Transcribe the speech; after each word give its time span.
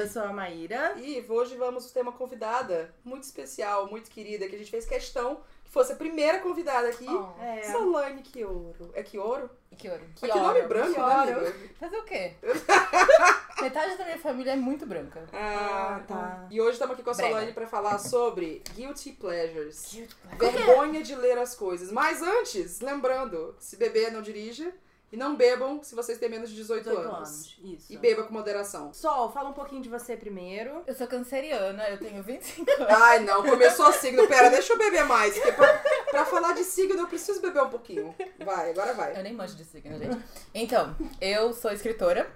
Eu 0.00 0.08
sou 0.08 0.22
a 0.22 0.32
Maíra. 0.32 0.94
e 0.96 1.24
hoje 1.28 1.56
vamos 1.56 1.90
ter 1.90 2.00
uma 2.00 2.12
convidada 2.12 2.94
muito 3.04 3.24
especial, 3.24 3.86
muito 3.88 4.10
querida, 4.10 4.48
que 4.48 4.54
a 4.54 4.58
gente 4.58 4.70
fez 4.70 4.86
questão 4.86 5.40
que 5.64 5.70
fosse 5.70 5.92
a 5.92 5.96
primeira 5.96 6.38
convidada 6.38 6.88
aqui. 6.88 7.06
É. 7.40 7.70
Solane 7.70 8.22
Kioro. 8.22 8.90
É 8.94 9.02
Kioro? 9.02 9.50
Que 9.76 9.88
ouro. 9.88 10.02
Mas 10.20 10.30
que 10.32 10.38
nome 10.38 10.62
branco, 10.62 10.94
Que 10.94 11.00
né? 11.00 11.54
Fazer 11.78 11.96
o 11.98 12.02
quê? 12.04 12.32
Metade 13.62 13.96
da 13.96 14.04
minha 14.04 14.18
família 14.18 14.52
é 14.52 14.56
muito 14.56 14.86
branca. 14.86 15.22
Ah, 15.32 15.96
Ah, 15.96 16.00
tá. 16.08 16.46
E 16.50 16.60
hoje 16.60 16.72
estamos 16.72 16.94
aqui 16.94 17.02
com 17.02 17.10
a 17.10 17.14
Brega. 17.14 17.30
Solane 17.34 17.52
pra 17.52 17.66
falar 17.66 17.98
sobre 17.98 18.62
Guilty 18.74 19.12
Pleasures. 19.12 19.82
Cute. 19.90 20.16
Vergonha 20.38 21.02
de 21.02 21.14
ler 21.14 21.38
as 21.38 21.54
coisas. 21.54 21.92
Mas 21.92 22.22
antes, 22.22 22.80
lembrando, 22.80 23.54
se 23.58 23.76
beber, 23.76 24.10
não 24.12 24.22
dirija. 24.22 24.72
E 25.12 25.16
não 25.16 25.34
bebam 25.34 25.82
se 25.82 25.94
vocês 25.94 26.18
têm 26.18 26.28
menos 26.28 26.50
de 26.50 26.54
18, 26.56 26.84
18 26.84 27.00
anos. 27.00 27.16
anos. 27.16 27.58
Isso. 27.64 27.92
E 27.92 27.96
beba 27.96 28.22
com 28.22 28.32
moderação. 28.32 28.92
Sol, 28.94 29.32
fala 29.32 29.48
um 29.50 29.52
pouquinho 29.52 29.82
de 29.82 29.88
você 29.88 30.16
primeiro. 30.16 30.82
Eu 30.86 30.94
sou 30.94 31.06
canceriana, 31.08 31.82
eu 31.88 31.98
tenho 31.98 32.22
25 32.22 32.70
anos. 32.80 32.86
Ai, 32.94 33.18
não, 33.20 33.42
começou 33.42 33.92
signo. 33.92 34.26
Pera, 34.28 34.48
deixa 34.50 34.72
eu 34.72 34.78
beber 34.78 35.04
mais. 35.04 35.34
Porque 35.34 35.52
pra, 35.52 35.82
pra 36.10 36.24
falar 36.24 36.52
de 36.52 36.62
signo 36.62 37.00
eu 37.00 37.08
preciso 37.08 37.40
beber 37.42 37.62
um 37.62 37.68
pouquinho. 37.68 38.14
Vai, 38.44 38.70
agora 38.70 38.94
vai. 38.94 39.18
Eu 39.18 39.22
nem 39.24 39.32
manjo 39.34 39.56
de 39.56 39.64
signo, 39.64 39.98
gente. 39.98 40.16
Então, 40.54 40.94
eu 41.20 41.52
sou 41.52 41.72
escritora. 41.72 42.30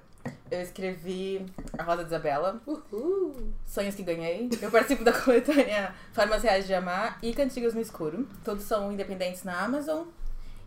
Eu 0.50 0.62
escrevi 0.62 1.44
A 1.78 1.82
Rosa 1.82 2.02
de 2.02 2.08
Isabela, 2.08 2.60
Uhul. 2.66 3.52
Sonhos 3.66 3.94
que 3.94 4.02
Ganhei. 4.02 4.48
Eu 4.60 4.70
participo 4.70 5.04
da 5.04 5.12
coletânea 5.12 5.94
Formas 6.12 6.42
Reais 6.42 6.66
de 6.66 6.72
Amar 6.74 7.18
e 7.22 7.32
Cantigas 7.34 7.74
no 7.74 7.80
Escuro. 7.80 8.26
Todos 8.42 8.64
são 8.64 8.90
independentes 8.90 9.42
na 9.44 9.60
Amazon. 9.62 10.06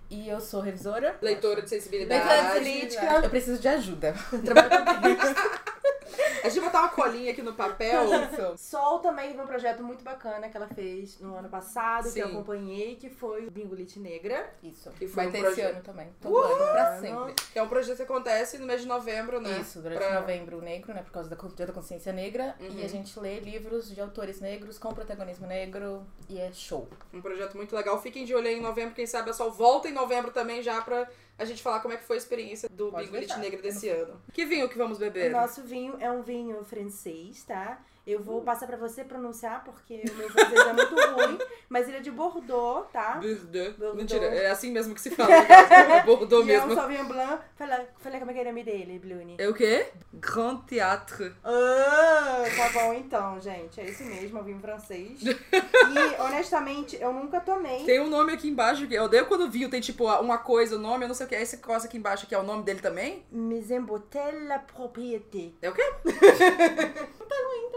E 0.10 0.30
eu 0.30 0.40
sou 0.40 0.62
revisora. 0.62 1.18
Leitora 1.22 1.62
de 1.62 1.70
sensibilidade. 1.70 2.26
Leitora 2.26 2.48
de 2.48 2.60
política. 2.60 3.22
Eu 3.24 3.30
preciso 3.30 3.62
de 3.62 3.68
ajuda. 3.68 4.14
A 6.44 6.50
gente 6.50 6.60
vai 6.60 6.70
botar 6.70 6.80
uma 6.82 6.90
colinha 6.90 7.32
aqui 7.32 7.42
no 7.42 7.54
papel. 7.54 8.04
Sol 8.58 9.00
também 9.00 9.30
teve 9.32 9.42
um 9.42 9.48
projeto 9.48 9.84
muito 9.84 10.04
bacana 10.04 10.50
que 10.50 10.56
ela 10.58 10.68
fez 10.68 11.20
no 11.20 11.36
ano 11.36 11.50
passado, 11.50 12.04
que 12.12 12.20
eu 12.20 12.28
Sim. 12.28 12.34
acompanhei, 12.34 12.96
que 12.96 13.10
foi 13.10 13.48
o 13.48 13.52
Bingo 13.52 13.76
Lit 13.76 14.00
Negra. 14.00 14.50
Isso. 14.64 14.90
Que 14.92 15.08
foi 15.08 15.26
Vai 15.26 15.28
um 15.28 15.32
ter 15.32 15.52
esse 15.52 15.62
ano 15.62 15.82
também. 15.82 16.08
Todo 16.22 16.38
ano, 16.38 16.56
pra 16.72 17.00
sempre. 17.00 17.34
Que 17.52 17.60
é 17.60 17.64
um 17.64 17.68
projeto 17.68 17.98
que 17.98 18.04
acontece 18.04 18.58
no 18.58 18.66
mês 18.66 18.82
de 18.82 18.88
novembro, 18.88 19.40
né? 19.42 19.60
Isso, 19.60 19.82
durante 19.82 19.98
Pra- 20.00 20.20
novembro 20.20 20.62
negro, 20.62 20.94
né? 20.94 21.02
Por 21.04 21.12
causa 21.12 21.30
da 21.30 21.36
Con- 21.36 21.48
Dia 21.50 21.66
da 21.66 21.74
Consciência 21.74 22.14
Negra. 22.14 22.56
Uhum. 22.60 22.80
E 22.80 22.86
a 22.86 22.88
gente 22.88 23.20
lê 23.20 23.40
livros 23.40 23.94
de 23.94 24.00
autores 24.00 24.40
negros 24.40 24.78
com 24.78 24.94
protagonismo 24.94 25.48
negro. 25.48 26.06
E 26.30 26.40
é 26.40 26.52
show. 26.54 26.88
Um 27.14 27.22
projeto 27.22 27.56
muito 27.58 27.76
legal. 27.76 28.02
Fiquem 28.02 28.26
de 28.26 28.34
olho 28.36 28.48
aí 28.48 28.56
em 28.58 28.62
novembro. 28.62 28.94
Quem 28.96 29.06
sabe 29.08 29.30
a 29.30 29.34
Sol 29.34 29.52
volta 29.52 29.88
em 29.88 29.94
novembro 29.94 30.32
também 30.32 30.62
já 30.62 30.82
pra 30.82 31.08
a 31.38 31.46
gente 31.46 31.62
falar 31.62 31.80
como 31.82 31.94
é 31.94 31.98
que 31.98 32.04
foi 32.04 32.16
a 32.16 32.20
experiência 32.20 32.68
do 32.70 32.90
Pode 32.90 33.06
Bingo 33.06 33.18
Elite. 33.18 33.38
Negra 33.40 33.62
desse 33.62 33.88
ano. 33.90 34.22
Que 34.34 34.46
vinho 34.46 34.68
que 34.70 34.78
vamos 34.78 34.98
O 34.98 35.00
beber? 35.02 35.32
nosso 35.32 35.62
vinho 35.64 35.96
é 36.00 36.10
um 36.12 36.22
vinho 36.22 36.64
francês, 36.64 37.44
tá? 37.44 37.80
Eu 38.08 38.24
vou 38.24 38.42
passar 38.42 38.68
pra 38.68 38.78
você 38.78 39.04
pronunciar, 39.04 39.66
porque 39.66 40.02
o 40.10 40.16
meu 40.16 40.30
francês 40.30 40.66
é 40.66 40.72
muito 40.72 40.96
ruim, 40.96 41.38
mas 41.68 41.90
ele 41.90 41.98
é 41.98 42.00
de 42.00 42.10
Bordeaux, 42.10 42.90
tá? 42.90 43.16
Bordeaux. 43.16 43.76
Bordeaux. 43.76 43.96
Mentira, 43.96 44.26
é 44.28 44.50
assim 44.50 44.72
mesmo 44.72 44.96
que 44.96 45.02
se 45.02 45.12
fala. 45.12 45.28
É 45.38 46.04
Bordeaux 46.04 46.48
E 46.48 46.54
é 46.54 46.58
um 46.62 46.68
mesmo. 46.68 46.76
Sauvignon 46.76 47.06
Blanc. 47.06 47.44
Fala, 47.58 47.86
fala 47.98 48.20
como 48.20 48.32
é 48.32 48.34
que 48.34 48.40
é 48.40 48.44
o 48.44 48.46
nome 48.46 48.64
dele, 48.64 49.00
Blune. 49.00 49.36
É 49.38 49.50
o 49.50 49.54
quê? 49.54 49.88
Grand 50.14 50.60
Théâtre. 50.60 51.34
Ah, 51.44 52.44
tá 52.56 52.70
bom 52.80 52.94
então, 52.94 53.42
gente. 53.42 53.82
É 53.82 53.90
isso 53.90 54.04
mesmo, 54.06 54.38
é 54.38 54.42
um 54.42 54.46
vinho 54.46 54.60
francês. 54.60 55.22
E, 55.22 56.22
honestamente, 56.22 56.98
eu 57.02 57.12
nunca 57.12 57.42
tomei. 57.42 57.84
Tem 57.84 58.00
um 58.00 58.10
nome 58.10 58.32
aqui 58.32 58.48
embaixo 58.48 58.88
que 58.88 58.94
eu 58.94 59.04
odeio 59.04 59.26
quando 59.26 59.52
vinho 59.52 59.70
tem 59.70 59.82
tipo 59.82 60.06
uma 60.22 60.38
coisa, 60.38 60.78
o 60.78 60.80
nome, 60.80 61.04
eu 61.04 61.10
não 61.10 61.16
sei 61.16 61.26
o 61.26 61.30
que. 61.30 61.36
Aí 61.36 61.46
você 61.46 61.58
coça 61.58 61.88
aqui 61.88 61.98
embaixo 61.98 62.26
que 62.26 62.34
é 62.34 62.40
o 62.40 62.44
nome 62.44 62.64
dele 62.64 62.80
também. 62.80 63.26
Mais 63.30 63.70
embotelle 63.70 64.48
la 64.48 64.60
propriété. 64.60 65.50
É 65.62 65.70
o 65.70 65.74
quê? 65.74 65.84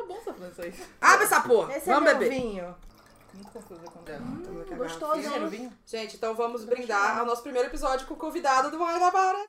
Tá 0.00 0.06
bom 0.06 0.19
seu 0.20 0.34
francês. 0.34 0.74
Abre 1.00 1.24
essa 1.24 1.40
porra! 1.40 1.76
Esse 1.76 1.90
é 1.90 1.94
Vamos 1.94 2.10
meu 2.10 2.18
beber. 2.18 2.30
vinho. 2.30 2.74
Muito 3.34 3.50
confusa 3.52 3.82
com 3.82 4.02
dela. 4.02 4.22
A 4.70 4.74
gostoso, 4.74 5.48
vinho? 5.48 5.72
Gente, 5.86 6.16
então 6.16 6.34
vamos 6.34 6.64
brindar 6.64 7.18
ao 7.18 7.26
nosso 7.26 7.42
primeiro 7.42 7.68
episódio 7.68 8.06
com 8.06 8.14
o 8.14 8.16
convidado 8.16 8.70
do 8.70 8.82
It. 8.82 9.48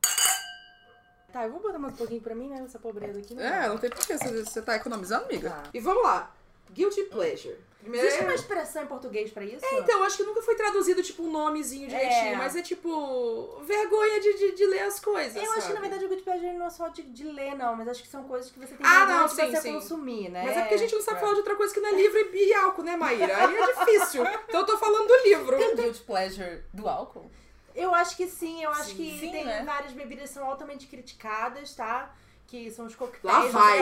Tá, 1.33 1.45
eu 1.45 1.51
vou 1.51 1.61
botar 1.61 1.79
mais 1.79 1.93
um 1.93 1.97
pouquinho 1.97 2.21
pra 2.21 2.35
mim, 2.35 2.49
né? 2.49 2.61
Essa 2.65 2.77
pobreza 2.77 3.19
aqui. 3.19 3.33
Não 3.33 3.41
É, 3.41 3.67
não 3.69 3.77
tem 3.77 3.89
porquê. 3.89 4.17
Você, 4.17 4.43
você 4.43 4.61
tá 4.61 4.75
economizando, 4.75 5.25
amiga? 5.25 5.49
Tá. 5.49 5.63
E 5.73 5.79
vamos 5.79 6.03
lá. 6.03 6.29
Guilty 6.71 7.03
Pleasure. 7.05 7.57
Primeiro... 7.81 8.05
Existe 8.07 8.23
uma 8.23 8.35
expressão 8.35 8.83
em 8.83 8.85
português 8.87 9.31
pra 9.31 9.43
isso? 9.43 9.65
Então, 9.73 10.03
acho 10.03 10.17
que 10.17 10.23
nunca 10.23 10.41
foi 10.43 10.55
traduzido, 10.55 11.01
tipo, 11.01 11.23
um 11.23 11.31
nomezinho 11.31 11.87
direitinho, 11.87 12.33
É. 12.33 12.35
mas 12.35 12.55
é 12.55 12.61
tipo. 12.61 13.59
vergonha 13.63 14.19
de, 14.19 14.33
de, 14.37 14.51
de 14.55 14.65
ler 14.67 14.81
as 14.83 14.99
coisas. 14.99 15.35
Eu 15.35 15.41
acho 15.43 15.53
que 15.53 15.61
sabe? 15.61 15.73
na 15.73 15.79
verdade 15.81 16.05
o 16.05 16.07
good 16.07 16.21
pleasure 16.21 16.53
não 16.53 16.67
é 16.67 16.69
só 16.69 16.87
de, 16.89 17.01
de 17.01 17.23
ler, 17.23 17.55
não, 17.55 17.75
mas 17.75 17.87
acho 17.87 18.03
que 18.03 18.07
são 18.07 18.23
coisas 18.25 18.51
que 18.51 18.59
você 18.59 18.75
tem 18.75 18.85
Ah, 18.85 19.05
não, 19.05 19.27
sim, 19.27 19.49
você 19.49 19.61
sim. 19.61 19.73
consumir, 19.73 20.29
né? 20.29 20.43
Mas 20.45 20.57
é 20.57 20.61
porque 20.61 20.75
a 20.75 20.77
gente 20.77 20.93
não 20.93 21.01
sabe 21.01 21.17
É. 21.17 21.19
falar 21.21 21.33
de 21.33 21.39
outra 21.39 21.55
coisa 21.55 21.73
que 21.73 21.79
não 21.79 21.89
é 21.89 21.93
livro 21.93 22.19
e, 22.19 22.49
e 22.49 22.53
álcool, 22.53 22.83
né, 22.83 22.95
Maíra? 22.95 23.35
Aí 23.47 23.55
é 23.55 23.73
difícil. 23.73 24.23
Então 24.47 24.61
eu 24.61 24.65
tô 24.65 24.77
falando 24.77 25.07
do 25.07 25.17
livro. 25.23 25.57
Tem 25.57 25.75
guilty 25.75 26.01
pleasure 26.01 26.61
do 26.73 26.87
álcool? 26.87 27.31
Eu 27.73 27.95
acho 27.95 28.17
que 28.17 28.27
sim, 28.27 28.61
eu 28.63 28.69
acho 28.69 28.89
Sim. 28.89 28.95
que 28.97 29.19
Sim, 29.21 29.31
tem 29.31 29.45
né? 29.45 29.63
várias 29.65 29.93
bebidas 29.93 30.27
que 30.29 30.33
são 30.35 30.45
altamente 30.45 30.87
criticadas, 30.87 31.73
tá? 31.73 32.13
Que 32.51 32.69
são 32.69 32.85
os 32.85 32.95
coquetéis. 32.95 33.23
Lá 33.33 33.45
vai. 33.45 33.79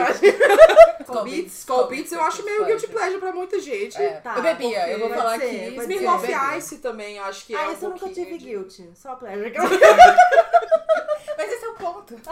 Skull 1.46 1.88
Beats 1.88 2.12
eu 2.14 2.22
acho 2.22 2.44
meio 2.44 2.64
guilty 2.66 2.86
pleasure 2.86 3.18
pra 3.18 3.32
muita 3.32 3.58
gente. 3.58 3.96
É. 4.00 4.20
Tá, 4.20 4.36
eu 4.36 4.42
bebia, 4.42 4.88
eu 4.90 5.00
vou 5.00 5.08
falar 5.08 5.40
ser, 5.40 5.44
aqui. 5.66 5.76
Smirnoff. 5.80 6.26
Ice 6.56 6.78
também, 6.78 7.18
acho 7.18 7.46
que 7.46 7.54
é 7.56 7.58
Ah, 7.58 7.68
um 7.68 7.72
esse 7.72 7.84
eu 7.84 7.90
nunca 7.90 8.08
tive 8.10 8.38
de- 8.38 8.44
guilty. 8.46 8.88
Só 8.94 9.16
pleasure. 9.16 9.52
Mas 11.36 11.50
esse 11.52 11.64
é 11.64 11.68
o 11.68 11.74
ponto. 11.74 12.14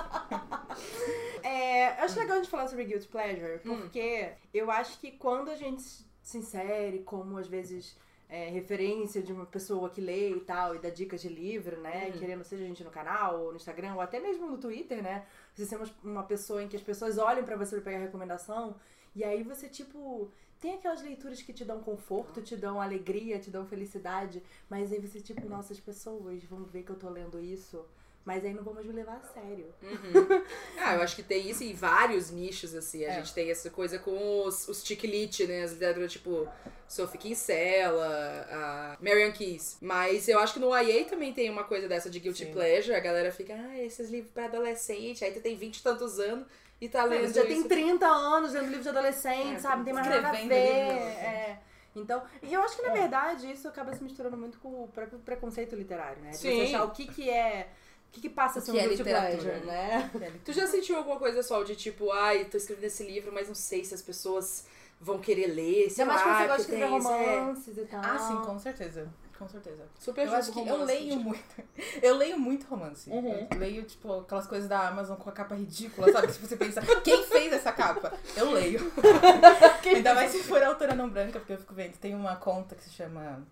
É, 1.43 2.01
eu 2.01 2.05
acho 2.05 2.19
legal 2.19 2.37
a 2.37 2.41
gente 2.41 2.51
falar 2.51 2.69
sobre 2.69 2.85
guilty 2.85 3.09
pleasure, 3.09 3.61
Hum. 3.65 3.79
porque 3.81 4.31
eu 4.55 4.71
acho 4.71 4.99
que 5.01 5.11
quando 5.13 5.51
a 5.51 5.57
gente 5.57 5.83
se 6.23 6.39
insere 6.39 7.01
como, 7.01 7.39
às 7.39 7.47
vezes, 7.49 7.97
é, 8.29 8.49
referência 8.51 9.23
de 9.23 9.33
uma 9.33 9.47
pessoa 9.47 9.89
que 9.89 10.01
lê 10.01 10.31
e 10.31 10.41
tal, 10.41 10.75
e 10.75 10.79
dá 10.79 10.91
dicas 10.91 11.21
de 11.23 11.29
livro, 11.29 11.81
né? 11.81 12.11
Uhum. 12.13 12.19
Querendo 12.21 12.45
seja 12.45 12.65
a 12.65 12.67
gente 12.67 12.85
no 12.85 12.91
canal, 12.91 13.41
ou 13.41 13.51
no 13.51 13.57
Instagram, 13.57 13.95
ou 13.95 14.01
até 14.01 14.21
mesmo 14.21 14.47
no 14.47 14.59
Twitter, 14.59 15.03
né? 15.03 15.25
Você 15.59 15.67
ser 15.67 15.77
uma, 15.77 15.91
uma 16.05 16.23
pessoa 16.23 16.63
em 16.63 16.69
que 16.69 16.77
as 16.77 16.83
pessoas 16.83 17.19
olham 17.19 17.45
pra 17.45 17.57
você 17.57 17.75
pra 17.75 17.85
pegar 17.87 17.99
recomendação, 17.99 18.77
e 19.15 19.25
aí 19.25 19.43
você, 19.43 19.69
tipo... 19.69 20.31
Tem 20.61 20.75
aquelas 20.75 21.03
leituras 21.03 21.41
que 21.41 21.53
te 21.53 21.65
dão 21.65 21.81
conforto, 21.81 22.43
te 22.43 22.57
dão 22.57 22.81
alegria, 22.81 23.39
te 23.39 23.49
dão 23.49 23.65
felicidade, 23.65 24.43
mas 24.69 24.93
aí 24.93 24.99
você, 24.99 25.21
tipo, 25.21 25.49
nossa, 25.49 25.73
as 25.73 25.79
pessoas 25.79 26.43
vão 26.45 26.65
ver 26.65 26.83
que 26.83 26.91
eu 26.91 26.97
tô 26.97 27.09
lendo 27.09 27.41
isso, 27.41 27.87
mas 28.29 28.45
aí 28.45 28.53
não 28.53 28.63
mais 28.75 28.85
me 28.85 28.93
levar 28.93 29.17
a 29.17 29.21
sério. 29.33 29.75
Uhum. 29.83 30.43
Ah, 30.79 30.97
eu 30.97 31.01
acho 31.03 31.17
que 31.17 31.23
tem 31.23 31.49
isso 31.49 31.65
em 31.65 31.73
vários 31.73 32.31
nichos, 32.31 32.75
assim. 32.75 33.03
A 33.07 33.09
É. 33.09 33.15
gente 33.15 33.33
tem 33.33 33.51
essa 33.51 33.71
coisa 33.71 33.99
com 33.99 34.45
os, 34.45 34.69
os 34.69 34.87
lit, 34.91 35.47
né? 35.47 35.63
As 35.63 35.73
literaturas 35.73 36.13
tipo 36.13 36.47
Sophie 36.87 37.17
Kinsella, 37.19 38.47
a 38.51 38.97
Marian 39.01 39.33
Keys. 39.33 39.79
Mas 39.81 40.29
eu 40.29 40.39
acho 40.41 40.53
que 40.53 40.61
no 40.61 40.77
YA 40.77 41.07
também 41.07 41.33
tem 41.33 41.49
uma 41.49 41.65
coisa 41.65 41.89
dessa 41.89 42.11
de 42.11 42.21
guilty 42.21 42.45
Sim. 42.45 42.53
pleasure. 42.53 42.95
A 42.95 43.01
galera 43.01 43.33
fica, 43.33 43.55
ah, 43.55 43.79
esses 43.79 44.11
livros 44.11 44.31
pra 44.31 44.45
adolescente. 44.45 45.25
Aí 45.25 45.33
tu 45.33 45.41
tem 45.41 45.57
20 45.57 45.79
e 45.79 45.83
tantos 45.83 46.19
anos 46.21 46.47
e 46.81 46.87
tá 46.89 47.05
lendo 47.05 47.29
Você 47.29 47.41
já 47.41 47.47
tem 47.47 47.61
isso. 47.61 47.69
30 47.69 48.07
anos 48.07 48.53
lendo 48.53 48.67
livro 48.67 48.83
de 48.83 48.89
adolescente, 48.91 49.57
É, 49.57 49.59
sabe? 49.59 49.77
Não 49.79 49.85
tem 49.87 49.95
mais 49.95 50.07
nada 50.07 50.29
a 50.29 50.33
ver. 50.33 50.47
de 50.47 50.53
É. 50.53 51.59
Então, 51.97 52.23
e 52.43 52.53
eu 52.55 52.61
acho 52.63 52.77
que 52.77 52.83
na 52.83 52.91
É. 52.91 53.01
verdade 53.01 53.51
isso 53.51 53.67
acaba 53.67 53.93
se 53.95 54.05
misturando 54.05 54.37
muito 54.37 54.59
com 54.61 54.85
o 54.85 54.89
próprio 54.89 55.19
preconceito 55.19 55.75
literário, 55.75 56.23
né? 56.23 56.31
De 56.31 56.37
Sim. 56.37 56.57
você 56.67 56.75
achar 56.75 56.85
o 56.85 56.91
que 56.93 57.07
que 57.09 57.29
é. 57.31 57.69
O 58.09 58.11
que 58.11 58.23
que 58.23 58.31
passa 58.31 58.61
que 58.61 58.71
um 58.71 58.77
é 58.77 58.89
guilty 58.89 59.05
pleasure, 59.05 59.67
né? 59.67 60.11
Tu 60.45 60.53
já 60.53 60.67
sentiu 60.67 60.97
alguma 60.97 61.19
coisa, 61.19 61.43
Sol, 61.43 61.63
de 61.63 61.77
tipo, 61.77 62.11
ai, 62.11 62.47
tô 62.47 62.57
escrevendo 62.57 62.87
esse 62.87 63.05
livro, 63.05 63.31
mas 63.33 63.49
não 63.49 63.55
sei 63.55 63.85
se 63.85 63.95
as 63.95 64.03
pessoas 64.03 64.65
vão 65.01 65.19
querer 65.19 65.47
ler, 65.47 65.91
sei 65.91 66.03
Ainda 66.03 66.15
mais 66.15 66.23
quando 66.23 66.37
você 66.37 66.47
gosta 66.47 66.57
de 66.57 66.61
escrever 66.63 66.99
isso, 66.99 67.09
é. 67.09 67.37
romances 67.37 67.79
e 67.79 67.85
tal. 67.85 68.01
Ah, 68.03 68.19
sim, 68.19 68.37
com 68.47 68.59
certeza. 68.59 69.09
Com 69.39 69.49
certeza. 69.49 69.85
Super 70.01 70.27
Eu 70.27 70.35
acho 70.35 70.51
que 70.51 70.59
eu 70.59 70.65
romance, 70.65 70.85
leio 70.85 71.11
tipo. 71.11 71.23
muito. 71.23 71.63
Eu 72.03 72.17
leio 72.17 72.39
muito 72.41 72.67
romance. 72.67 73.09
Uhum. 73.09 73.47
Eu 73.53 73.59
leio, 73.59 73.85
tipo, 73.85 74.21
aquelas 74.21 74.49
coisas 74.49 74.69
da 74.69 74.89
Amazon 74.89 75.17
com 75.17 75.31
a 75.31 75.33
capa 75.33 75.55
ridícula, 75.55 76.11
sabe? 76.11 76.33
Se 76.33 76.41
você 76.41 76.57
pensa, 76.57 76.83
quem 77.05 77.23
fez 77.23 77.53
essa 77.53 77.71
capa? 77.71 78.13
Eu 78.37 78.51
leio. 78.51 78.93
Ainda 79.87 80.15
mais 80.15 80.33
se 80.33 80.43
for 80.43 80.61
autora 80.61 80.93
não 80.97 81.09
branca, 81.09 81.39
porque 81.39 81.53
eu 81.53 81.59
fico 81.59 81.73
vendo. 81.73 81.97
Tem 81.99 82.17
uma 82.17 82.35
conta 82.35 82.75
que 82.75 82.83
se 82.83 82.91
chama 82.91 83.47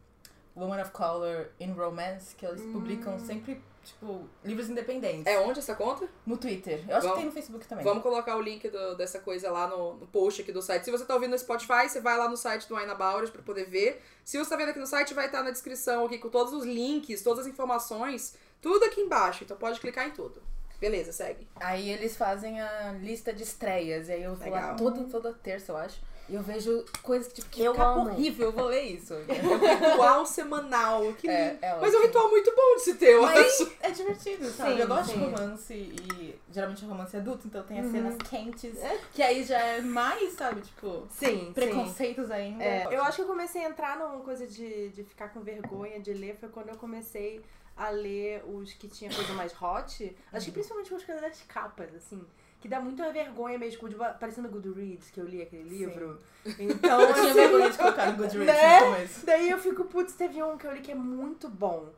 Woman 0.56 0.82
of 0.82 0.91
Color 0.91 1.47
in 1.61 1.70
Romance, 1.70 2.35
que 2.35 2.44
eles 2.44 2.62
publicam 2.73 3.17
sempre, 3.20 3.62
tipo, 3.87 4.29
livros 4.44 4.69
independentes. 4.69 5.27
É 5.27 5.38
onde 5.41 5.59
essa 5.61 5.75
conta? 5.75 6.09
No 6.27 6.37
Twitter. 6.37 6.85
Eu 6.88 6.97
acho 6.97 7.06
Vamos- 7.06 7.11
que 7.11 7.17
tem 7.17 7.25
no 7.27 7.33
Facebook 7.33 7.67
também. 7.67 7.85
Vamos 7.85 8.03
colocar 8.03 8.37
o 8.37 8.41
link 8.43 8.69
do- 8.69 8.94
dessa 8.97 9.19
coisa 9.21 9.50
lá 9.50 9.67
no, 9.67 9.94
no 9.94 10.06
post 10.06 10.43
aqui 10.43 10.53
do 10.53 10.61
site. 10.61 10.85
Se 10.85 10.91
você 10.91 11.05
tá 11.05 11.15
ouvindo 11.15 11.31
no 11.31 11.38
Spotify, 11.38 11.88
você 11.88 12.00
vai 12.00 12.19
lá 12.19 12.29
no 12.29 12.37
site 12.37 12.69
do 12.69 12.77
About 12.77 13.21
It 13.21 13.33
pra 13.33 13.43
poder 13.43 13.65
ver. 13.65 14.03
Se 14.25 14.37
você 14.38 14.50
tá 14.50 14.56
vendo 14.56 14.71
aqui 14.71 14.79
no 14.79 14.87
site, 14.87 15.15
vai 15.15 15.27
estar 15.27 15.43
na 15.43 15.50
descrição 15.50 16.05
aqui 16.06 16.19
com 16.19 16.29
todos 16.29 16.53
os 16.53 16.65
links, 16.65 17.23
todas 17.23 17.47
as 17.47 17.53
informações, 17.53 18.37
tudo 18.61 18.85
aqui 18.85 19.00
embaixo. 19.00 19.44
Então 19.44 19.56
pode 19.56 19.81
clicar 19.81 20.06
em 20.06 20.11
tudo. 20.11 20.43
Beleza, 20.81 21.11
segue. 21.11 21.49
Aí 21.56 21.89
eles 21.91 22.17
fazem 22.17 22.61
a 22.61 22.93
lista 23.00 23.32
de 23.32 23.43
estreias. 23.43 24.09
E 24.09 24.12
aí 24.12 24.23
eu 24.25 24.35
vou 24.35 24.50
lá 24.50 24.73
Legal. 24.73 24.77
toda, 24.77 25.05
toda 25.05 25.32
terça, 25.32 25.73
eu 25.73 25.77
acho. 25.79 26.00
E 26.28 26.34
eu 26.34 26.43
vejo 26.43 26.84
coisas 27.02 27.32
tipo, 27.32 27.49
que 27.50 27.62
Eu 27.62 27.73
capa 27.75 28.00
amo. 28.00 28.11
horrível, 28.11 28.46
eu 28.49 28.52
vou 28.52 28.64
ler 28.67 28.82
isso. 28.82 29.14
Ritual 29.28 30.26
semanal. 30.26 31.12
Que 31.14 31.28
É, 31.28 31.56
é 31.62 31.78
Mas 31.81 31.94
é 31.94 31.99
um 31.99 32.02
ritual 32.02 32.28
muito 32.31 32.52
bom 32.55 32.75
de 32.76 32.82
se 32.82 32.94
ter, 32.94 33.11
eu 33.12 33.23
Mas 33.23 33.46
acho. 33.61 33.73
é 33.81 33.90
divertido, 33.90 34.46
sabe? 34.50 34.73
Sim, 34.75 34.78
eu 34.81 34.88
gosto 34.88 35.11
sim. 35.12 35.19
de 35.19 35.25
romance 35.25 35.73
e 35.75 36.40
geralmente 36.52 36.84
é 36.84 36.88
romance 36.88 37.17
adulto, 37.17 37.46
então 37.46 37.62
tem 37.62 37.78
as 37.78 37.87
Uhum. 37.87 37.93
cenas 37.93 38.17
quentes, 38.28 38.76
É. 38.78 38.99
que 39.12 39.23
aí 39.23 39.44
já 39.44 39.58
é 39.58 39.81
mais, 39.81 40.32
sabe, 40.32 40.61
tipo, 40.62 41.06
Sim, 41.11 41.46
sim. 41.46 41.52
preconceitos 41.52 42.31
ainda. 42.31 42.64
É, 42.64 42.87
eu 42.90 43.02
acho 43.02 43.17
que 43.17 43.22
eu 43.22 43.26
comecei 43.26 43.64
a 43.64 43.69
entrar 43.69 43.96
numa 43.99 44.19
coisa 44.20 44.46
de, 44.46 44.88
de 44.90 45.05
ficar 45.05 45.29
com 45.29 45.40
vergonha 45.40 46.00
de 46.00 46.12
ler 46.12 46.37
foi 46.40 46.49
quando 46.49 46.69
eu 46.70 46.76
comecei 46.76 47.40
a 47.76 47.90
ler 47.90 48.43
os 48.49 48.72
que 48.72 48.88
tinha 48.88 49.12
coisa 49.14 49.32
mais 49.34 49.52
hot. 49.62 50.17
Acho 50.32 50.46
que 50.46 50.52
principalmente 50.52 50.93
as 50.94 51.05
coisas 51.05 51.22
das 51.22 51.43
capas, 51.43 51.94
assim. 51.94 52.25
Que 52.61 52.69
dá 52.69 52.81
muita 52.81 53.12
vergonha 53.12 53.58
mesmo, 53.58 53.88
tipo, 53.88 54.03
parecendo 54.19 54.49
Goodreads, 54.49 55.11
que 55.11 55.20
eu 55.20 55.26
li 55.26 55.43
aquele 55.43 55.62
livro. 55.69 56.20
Então, 56.58 57.00
Eu 57.00 57.12
tinha 57.12 57.25
assim, 57.26 57.35
vergonha 57.35 57.70
de 57.70 57.76
colocar 57.76 58.06
no 58.12 58.17
Goodreads 58.19 58.47
Né? 58.47 58.81
no 58.81 58.87
começo. 58.94 59.26
Daí 59.26 59.50
eu 59.50 59.58
fico, 59.58 59.85
putz, 59.85 60.14
teve 60.14 60.43
um 60.43 60.56
que 60.56 60.64
eu 60.67 60.73
li 60.73 60.81
que 60.81 60.93
é 60.93 60.94
muito 60.94 61.49
bom. 61.49 61.88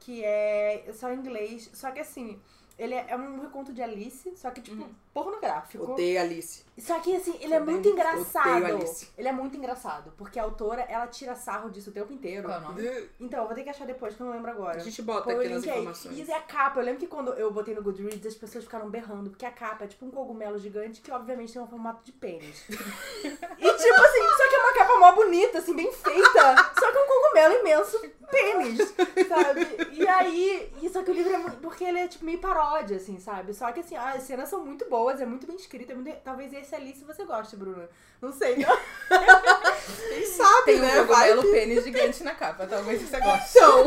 Que 0.00 0.24
é 0.24 0.84
só 0.94 1.12
em 1.12 1.16
inglês. 1.18 1.70
Só 1.74 1.90
que 1.90 2.00
assim, 2.00 2.40
ele 2.78 2.94
é, 2.94 3.06
é 3.08 3.16
um 3.16 3.40
reconto 3.40 3.72
de 3.72 3.82
Alice, 3.82 4.32
só 4.36 4.50
que, 4.50 4.60
tipo, 4.60 4.86
pornográfico. 5.12 5.92
Odeio 5.92 6.20
Alice. 6.20 6.62
Só 6.78 7.00
que 7.00 7.16
assim, 7.16 7.34
ele 7.40 7.52
é 7.52 7.58
Também 7.58 7.74
muito 7.74 7.88
odeio 7.88 7.94
engraçado. 7.94 8.64
Alice. 8.64 9.08
Ele 9.18 9.26
é 9.26 9.32
muito 9.32 9.56
engraçado. 9.56 10.12
Porque 10.16 10.38
a 10.38 10.44
autora, 10.44 10.82
ela 10.82 11.08
tira 11.08 11.34
sarro 11.34 11.70
disso 11.70 11.90
o 11.90 11.92
tempo 11.92 12.12
inteiro. 12.12 12.46
Qual 12.46 12.56
é 12.56 12.60
o 12.60 12.62
nome? 12.62 13.08
Então, 13.18 13.40
eu 13.40 13.46
vou 13.46 13.54
ter 13.54 13.64
que 13.64 13.70
achar 13.70 13.84
depois, 13.84 14.14
que 14.14 14.20
eu 14.20 14.26
não 14.26 14.32
lembro 14.32 14.50
agora. 14.50 14.76
A 14.76 14.84
gente 14.84 15.02
bota 15.02 15.28
o 15.28 15.40
aqui 15.40 15.48
nas 15.48 15.64
informações. 15.64 16.28
E 16.28 16.32
a 16.32 16.40
capa, 16.40 16.78
eu 16.78 16.84
lembro 16.84 17.00
que 17.00 17.08
quando 17.08 17.32
eu 17.32 17.50
botei 17.50 17.74
no 17.74 17.82
Goodreads, 17.82 18.24
as 18.24 18.34
pessoas 18.34 18.62
ficaram 18.62 18.88
berrando, 18.88 19.30
porque 19.30 19.44
a 19.44 19.50
capa 19.50 19.84
é 19.84 19.88
tipo 19.88 20.06
um 20.06 20.10
cogumelo 20.10 20.56
gigante 20.56 21.00
que 21.00 21.10
obviamente 21.10 21.52
tem 21.52 21.60
um 21.60 21.66
formato 21.66 22.04
de 22.04 22.12
pênis. 22.12 22.64
e 22.70 22.74
tipo 22.74 24.00
assim, 24.00 24.28
só 24.36 24.48
que 24.48 24.54
é 24.54 24.58
uma 24.58 24.74
capa 24.74 25.00
mó 25.00 25.12
bonita, 25.12 25.58
assim, 25.58 25.74
bem 25.74 25.92
feita, 25.92 26.56
só 26.78 26.92
que 26.92 26.96
é 26.96 27.02
um 27.02 27.06
cogumelo 27.08 27.54
imenso 27.54 28.00
pênis, 28.30 28.94
sabe? 29.28 29.66
E 29.92 30.06
aí, 30.06 30.72
e 30.82 30.88
só 30.88 31.02
que 31.02 31.10
o 31.10 31.14
livro 31.14 31.32
é 31.32 31.38
muito, 31.38 31.56
porque 31.58 31.84
ele 31.84 31.98
é 31.98 32.08
tipo 32.08 32.24
meio 32.24 32.38
paródia, 32.38 32.67
assim, 32.76 33.18
sabe? 33.18 33.52
Só 33.54 33.70
que 33.72 33.80
assim, 33.80 33.96
ah, 33.96 34.10
as 34.12 34.22
cenas 34.22 34.48
são 34.48 34.64
muito 34.64 34.88
boas, 34.88 35.20
é 35.20 35.26
muito 35.26 35.46
bem 35.46 35.56
escrito, 35.56 35.92
é 35.92 35.94
muito- 35.94 36.20
talvez 36.22 36.52
esse 36.52 36.74
ali 36.74 36.94
se 36.94 37.04
você 37.04 37.24
goste, 37.24 37.56
Bruna. 37.56 37.88
Não 38.20 38.32
sei, 38.32 38.56
não. 38.56 38.68
Quem 40.08 40.26
sabe, 40.26 40.64
Tem 40.64 40.78
um 40.78 40.82
né? 40.82 41.02
Vai 41.04 41.28
cogumelo 41.30 41.42
que- 41.42 41.50
pênis 41.52 41.84
gigante 41.84 42.22
na 42.24 42.34
capa, 42.34 42.66
talvez 42.66 43.00
você 43.02 43.20
goste. 43.20 43.56
Então, 43.58 43.86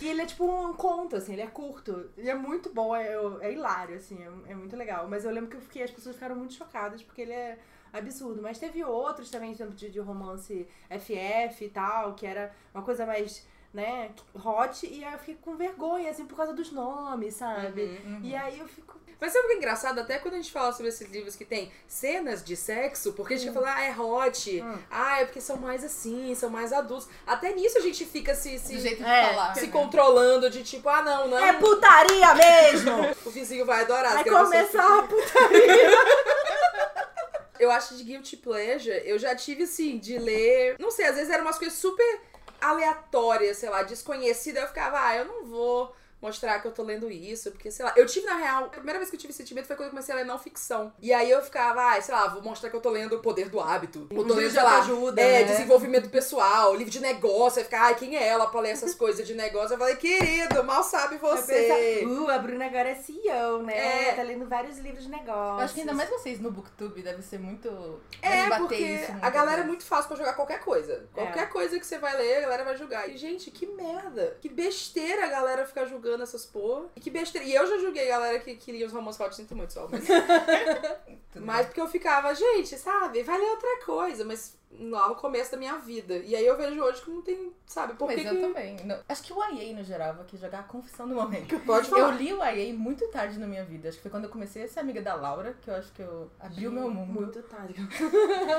E 0.00 0.08
ele 0.08 0.22
é 0.22 0.26
tipo 0.26 0.44
um 0.44 0.72
conto, 0.74 1.16
assim, 1.16 1.32
ele 1.34 1.42
é 1.42 1.46
curto. 1.46 2.10
Ele 2.16 2.28
é 2.30 2.34
muito 2.34 2.70
bom, 2.70 2.94
é, 2.94 3.14
é 3.40 3.52
hilário, 3.52 3.96
assim, 3.96 4.18
é, 4.46 4.52
é 4.52 4.54
muito 4.54 4.76
legal. 4.76 5.06
Mas 5.08 5.24
eu 5.24 5.30
lembro 5.30 5.50
que 5.50 5.56
eu 5.56 5.60
fiquei, 5.60 5.82
as 5.82 5.90
pessoas 5.90 6.14
ficaram 6.16 6.34
muito 6.36 6.54
chocadas 6.54 7.02
porque 7.02 7.22
ele 7.22 7.32
é 7.32 7.58
absurdo. 7.92 8.40
Mas 8.42 8.58
teve 8.58 8.82
outros 8.84 9.30
também, 9.30 9.52
de, 9.52 9.90
de 9.90 9.98
romance 10.00 10.66
FF 10.90 11.64
e 11.64 11.68
tal, 11.68 12.14
que 12.14 12.26
era 12.26 12.52
uma 12.74 12.82
coisa 12.82 13.04
mais, 13.06 13.46
né, 13.72 14.10
hot. 14.34 14.86
E 14.86 15.04
aí 15.04 15.12
eu 15.12 15.18
fiquei 15.18 15.36
com 15.40 15.56
vergonha, 15.56 16.10
assim, 16.10 16.24
por 16.26 16.36
causa 16.36 16.52
dos 16.52 16.72
nomes, 16.72 17.34
sabe? 17.34 18.00
Uhum. 18.04 18.20
E 18.24 18.34
aí 18.34 18.58
eu 18.58 18.66
fico. 18.68 18.98
Mas 19.20 19.34
sabe 19.34 19.44
o 19.44 19.48
que 19.48 19.54
é 19.54 19.56
engraçado? 19.58 19.98
Até 20.00 20.16
quando 20.18 20.32
a 20.32 20.36
gente 20.38 20.50
fala 20.50 20.72
sobre 20.72 20.88
esses 20.88 21.06
livros 21.10 21.36
que 21.36 21.44
tem 21.44 21.70
cenas 21.86 22.42
de 22.42 22.56
sexo, 22.56 23.12
porque 23.12 23.34
a 23.34 23.36
gente 23.36 23.52
fala, 23.52 23.74
ah, 23.74 23.82
é 23.82 23.94
hot, 23.94 24.62
Hum. 24.62 24.78
ah, 24.90 25.20
é 25.20 25.26
porque 25.26 25.42
são 25.42 25.58
mais 25.58 25.84
assim, 25.84 26.34
são 26.34 26.48
mais 26.48 26.72
adultos. 26.72 27.06
Até 27.26 27.52
nisso 27.52 27.76
a 27.76 27.82
gente 27.82 28.06
fica 28.06 28.34
se, 28.34 28.58
se, 28.58 28.76
Do 28.76 28.80
jeito 28.80 29.02
de 29.04 29.08
É, 29.10 29.28
falar. 29.28 29.54
se 29.54 29.66
né? 29.66 29.72
controlando 29.72 30.48
de 30.48 30.62
tipo, 30.64 30.88
ah, 30.88 31.02
não, 31.02 31.28
não. 31.28 31.38
É 31.38 31.52
putaria 31.52 32.34
mesmo! 32.34 32.96
O 33.26 33.30
vizinho 33.30 33.66
vai 33.66 33.82
adorar. 33.82 34.24
Você- 34.24 34.30
começar 34.30 34.98
a 35.00 35.02
putaria. 35.02 35.90
Eu 37.60 37.70
acho 37.70 37.94
de 37.94 38.04
Guilty 38.04 38.38
Pleasure, 38.38 39.02
eu 39.04 39.18
já 39.18 39.36
tive 39.36 39.64
assim, 39.64 39.98
de 39.98 40.18
ler. 40.18 40.76
Não 40.78 40.90
sei, 40.90 41.04
às 41.04 41.16
vezes 41.16 41.30
eram 41.30 41.44
umas 41.44 41.58
coisas 41.58 41.76
super 41.76 42.20
aleatórias, 42.60 43.58
sei 43.58 43.70
lá, 43.70 43.82
desconhecidas. 43.82 44.62
Eu 44.62 44.68
ficava, 44.68 44.98
ah, 45.00 45.16
eu 45.16 45.24
não 45.24 45.44
vou 45.46 45.94
mostrar 46.20 46.60
que 46.60 46.68
eu 46.68 46.72
tô 46.72 46.82
lendo 46.82 47.10
isso, 47.10 47.50
porque, 47.50 47.70
sei 47.70 47.84
lá, 47.84 47.92
eu 47.96 48.06
tive, 48.06 48.26
na 48.26 48.34
real, 48.34 48.64
a 48.64 48.68
primeira 48.68 48.98
vez 48.98 49.10
que 49.10 49.16
eu 49.16 49.20
tive 49.20 49.30
esse 49.30 49.38
sentimento 49.38 49.66
foi 49.66 49.76
quando 49.76 49.86
eu 49.86 49.90
comecei 49.90 50.14
a 50.14 50.18
ler 50.18 50.24
não 50.24 50.38
ficção. 50.38 50.92
E 51.00 51.12
aí 51.12 51.30
eu 51.30 51.42
ficava, 51.42 51.92
ah, 51.92 52.00
sei 52.00 52.14
lá, 52.14 52.28
vou 52.28 52.42
mostrar 52.42 52.68
que 52.68 52.76
eu 52.76 52.80
tô 52.80 52.90
lendo 52.90 53.16
O 53.16 53.20
Poder 53.20 53.48
do 53.48 53.60
Hábito. 53.60 54.06
Eu 54.10 54.16
tô 54.16 54.22
livro 54.22 54.36
lendo, 54.36 54.48
de 54.48 54.54
sei 54.54 54.62
lá, 54.62 54.76
autoajuda, 54.76 55.20
é, 55.20 55.40
né? 55.40 55.44
desenvolvimento 55.44 56.10
pessoal, 56.10 56.74
livro 56.74 56.92
de 56.92 57.00
negócio. 57.00 57.58
Aí 57.58 57.64
ficar, 57.64 57.84
ai, 57.86 57.94
quem 57.94 58.16
é 58.16 58.26
ela 58.26 58.46
pra 58.46 58.60
ler 58.60 58.70
essas 58.70 58.94
coisas 58.94 59.26
de 59.26 59.34
negócio? 59.34 59.74
Eu 59.74 59.78
falei, 59.78 59.96
querido, 59.96 60.62
mal 60.64 60.82
sabe 60.82 61.16
você. 61.16 62.00
pensa, 62.00 62.08
uh, 62.08 62.30
a 62.30 62.38
Bruna 62.38 62.66
agora 62.66 62.90
é 62.90 62.94
CEO, 62.94 63.62
né? 63.62 64.08
É. 64.08 64.14
Tá 64.14 64.22
lendo 64.22 64.46
vários 64.46 64.78
livros 64.78 65.04
de 65.04 65.10
negócio. 65.10 65.60
Eu 65.60 65.64
acho 65.64 65.74
que 65.74 65.80
ainda 65.80 65.94
mais 65.94 66.10
vocês 66.10 66.40
no 66.40 66.50
Booktube 66.50 67.02
deve 67.02 67.22
ser 67.22 67.38
muito. 67.38 68.00
É, 68.20 68.50
porque 68.58 69.06
a 69.22 69.30
galera 69.30 69.60
é 69.60 69.64
né? 69.64 69.68
muito 69.68 69.84
fácil 69.84 70.08
pra 70.08 70.16
jogar 70.16 70.34
qualquer 70.34 70.60
coisa. 70.60 71.08
É. 71.16 71.22
Qualquer 71.22 71.48
coisa 71.48 71.78
que 71.78 71.86
você 71.86 71.98
vai 71.98 72.16
ler, 72.16 72.38
a 72.38 72.40
galera 72.42 72.64
vai 72.64 72.76
julgar. 72.76 73.08
E, 73.08 73.16
gente, 73.16 73.50
que 73.50 73.66
merda. 73.66 74.36
Que 74.40 74.48
besteira 74.48 75.24
a 75.24 75.28
galera 75.28 75.66
ficar 75.66 75.86
julgando 75.86 76.09
essas 76.18 76.46
porra. 76.46 76.86
E 76.96 77.00
que 77.00 77.10
besteira. 77.10 77.46
E 77.46 77.54
eu 77.54 77.66
já 77.66 77.78
julguei 77.78 78.10
a 78.10 78.18
galera 78.18 78.38
que, 78.40 78.56
que 78.56 78.72
lia 78.72 78.86
os 78.86 78.92
romances 78.92 79.20
hot, 79.20 79.34
sinto 79.34 79.54
muito 79.54 79.72
só. 79.72 79.88
Mas, 79.88 80.04
mas 81.36 81.66
porque 81.66 81.80
eu 81.80 81.88
ficava, 81.88 82.34
gente, 82.34 82.76
sabe, 82.76 83.22
vai 83.22 83.38
ler 83.38 83.50
outra 83.50 83.84
coisa. 83.84 84.24
Mas 84.24 84.58
lá 84.78 85.08
no 85.08 85.16
começo 85.16 85.50
da 85.50 85.56
minha 85.58 85.76
vida. 85.78 86.16
E 86.18 86.34
aí 86.34 86.46
eu 86.46 86.56
vejo 86.56 86.80
hoje 86.80 87.02
que 87.02 87.10
não 87.10 87.22
tem, 87.22 87.52
sabe, 87.66 87.94
por 87.94 88.06
Mas 88.06 88.20
que 88.20 88.26
eu 88.26 88.34
que... 88.36 88.40
também. 88.40 88.76
Não, 88.84 88.98
acho 89.08 89.22
que 89.22 89.32
o 89.32 89.44
YA 89.44 89.74
no 89.74 89.82
geral, 89.82 90.14
vou 90.14 90.22
aqui 90.22 90.36
jogar 90.36 90.60
a 90.60 90.62
confissão 90.62 91.08
do 91.08 91.14
momento. 91.14 91.58
Pode 91.60 91.90
Eu 91.90 91.96
falar. 91.96 92.12
li 92.12 92.32
o 92.32 92.44
YA 92.44 92.72
muito 92.74 93.06
tarde 93.08 93.38
na 93.38 93.46
minha 93.46 93.64
vida. 93.64 93.88
Acho 93.88 93.96
que 93.96 94.02
foi 94.02 94.10
quando 94.10 94.24
eu 94.24 94.30
comecei 94.30 94.62
a 94.62 94.68
ser 94.68 94.80
amiga 94.80 95.02
da 95.02 95.14
Laura, 95.14 95.54
que 95.60 95.68
eu 95.68 95.74
acho 95.74 95.92
que 95.92 96.02
eu 96.02 96.30
abri 96.38 96.68
o 96.68 96.72
meu 96.72 96.90
mundo. 96.90 97.20
Muito 97.20 97.42
tarde. 97.42 97.74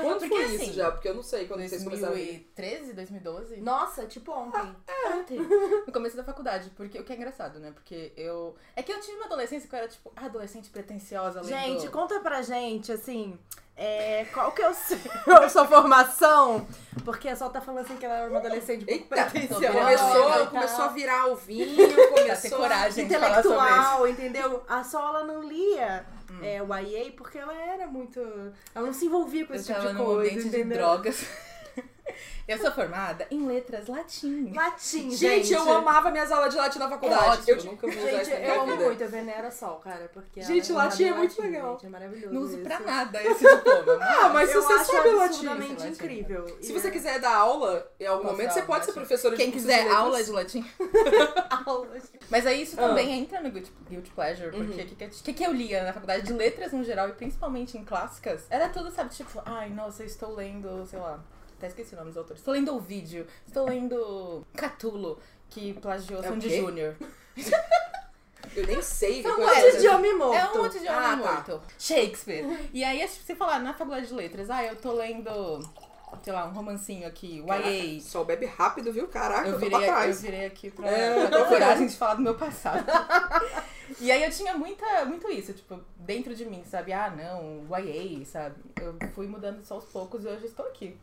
Quando 0.02 0.18
Porque, 0.18 0.28
foi 0.28 0.44
assim, 0.44 0.64
isso 0.64 0.72
já? 0.74 0.90
Porque 0.90 1.08
eu 1.08 1.14
não 1.14 1.22
sei 1.22 1.46
quando 1.46 1.66
vocês 1.66 1.82
começaram 1.82 2.12
a 2.12 2.16
ler. 2.16 2.52
2013, 2.56 2.92
2012? 2.92 3.60
Nossa, 3.60 4.06
tipo 4.06 4.32
ontem. 4.32 4.76
Ontem. 5.12 5.38
No 5.86 5.92
começo 5.92 6.16
da 6.16 6.24
faculdade. 6.24 6.70
Porque 6.76 6.98
o 6.98 7.04
que 7.04 7.12
é 7.12 7.16
engraçado, 7.16 7.58
né? 7.58 7.70
Porque 7.72 8.12
eu. 8.16 8.54
É 8.76 8.82
que 8.82 8.92
eu 8.92 9.00
tive 9.00 9.16
uma 9.16 9.26
adolescência 9.26 9.68
que 9.68 9.74
eu 9.74 9.78
era, 9.78 9.88
tipo, 9.88 10.12
adolescente 10.14 10.70
pretensiosa, 10.70 11.40
lendo... 11.40 11.48
Gente, 11.48 11.88
conta 11.88 12.20
pra 12.20 12.42
gente, 12.42 12.92
assim, 12.92 13.38
é, 13.76 14.26
qual 14.32 14.52
que 14.52 14.62
é 14.62 14.68
o 14.68 14.74
seu, 14.74 14.98
a 15.26 15.48
sua 15.48 15.66
formação? 15.66 16.66
Porque 17.04 17.28
a 17.28 17.34
Sol 17.36 17.50
tá 17.50 17.60
falando 17.60 17.84
assim 17.84 17.96
que 17.96 18.04
ela 18.04 18.16
era 18.16 18.30
uma 18.30 18.38
adolescente 18.38 18.84
Eita, 18.86 19.06
pretensiosa. 19.06 19.72
Começou, 19.72 20.46
começou 20.46 20.84
a 20.84 20.88
virar 20.88 21.26
o 21.28 21.36
vinho, 21.36 21.88
começou... 22.12 22.58
coragem 22.58 23.06
sobre 23.06 23.16
isso. 23.16 23.24
intelectual, 23.24 24.08
entendeu? 24.08 24.62
A 24.68 24.84
Sol, 24.84 25.00
ela 25.08 25.24
não 25.24 25.42
lia 25.42 26.04
é, 26.42 26.62
o 26.62 26.66
YA 26.74 27.12
porque 27.16 27.38
ela 27.38 27.54
era 27.54 27.86
muito... 27.86 28.20
Ela 28.74 28.86
não 28.86 28.92
se 28.92 29.06
envolvia 29.06 29.46
com 29.46 29.52
Eu 29.54 29.56
esse 29.56 29.66
tipo 29.66 29.78
tava 29.78 29.92
de 29.94 29.96
coisa, 29.96 30.30
ambiente 30.30 30.42
de 30.42 30.48
entendeu? 30.48 30.78
drogas. 30.78 31.26
eu 32.48 32.58
sou 32.58 32.70
formada 32.72 33.26
em 33.30 33.46
letras 33.46 33.86
latim. 33.88 34.52
Latim, 34.54 35.10
Gente, 35.10 35.44
gente. 35.48 35.52
eu 35.52 35.72
amava 35.72 36.10
minhas 36.10 36.30
aulas 36.30 36.52
de 36.52 36.58
latim 36.58 36.78
na 36.78 36.88
faculdade. 36.88 37.24
ótimo. 37.40 37.48
eu 37.58 37.64
nunca 37.64 37.86
vou 37.86 37.96
usar 37.96 38.24
Gente, 38.24 38.30
eu 38.42 38.60
amo 38.62 38.76
muito, 38.76 39.02
eu 39.02 39.08
venero 39.08 39.46
a 39.46 39.50
Sol, 39.50 39.76
cara, 39.78 40.10
porque 40.12 40.42
Gente, 40.42 40.70
é 40.72 40.74
latim 40.74 41.04
é 41.04 41.14
muito 41.14 41.38
latim, 41.40 41.50
legal. 41.52 41.72
Gente, 41.74 41.86
é 41.86 41.88
maravilhoso 41.88 42.34
Não 42.34 42.42
uso 42.42 42.58
pra 42.58 42.74
isso. 42.76 42.84
nada 42.84 43.22
esse 43.22 43.44
diploma. 43.56 43.82
Ah, 44.22 44.28
mas 44.28 44.50
se 44.50 44.54
você 44.56 44.84
sabe 44.84 45.10
latim. 45.10 45.46
latim. 45.46 45.88
incrível. 45.88 46.58
Se 46.60 46.72
você 46.72 46.88
é- 46.88 46.90
quiser 46.90 47.18
dar 47.20 47.34
aula, 47.36 47.90
em 47.98 48.06
algum 48.06 48.22
Posso 48.24 48.32
momento 48.36 48.52
você 48.52 48.62
pode 48.62 48.80
de 48.80 48.84
ser 48.86 48.90
latim? 48.92 49.00
professora 49.06 49.36
de 49.36 49.42
Quem 49.42 49.50
quiser 49.52 49.82
de 49.84 49.88
aula 49.94 50.22
de 50.22 50.30
latim. 50.30 50.64
aulas. 51.66 52.12
Mas 52.30 52.46
aí 52.46 52.62
isso 52.62 52.76
Ah. 52.78 52.88
também 52.88 53.12
entra 53.18 53.40
no 53.40 53.50
guilty, 53.50 54.10
pleasure, 54.14 54.50
porque 54.50 54.62
Uhum. 54.64 54.70
o 54.70 54.86
que, 54.86 54.94
que, 54.96 55.08
que, 55.22 55.32
que 55.32 55.44
eu 55.44 55.52
lia 55.52 55.84
na 55.84 55.92
faculdade 55.92 56.26
de 56.26 56.32
letras 56.32 56.72
no 56.72 56.82
geral 56.84 57.08
e 57.08 57.12
principalmente 57.12 57.76
em 57.78 57.84
clássicas, 57.84 58.44
era 58.50 58.68
tudo, 58.68 58.90
sabe, 58.90 59.10
tipo, 59.14 59.40
ai, 59.44 59.70
nossa, 59.70 60.02
eu 60.02 60.06
estou 60.06 60.34
lendo, 60.34 60.84
sei 60.86 60.98
lá, 60.98 61.20
até 61.62 61.68
esqueci 61.68 61.94
o 61.94 61.98
nome 61.98 62.08
dos 62.10 62.18
autores. 62.18 62.40
Estou 62.40 62.52
lendo 62.54 62.74
o 62.74 62.80
vídeo, 62.80 63.24
estou 63.46 63.64
lendo 63.66 64.44
Catulo, 64.56 65.18
que 65.48 65.72
plagiou 65.74 66.20
É 66.20 66.28
Sandy? 66.28 66.56
Júnior. 66.56 66.96
Eu 68.56 68.66
nem 68.66 68.82
sei 68.82 69.22
São 69.22 69.36
coisa 69.36 69.52
coisas. 69.52 69.74
é 69.76 69.78
de 69.78 69.88
homem 69.88 70.18
morto. 70.18 70.34
É 70.36 70.50
um 70.50 70.62
monte 70.62 70.78
de 70.80 70.86
homem 70.88 70.98
Ah, 70.98 71.10
tá. 71.10 71.16
morto. 71.16 71.62
Shakespeare. 71.78 72.68
E 72.72 72.82
aí, 72.84 73.06
você 73.08 73.34
falar 73.34 73.60
na 73.60 73.72
faculdade 73.72 74.08
de 74.08 74.12
letras, 74.14 74.50
ah, 74.50 74.62
eu 74.64 74.76
tô 74.76 74.92
lendo, 74.92 75.30
sei 76.22 76.32
lá, 76.34 76.44
um 76.46 76.52
romancinho 76.52 77.06
aqui, 77.06 77.42
Caraca, 77.46 77.68
YA. 77.70 78.00
Só 78.02 78.24
bebe 78.24 78.44
rápido, 78.46 78.92
viu? 78.92 79.08
Caraca, 79.08 79.48
eu, 79.48 79.54
Eu 79.54 79.60
tô 79.60 79.60
virei, 79.60 79.78
pra 79.78 79.86
eu 79.86 79.92
trás. 79.94 80.20
virei 80.22 80.44
aqui 80.46 80.70
pra, 80.70 80.86
É. 80.86 81.26
pra 81.28 81.38
ter 81.38 81.48
coragem 81.48 81.86
de 81.86 81.96
falar 81.96 82.14
do 82.14 82.22
meu 82.22 82.34
passado. 82.34 82.84
e 84.00 84.10
aí 84.12 84.22
eu 84.22 84.30
tinha 84.30 84.54
muita, 84.54 85.04
muito 85.06 85.30
isso, 85.30 85.54
tipo, 85.54 85.80
dentro 85.96 86.34
de 86.34 86.44
mim, 86.44 86.62
sabe? 86.68 86.92
Ah, 86.92 87.08
não, 87.10 87.64
YA, 87.78 88.24
sabe? 88.26 88.56
Eu 88.78 88.96
fui 89.14 89.26
mudando 89.28 89.62
isso 89.62 89.72
aos 89.72 89.84
poucos 89.84 90.24
e 90.24 90.28
hoje 90.28 90.46
estou 90.46 90.66
aqui. 90.66 90.94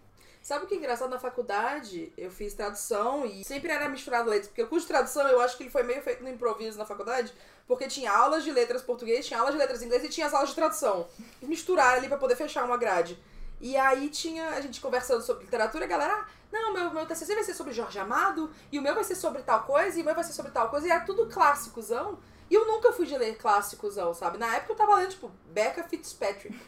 Sabe 0.49 0.65
o 0.65 0.67
que 0.67 0.73
é 0.73 0.77
engraçado? 0.77 1.11
Na 1.11 1.19
faculdade, 1.19 2.11
eu 2.17 2.31
fiz 2.31 2.55
tradução 2.55 3.23
e 3.23 3.43
sempre 3.43 3.71
era 3.71 3.87
misturado 3.87 4.31
letras. 4.31 4.47
Porque 4.47 4.63
o 4.63 4.67
curso 4.67 4.87
de 4.87 4.91
tradução, 4.91 5.27
eu 5.27 5.39
acho 5.39 5.55
que 5.55 5.61
ele 5.61 5.69
foi 5.69 5.83
meio 5.83 6.01
feito 6.01 6.23
no 6.23 6.29
improviso 6.29 6.75
na 6.75 6.85
faculdade. 6.85 7.31
Porque 7.67 7.87
tinha 7.87 8.11
aulas 8.11 8.43
de 8.43 8.51
letras 8.51 8.81
português, 8.81 9.27
tinha 9.27 9.39
aulas 9.39 9.53
de 9.53 9.59
letras 9.59 9.83
inglês 9.83 10.03
e 10.03 10.09
tinha 10.09 10.25
as 10.25 10.33
aulas 10.33 10.49
de 10.49 10.55
tradução. 10.55 11.07
Misturaram 11.39 11.99
ali 11.99 12.07
pra 12.07 12.17
poder 12.17 12.35
fechar 12.35 12.65
uma 12.65 12.77
grade. 12.77 13.15
E 13.61 13.77
aí 13.77 14.09
tinha 14.09 14.49
a 14.49 14.59
gente 14.59 14.81
conversando 14.81 15.21
sobre 15.21 15.43
literatura, 15.43 15.85
a 15.85 15.87
galera, 15.87 16.15
ah, 16.15 16.25
não, 16.51 16.73
meu, 16.73 16.91
meu 16.91 17.05
TCC 17.05 17.35
vai 17.35 17.43
ser 17.43 17.53
sobre 17.53 17.71
Jorge 17.71 17.99
Amado, 17.99 18.49
e 18.71 18.79
o 18.79 18.81
meu 18.81 18.95
vai 18.95 19.03
ser 19.03 19.13
sobre 19.13 19.43
tal 19.43 19.65
coisa, 19.65 19.99
e 19.99 20.01
o 20.01 20.05
meu 20.05 20.15
vai 20.15 20.23
ser 20.23 20.33
sobre 20.33 20.51
tal 20.51 20.67
coisa, 20.71 20.87
e 20.87 20.89
era 20.89 21.01
tudo 21.01 21.27
clássicozão. 21.27 22.17
E 22.49 22.55
eu 22.55 22.65
nunca 22.65 22.91
fui 22.91 23.05
de 23.05 23.15
ler 23.15 23.37
clássicos, 23.37 23.97
não, 23.97 24.15
sabe? 24.15 24.39
Na 24.39 24.55
época 24.55 24.73
eu 24.73 24.77
tava 24.77 24.95
lendo, 24.95 25.11
tipo, 25.11 25.31
Becca 25.45 25.83
Fitzpatrick. 25.83 26.59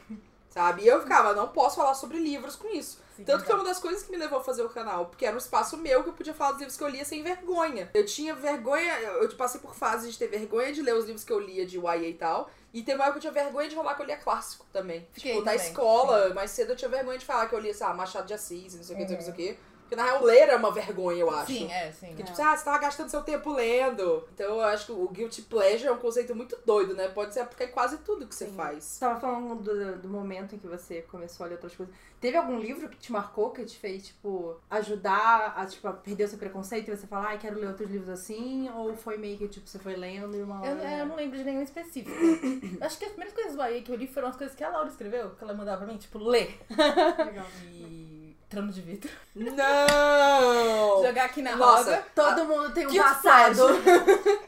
Sabe? 0.51 0.83
E 0.83 0.87
eu 0.87 1.01
ficava, 1.01 1.33
não 1.33 1.47
posso 1.47 1.77
falar 1.77 1.93
sobre 1.93 2.19
livros 2.19 2.57
com 2.57 2.67
isso. 2.67 2.99
Sim, 3.15 3.23
Tanto 3.23 3.39
que 3.39 3.45
foi 3.45 3.55
exato. 3.55 3.59
uma 3.61 3.63
das 3.63 3.79
coisas 3.79 4.03
que 4.03 4.11
me 4.11 4.17
levou 4.17 4.39
a 4.39 4.43
fazer 4.43 4.63
o 4.63 4.69
canal, 4.69 5.05
porque 5.05 5.25
era 5.25 5.33
um 5.33 5.37
espaço 5.39 5.77
meu 5.77 6.03
que 6.03 6.09
eu 6.09 6.13
podia 6.13 6.33
falar 6.33 6.51
dos 6.51 6.59
livros 6.59 6.77
que 6.77 6.83
eu 6.83 6.89
lia 6.89 7.05
sem 7.05 7.23
vergonha. 7.23 7.89
Eu 7.93 8.05
tinha 8.05 8.35
vergonha, 8.35 8.99
eu 8.99 9.29
passei 9.37 9.61
por 9.61 9.73
fases 9.73 10.11
de 10.11 10.19
ter 10.19 10.27
vergonha 10.27 10.73
de 10.73 10.81
ler 10.81 10.93
os 10.93 11.05
livros 11.05 11.23
que 11.23 11.31
eu 11.31 11.39
lia 11.39 11.65
de 11.65 11.77
YA 11.79 11.95
e 11.97 12.13
tal. 12.13 12.49
E 12.73 12.83
teve 12.83 12.97
uma 12.97 13.05
época 13.05 13.21
que 13.21 13.27
eu 13.27 13.31
tinha 13.31 13.43
vergonha 13.43 13.69
de 13.69 13.75
falar 13.75 13.95
que 13.95 14.01
eu 14.01 14.05
lia 14.05 14.17
clássico 14.17 14.65
também. 14.73 15.07
Fiquei 15.13 15.33
tipo, 15.33 15.45
também, 15.45 15.59
escola, 15.59 16.33
mais 16.33 16.51
cedo 16.51 16.73
eu 16.73 16.75
tinha 16.75 16.89
vergonha 16.89 17.17
de 17.17 17.25
falar 17.25 17.47
que 17.47 17.55
eu 17.55 17.59
lia, 17.59 17.73
sei 17.73 17.87
lá, 17.87 17.93
Machado 17.93 18.27
de 18.27 18.33
Assis, 18.33 18.75
não 18.75 18.83
sei 18.83 18.95
o 18.95 18.99
que, 18.99 19.03
não 19.03 19.21
sei 19.21 19.31
o 19.31 19.33
que, 19.33 19.47
não 19.47 19.47
sei 19.47 19.51
o 19.51 19.55
que. 19.55 19.70
Porque 19.91 20.01
na 20.01 20.05
real 20.05 20.23
ler 20.23 20.47
é 20.47 20.55
uma 20.55 20.71
vergonha, 20.71 21.19
eu 21.19 21.29
acho. 21.29 21.51
Sim, 21.51 21.69
é, 21.69 21.91
sim. 21.91 22.07
Porque, 22.07 22.23
tipo, 22.23 22.41
ah, 22.41 22.55
você 22.55 22.63
tava 22.63 22.77
gastando 22.77 23.09
seu 23.09 23.21
tempo 23.23 23.51
lendo. 23.51 24.25
Então 24.33 24.55
eu 24.55 24.61
acho 24.61 24.85
que 24.85 24.91
o 24.93 25.05
guilty 25.09 25.41
pleasure 25.41 25.87
é 25.87 25.91
um 25.91 25.97
conceito 25.97 26.33
muito 26.33 26.57
doido, 26.65 26.93
né? 26.95 27.09
Pode 27.09 27.33
ser 27.33 27.43
porque 27.43 27.63
é 27.63 27.67
quase 27.67 27.97
tudo 27.97 28.25
que 28.25 28.33
você 28.33 28.45
Sim. 28.45 28.55
faz. 28.55 28.85
Você 28.85 28.99
tava 29.01 29.19
falando 29.19 29.55
do, 29.55 29.97
do 29.97 30.07
momento 30.07 30.55
em 30.55 30.57
que 30.57 30.65
você 30.65 31.01
começou 31.01 31.45
a 31.45 31.49
ler 31.49 31.55
outras 31.55 31.75
coisas. 31.75 31.93
Teve 32.21 32.37
algum 32.37 32.57
livro 32.57 32.87
que 32.87 32.97
te 32.99 33.11
marcou, 33.11 33.49
que 33.49 33.65
te 33.65 33.77
fez, 33.77 34.07
tipo, 34.07 34.55
ajudar 34.69 35.55
a, 35.57 35.65
tipo, 35.65 35.85
a 35.85 35.91
perder 35.91 36.23
o 36.23 36.27
seu 36.29 36.37
preconceito 36.37 36.89
e 36.89 36.95
você 36.95 37.05
falar, 37.05 37.29
ai, 37.29 37.37
quero 37.37 37.59
ler 37.59 37.67
outros 37.67 37.89
livros 37.89 38.09
assim? 38.09 38.69
Ou 38.69 38.95
foi 38.95 39.17
meio 39.17 39.37
que, 39.37 39.49
tipo, 39.49 39.67
você 39.67 39.79
foi 39.79 39.97
lendo 39.97 40.37
e 40.37 40.41
uma 40.41 40.65
Eu, 40.65 40.77
hora... 40.77 40.87
é, 40.87 41.01
eu 41.01 41.05
não 41.05 41.17
lembro 41.17 41.37
de 41.37 41.43
nenhum 41.43 41.63
específico. 41.63 42.15
Acho 42.79 42.97
que 42.97 43.03
as 43.03 43.11
primeiras 43.11 43.33
coisas 43.33 43.55
do 43.57 43.83
que 43.83 43.91
eu 43.91 43.95
li 43.97 44.07
foram 44.07 44.29
as 44.29 44.37
coisas 44.37 44.55
que 44.55 44.63
a 44.63 44.69
Laura 44.69 44.87
escreveu, 44.87 45.31
que 45.31 45.43
ela 45.43 45.53
mandava 45.53 45.83
pra 45.83 45.91
mim, 45.91 45.97
tipo, 45.97 46.17
ler. 46.17 46.57
Legal. 46.69 47.45
E. 47.73 48.20
Trono 48.51 48.69
de 48.69 48.81
vidro. 48.81 49.09
Não! 49.33 51.01
Jogar 51.07 51.23
aqui 51.23 51.41
na 51.41 51.55
Nossa, 51.55 51.83
roda. 51.91 52.05
Todo 52.13 52.43
mundo 52.45 52.73
tem 52.73 52.85
um 52.85 52.93
passado. 52.93 53.63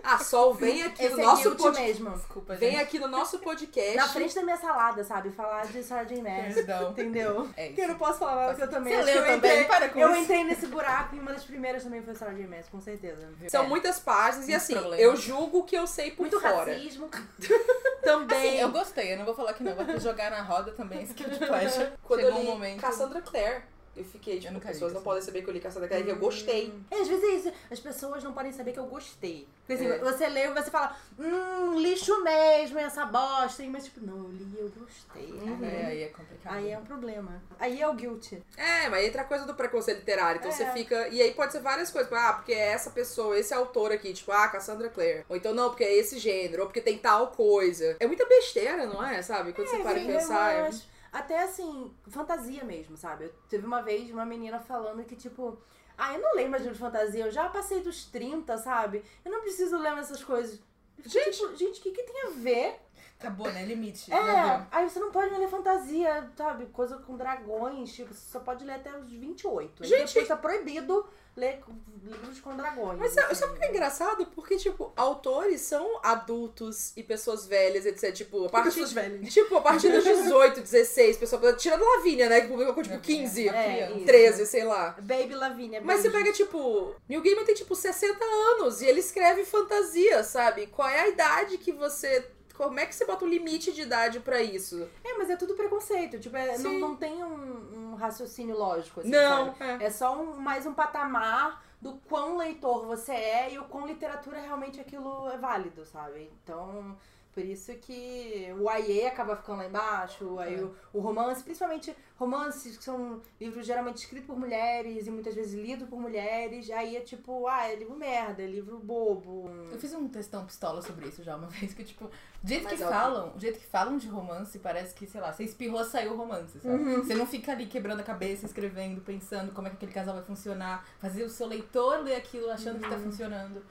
A 0.03 0.17
Sol 0.21 0.53
vem 0.53 0.83
aqui 0.83 1.05
Esse 1.05 1.15
no 1.15 1.21
é 1.21 1.23
nosso 1.23 1.51
podcast. 1.55 1.81
mesmo. 1.81 2.09
Desculpa, 2.17 2.55
Vem 2.55 2.71
gente. 2.71 2.81
aqui 2.81 2.99
no 2.99 3.07
nosso 3.07 3.39
podcast. 3.39 3.95
Na 3.95 4.07
frente 4.09 4.35
da 4.35 4.43
minha 4.43 4.57
salada, 4.57 5.05
sabe? 5.05 5.31
Falar 5.31 5.65
de 5.67 5.81
Sarah 5.81 6.03
J. 6.03 6.21
Maas. 6.21 6.53
Perdão. 6.53 6.91
Entendeu? 6.91 7.49
É 7.55 7.67
Porque 7.67 7.81
eu 7.81 7.87
não 7.87 7.95
posso 7.95 8.19
falar 8.19 8.47
porque 8.49 8.63
eu 8.63 8.69
também 8.69 8.93
Você 8.93 8.99
que 8.99 9.05
leu 9.05 9.15
eu 9.15 9.21
também? 9.23 9.37
entrei, 9.37 9.63
Para 9.65 9.87
com 9.89 9.99
eu 9.99 10.11
isso. 10.11 10.21
entrei 10.23 10.43
nesse 10.43 10.67
buraco 10.67 11.15
e 11.15 11.19
uma 11.19 11.31
das 11.31 11.45
primeiras 11.45 11.83
também 11.83 12.01
foi 12.03 12.13
Sarah 12.13 12.33
J. 12.33 12.45
Maas, 12.45 12.67
com 12.67 12.81
certeza. 12.81 13.29
São 13.47 13.63
É. 13.63 13.67
muitas 13.67 13.99
páginas 14.01 14.49
e 14.49 14.53
assim, 14.53 14.73
problemas. 14.73 14.99
eu 14.99 15.15
julgo 15.15 15.59
o 15.59 15.63
que 15.63 15.77
eu 15.77 15.87
sei 15.87 16.11
por 16.11 16.23
Muito 16.23 16.41
fora. 16.41 16.73
racismo. 16.73 17.09
Também. 18.03 18.37
Assim, 18.49 18.59
eu 18.59 18.69
gostei, 18.69 19.13
eu 19.13 19.17
não 19.17 19.23
vou 19.25 19.33
falar 19.33 19.53
que 19.53 19.63
não. 19.63 19.73
Vou 19.75 19.97
jogar 19.97 20.29
na 20.29 20.41
roda 20.41 20.71
também, 20.73 21.03
esse 21.03 21.13
guilty 21.13 21.37
pleasure. 21.37 21.93
Quando 22.03 22.19
Chegou 22.19 22.37
eu 22.37 22.41
li 22.43 22.47
um 22.49 22.51
momento. 22.51 22.81
Cassandra 22.81 23.21
Clare, 23.21 23.61
eu 23.95 24.03
fiquei, 24.03 24.39
tipo, 24.39 24.57
as 24.57 24.63
pessoas 24.63 24.93
não 24.93 25.01
podem 25.01 25.21
saber 25.21 25.43
que 25.43 25.49
eu 25.49 25.53
li 25.53 25.59
Cassandra 25.59 25.87
Clare, 25.87 26.03
que 26.03 26.09
eu 26.11 26.15
gostei. 26.17 26.73
É, 26.89 26.95
às 27.01 27.07
vezes 27.07 27.23
é 27.23 27.27
isso. 27.35 27.53
As 27.69 27.79
pessoas 27.79 28.23
não 28.23 28.33
podem 28.33 28.51
saber 28.51 28.71
que 28.73 28.79
eu 28.79 28.85
gostei. 28.85 29.47
Porque 29.65 29.73
assim, 29.73 29.87
É. 29.87 29.97
você 29.99 30.27
lê 30.27 30.47
e 30.47 30.53
você 30.53 30.69
fala, 30.71 30.97
hum, 31.17 31.79
lixo 31.79 32.21
mesmo, 32.23 32.79
essa 32.79 33.05
bosta. 33.05 33.63
Mas 33.63 33.85
tipo, 33.85 34.05
não, 34.05 34.17
eu 34.17 34.29
li 34.31 34.57
eu 34.59 34.69
gostei. 34.77 35.31
Uhum. 35.31 35.63
É, 35.63 35.85
aí 35.85 36.03
é 36.03 36.07
complicado. 36.07 36.55
Aí 36.55 36.71
é 36.71 36.77
um 36.77 36.83
problema. 36.83 37.41
Aí 37.59 37.81
é 37.81 37.87
o 37.87 37.93
guilty. 37.93 38.43
É, 38.57 38.89
mas 38.89 39.05
entra 39.05 39.21
a 39.21 39.25
coisa 39.25 39.45
do 39.45 39.53
preconceito 39.53 39.99
literário. 39.99 40.39
Então 40.39 40.51
É. 40.51 40.53
você 40.53 40.65
fica. 40.71 41.07
E 41.09 41.21
aí 41.21 41.33
pode 41.33 41.51
ser 41.51 41.59
várias 41.61 41.89
coisas. 41.91 42.09
tipo, 42.09 42.19
Ah, 42.19 42.33
porque 42.33 42.51
é 42.53 42.71
essa 42.73 42.89
pessoa, 42.89 43.37
esse 43.39 43.53
autor 43.53 43.91
aqui, 43.91 44.11
tipo, 44.13 44.31
ah, 44.31 44.47
Cassandra 44.49 44.89
Clare. 44.89 45.23
Ou 45.29 45.35
então, 45.37 45.53
não, 45.53 45.69
porque 45.69 45.83
é 45.83 45.95
esse 45.95 46.17
gênero, 46.19 46.63
ou 46.63 46.67
porque 46.67 46.81
tem 46.81 46.97
tal 46.97 47.27
coisa. 47.27 47.95
É 47.99 48.05
muita 48.07 48.25
besteira, 48.25 48.85
não 48.85 49.03
é? 49.05 49.21
Sabe? 49.21 49.53
Quando 49.53 49.67
você 49.67 49.77
para 49.77 49.97
e 49.99 50.05
pensar. 50.07 50.53
eu 50.55 50.65
é- 50.65 50.67
acho. 50.67 50.92
Até 51.13 51.43
assim, 51.43 51.93
fantasia 52.07 52.63
mesmo, 52.63 52.97
sabe? 52.97 53.25
Eu 53.25 53.33
teve 53.47 53.65
uma 53.67 53.83
vez 53.83 54.09
uma 54.09 54.25
menina 54.25 54.59
falando 54.59 55.05
que, 55.05 55.15
tipo, 55.15 55.61
ah, 55.95 56.15
eu 56.15 56.21
não 56.21 56.33
leio 56.33 56.49
mais 56.49 56.63
livro 56.63 56.75
de 56.75 56.83
fantasia, 56.83 57.25
eu 57.25 57.31
já 57.31 57.47
passei 57.49 57.81
dos 57.81 58.05
30, 58.05 58.57
sabe? 58.57 59.05
Eu 59.23 59.31
não 59.31 59.41
preciso 59.41 59.77
ler 59.77 59.95
essas 59.99 60.23
coisas. 60.23 60.59
Gente. 61.05 61.37
tipo, 61.37 61.55
gente, 61.55 61.79
o 61.79 61.83
que, 61.83 61.91
que 61.91 62.03
tem 62.03 62.23
a 62.23 62.29
ver? 62.31 62.79
Acabou, 63.19 63.49
né? 63.51 63.63
Limite. 63.63 64.11
É, 64.11 64.67
aí 64.71 64.89
você 64.89 64.99
não 64.99 65.11
pode 65.11 65.33
ler 65.35 65.47
fantasia, 65.47 66.29
sabe? 66.35 66.65
Coisa 66.67 66.97
com 66.97 67.15
dragões, 67.15 67.93
tipo, 67.93 68.13
você 68.13 68.31
só 68.31 68.39
pode 68.39 68.65
ler 68.65 68.73
até 68.73 68.97
os 68.97 69.11
28. 69.11 69.83
Aí 69.83 69.89
Gente. 69.89 70.07
depois 70.07 70.27
tá 70.27 70.35
proibido 70.35 71.07
ler 71.35 71.61
livros 72.03 72.39
com 72.41 72.55
dragões. 72.55 72.99
Mas 72.99 73.13
sabe, 73.13 73.27
assim. 73.31 73.35
sabe 73.41 73.53
o 73.53 73.59
que 73.59 73.65
é 73.65 73.69
engraçado? 73.69 74.25
Porque, 74.27 74.57
tipo, 74.57 74.91
autores 74.95 75.61
são 75.61 75.99
adultos 76.03 76.91
e 76.97 77.01
pessoas 77.03 77.45
velhas, 77.45 77.85
etc. 77.85 78.13
Tipo, 78.13 78.45
a 78.45 78.49
partir. 78.49 78.69
Pessoas 78.69 78.91
velhas. 78.93 79.33
Tipo, 79.33 79.55
a 79.55 79.61
partir 79.61 79.89
dos 79.89 80.03
18, 80.03 80.61
16, 80.61 81.17
pessoa. 81.17 81.53
Tirando 81.53 81.83
Lavínia, 81.83 82.29
né? 82.29 82.41
Que 82.41 82.47
publicou 82.47 82.73
com, 82.73 82.83
tipo, 82.83 82.95
Lavínia. 82.95 83.21
15, 83.23 83.49
É, 83.49 83.91
isso. 83.95 84.05
13, 84.05 84.45
sei 84.45 84.63
lá. 84.63 84.95
Baby 85.01 85.33
Lavinia. 85.35 85.81
Mas 85.81 86.01
você 86.01 86.09
pega, 86.09 86.31
tipo, 86.33 86.93
Neil 87.07 87.21
Gaiman 87.21 87.45
tem, 87.45 87.55
tipo, 87.55 87.73
60 87.75 88.17
anos 88.23 88.81
e 88.81 88.85
ele 88.85 88.99
escreve 88.99 89.45
fantasia, 89.45 90.23
sabe? 90.23 90.67
Qual 90.67 90.87
é 90.87 90.99
a 91.01 91.07
idade 91.07 91.57
que 91.57 91.71
você. 91.71 92.25
Como 92.55 92.79
é 92.79 92.85
que 92.85 92.93
você 92.93 93.05
bota 93.05 93.25
um 93.25 93.27
limite 93.27 93.71
de 93.71 93.81
idade 93.81 94.19
pra 94.19 94.41
isso? 94.41 94.87
É, 95.03 95.17
mas 95.17 95.29
é 95.29 95.35
tudo 95.35 95.55
preconceito. 95.55 96.19
Tipo, 96.19 96.37
é- 96.37 96.57
não, 96.59 96.79
não 96.79 96.95
tem 96.95 97.23
um, 97.23 97.91
um 97.91 97.95
raciocínio 97.95 98.55
lógico, 98.57 98.99
assim, 98.99 99.09
Não, 99.09 99.55
é. 99.59 99.85
É 99.85 99.89
só 99.89 100.15
um- 100.21 100.35
mais 100.35 100.65
um 100.65 100.73
patamar 100.73 101.63
do 101.81 101.93
quão 102.07 102.37
leitor 102.37 102.85
você 102.85 103.11
é 103.11 103.53
e 103.53 103.59
o 103.59 103.65
quão 103.65 103.85
literatura 103.87 104.39
realmente 104.39 104.79
aquilo 104.79 105.27
é 105.29 105.37
válido, 105.37 105.85
sabe? 105.85 106.31
Então, 106.43 106.95
por 107.33 107.43
isso 107.43 107.73
que 107.75 108.47
o 108.59 108.69
YA 108.71 109.07
acaba 109.07 109.35
ficando 109.35 109.57
lá 109.59 109.65
embaixo, 109.67 110.37
aí 110.39 110.55
É. 110.55 110.63
o, 110.63 110.73
o 110.93 110.99
romance, 110.99 111.43
principalmente 111.43 111.95
romances 112.15 112.77
que 112.77 112.83
são 112.83 113.19
livros 113.41 113.65
geralmente 113.65 113.97
escritos 113.97 114.27
por 114.27 114.37
mulheres 114.39 115.07
e 115.07 115.11
muitas 115.11 115.33
vezes 115.35 115.53
lidos 115.53 115.89
por 115.89 115.99
mulheres, 115.99 116.69
aí 116.69 116.95
é 116.95 117.01
tipo, 117.01 117.47
ah, 117.47 117.67
é 117.67 117.75
livro 117.75 117.95
merda, 117.95 118.41
é 118.43 118.47
livro 118.47 118.77
bobo. 118.79 119.49
Eu 119.71 119.77
fiz 119.79 119.93
um 119.93 120.07
textão 120.07 120.45
pistola 120.45 120.81
sobre 120.81 121.07
isso 121.07 121.23
já 121.23 121.35
uma 121.35 121.47
vez, 121.49 121.73
que 121.73 121.83
tipo, 121.83 122.05
do 122.41 122.47
jeito 122.47 122.63
Mas 122.65 122.73
que 122.77 122.83
é 122.83 122.85
óbvio. 122.85 122.99
falam, 123.01 123.33
o 123.35 123.39
jeito 123.39 123.59
que 123.59 123.65
falam 123.65 123.97
de 123.97 124.07
romance, 124.07 124.59
parece 124.59 124.93
que, 124.93 125.05
sei 125.07 125.19
lá, 125.19 125.33
você 125.33 125.43
espirrou, 125.43 125.83
saiu 125.83 126.13
o 126.13 126.17
romance, 126.17 126.59
sabe? 126.59 126.75
Uhum. 126.75 127.03
Você 127.03 127.15
não 127.15 127.25
fica 127.25 127.51
ali 127.51 127.65
quebrando 127.65 127.99
a 127.99 128.03
cabeça, 128.03 128.45
escrevendo, 128.45 129.01
pensando 129.01 129.51
como 129.53 129.67
é 129.67 129.71
que 129.71 129.77
aquele 129.77 129.91
casal 129.91 130.13
vai 130.15 130.23
funcionar, 130.23 130.85
fazer 130.99 131.23
o 131.23 131.29
seu 131.29 131.47
leitor 131.47 132.01
ler 132.03 132.15
aquilo 132.15 132.49
achando 132.51 132.79
que 132.79 132.87
tá 132.87 132.95
Uhum. 132.95 133.03
funcionando. 133.03 133.63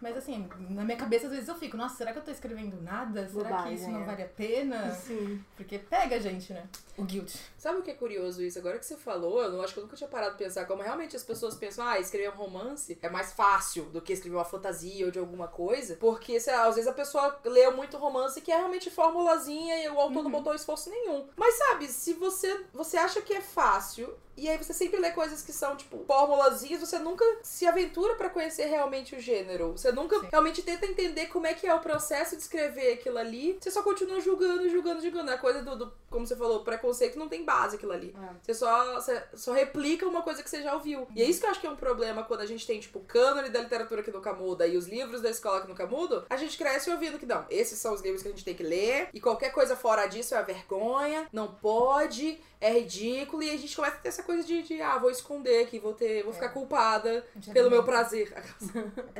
Mas 0.00 0.16
assim, 0.16 0.48
na 0.70 0.84
minha 0.84 0.96
cabeça 0.96 1.26
às 1.26 1.32
vezes 1.32 1.48
eu 1.48 1.54
fico, 1.54 1.76
nossa, 1.76 1.96
será 1.96 2.12
que 2.12 2.18
eu 2.18 2.24
tô 2.24 2.30
escrevendo 2.30 2.80
nada? 2.82 3.28
Será 3.28 3.44
que 3.44 3.50
Bobagem, 3.50 3.74
isso 3.74 3.90
não 3.90 4.02
é. 4.02 4.04
vale 4.04 4.22
a 4.22 4.28
pena? 4.28 4.90
Sim. 4.92 5.44
Porque 5.56 5.78
pega 5.78 6.16
a 6.16 6.18
gente, 6.18 6.52
né? 6.52 6.66
O 6.96 7.04
guilt. 7.04 7.34
Sabe 7.56 7.78
o 7.78 7.82
que 7.82 7.90
é 7.90 7.94
curioso 7.94 8.42
isso? 8.42 8.58
Agora 8.58 8.78
que 8.78 8.86
você 8.86 8.96
falou, 8.96 9.42
eu 9.42 9.52
não 9.52 9.62
acho 9.62 9.72
que 9.72 9.80
eu 9.80 9.84
nunca 9.84 9.96
tinha 9.96 10.08
parado 10.08 10.32
de 10.32 10.38
pensar 10.38 10.66
como 10.66 10.82
realmente 10.82 11.16
as 11.16 11.22
pessoas 11.22 11.54
pensam, 11.54 11.86
ah, 11.86 11.98
escrever 11.98 12.30
um 12.30 12.36
romance 12.36 12.98
é 13.00 13.08
mais 13.08 13.32
fácil 13.32 13.84
do 13.84 14.00
que 14.00 14.12
escrever 14.12 14.36
uma 14.36 14.44
fantasia 14.44 15.06
ou 15.06 15.10
de 15.10 15.18
alguma 15.18 15.48
coisa. 15.48 15.96
Porque, 15.96 16.38
sei 16.40 16.54
lá, 16.54 16.66
às 16.66 16.74
vezes 16.74 16.90
a 16.90 16.94
pessoa 16.94 17.38
leu 17.44 17.76
muito 17.76 17.96
romance 17.96 18.40
que 18.40 18.50
é 18.52 18.56
realmente 18.56 18.90
formulazinha 18.90 19.84
e 19.84 19.88
o 19.88 19.98
autor 20.00 20.22
não 20.22 20.30
botou 20.30 20.54
esforço 20.54 20.90
nenhum. 20.90 21.26
Mas 21.36 21.54
sabe, 21.56 21.86
se 21.88 22.14
você, 22.14 22.64
você 22.72 22.96
acha 22.96 23.20
que 23.22 23.34
é 23.34 23.40
fácil. 23.40 24.14
E 24.40 24.48
aí 24.48 24.56
você 24.56 24.72
sempre 24.72 24.98
lê 24.98 25.10
coisas 25.10 25.42
que 25.42 25.52
são, 25.52 25.76
tipo, 25.76 26.02
formulazinhas, 26.06 26.80
você 26.80 26.98
nunca 26.98 27.22
se 27.42 27.66
aventura 27.66 28.14
pra 28.14 28.30
conhecer 28.30 28.64
realmente 28.64 29.14
o 29.14 29.20
gênero. 29.20 29.72
Você 29.72 29.92
nunca 29.92 30.18
Sim. 30.18 30.28
realmente 30.30 30.62
tenta 30.62 30.86
entender 30.86 31.26
como 31.26 31.46
é 31.46 31.52
que 31.52 31.66
é 31.66 31.74
o 31.74 31.80
processo 31.80 32.34
de 32.36 32.42
escrever 32.42 32.94
aquilo 32.94 33.18
ali. 33.18 33.58
Você 33.60 33.70
só 33.70 33.82
continua 33.82 34.18
julgando, 34.18 34.66
julgando, 34.70 35.02
julgando. 35.02 35.30
A 35.30 35.36
coisa 35.36 35.60
do, 35.62 35.76
do 35.76 35.92
como 36.10 36.26
você 36.26 36.34
falou, 36.34 36.64
preconceito 36.64 37.18
não 37.18 37.28
tem 37.28 37.44
base 37.44 37.76
aquilo 37.76 37.92
ali. 37.92 38.14
É. 38.18 38.34
Você 38.42 38.54
só, 38.54 38.94
você 38.94 39.22
só 39.34 39.52
replica 39.52 40.08
uma 40.08 40.22
coisa 40.22 40.42
que 40.42 40.48
você 40.48 40.62
já 40.62 40.74
ouviu. 40.74 41.06
E 41.14 41.22
é 41.22 41.26
isso 41.26 41.40
que 41.40 41.46
eu 41.46 41.50
acho 41.50 41.60
que 41.60 41.66
é 41.66 41.70
um 41.70 41.76
problema 41.76 42.24
quando 42.24 42.40
a 42.40 42.46
gente 42.46 42.66
tem, 42.66 42.80
tipo, 42.80 42.98
o 42.98 43.04
cânone 43.04 43.50
da 43.50 43.60
literatura 43.60 44.02
que 44.02 44.10
nunca 44.10 44.32
muda 44.32 44.66
e 44.66 44.76
os 44.76 44.86
livros 44.86 45.20
da 45.20 45.30
escola 45.30 45.60
que 45.60 45.68
nunca 45.68 45.86
mudam. 45.86 46.24
A 46.30 46.36
gente 46.36 46.56
cresce 46.56 46.90
ouvindo 46.90 47.18
que 47.18 47.26
não, 47.26 47.44
esses 47.50 47.78
são 47.78 47.92
os 47.92 48.00
livros 48.00 48.22
que 48.22 48.28
a 48.28 48.32
gente 48.32 48.44
tem 48.44 48.54
que 48.54 48.62
ler 48.62 49.08
e 49.12 49.20
qualquer 49.20 49.52
coisa 49.52 49.76
fora 49.76 50.06
disso 50.06 50.34
é 50.34 50.42
vergonha, 50.42 51.28
não 51.32 51.48
pode, 51.48 52.40
é 52.60 52.72
ridículo. 52.72 53.42
E 53.42 53.50
a 53.50 53.56
gente 53.56 53.74
começa 53.74 53.96
a 53.96 54.00
ter 54.00 54.08
essa 54.08 54.22
coisa 54.22 54.29
de, 54.38 54.62
de 54.62 54.80
ah, 54.82 54.98
vou 54.98 55.10
esconder 55.10 55.64
aqui, 55.64 55.78
vou 55.78 55.92
ter, 55.94 56.22
vou 56.22 56.32
É. 56.32 56.34
ficar 56.34 56.48
culpada 56.50 57.24
Já 57.40 57.52
pelo 57.52 57.70
meu 57.70 57.84
prazer. 57.84 58.32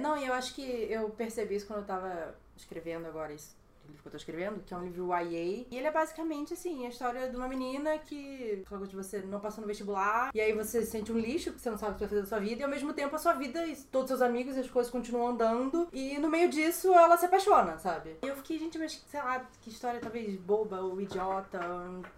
Não, 0.00 0.16
e 0.16 0.26
eu 0.26 0.32
acho 0.32 0.54
que 0.54 0.62
eu 0.90 1.08
percebi 1.10 1.56
isso 1.56 1.66
quando 1.66 1.80
eu 1.80 1.86
tava 1.86 2.34
escrevendo 2.56 3.06
agora 3.06 3.32
esse 3.32 3.59
livro 3.90 4.02
que 4.02 4.08
eu 4.08 4.12
tô 4.12 4.16
escrevendo, 4.16 4.60
que 4.64 4.72
é 4.72 4.76
um 4.76 4.84
livro 4.84 5.08
YA. 5.12 5.66
E 5.70 5.76
ele 5.76 5.86
é 5.86 5.90
basicamente, 5.90 6.54
assim, 6.54 6.86
a 6.86 6.88
história 6.88 7.28
de 7.28 7.36
uma 7.36 7.48
menina 7.48 7.98
que, 7.98 8.64
logo 8.70 8.86
de 8.86 8.96
você 8.96 9.20
não 9.20 9.40
passou 9.40 9.60
no 9.62 9.66
vestibular, 9.68 10.30
e 10.34 10.40
aí 10.40 10.52
você 10.52 10.82
se 10.82 10.90
sente 10.90 11.12
um 11.12 11.18
lixo, 11.18 11.50
porque 11.50 11.62
você 11.62 11.70
não 11.70 11.78
sabe 11.78 11.92
o 11.92 11.94
que 11.94 12.00
vai 12.00 12.08
fazer 12.08 12.20
da 12.22 12.26
sua 12.26 12.38
vida, 12.40 12.60
e 12.60 12.64
ao 12.64 12.70
mesmo 12.70 12.92
tempo 12.92 13.14
a 13.14 13.18
sua 13.18 13.34
vida 13.34 13.66
e 13.66 13.76
todos 13.76 14.08
seus 14.08 14.22
amigos 14.22 14.56
e 14.56 14.60
as 14.60 14.70
coisas 14.70 14.90
continuam 14.90 15.28
andando, 15.28 15.88
e 15.92 16.18
no 16.18 16.28
meio 16.28 16.48
disso 16.48 16.92
ela 16.94 17.16
se 17.16 17.26
apaixona, 17.26 17.78
sabe? 17.78 18.16
E 18.22 18.26
eu 18.26 18.36
fiquei, 18.36 18.58
gente, 18.58 18.78
mas 18.78 19.04
sei 19.08 19.20
lá, 19.20 19.44
que 19.60 19.70
história 19.70 20.00
talvez 20.00 20.36
boba 20.36 20.80
ou 20.80 21.00
idiota, 21.00 21.60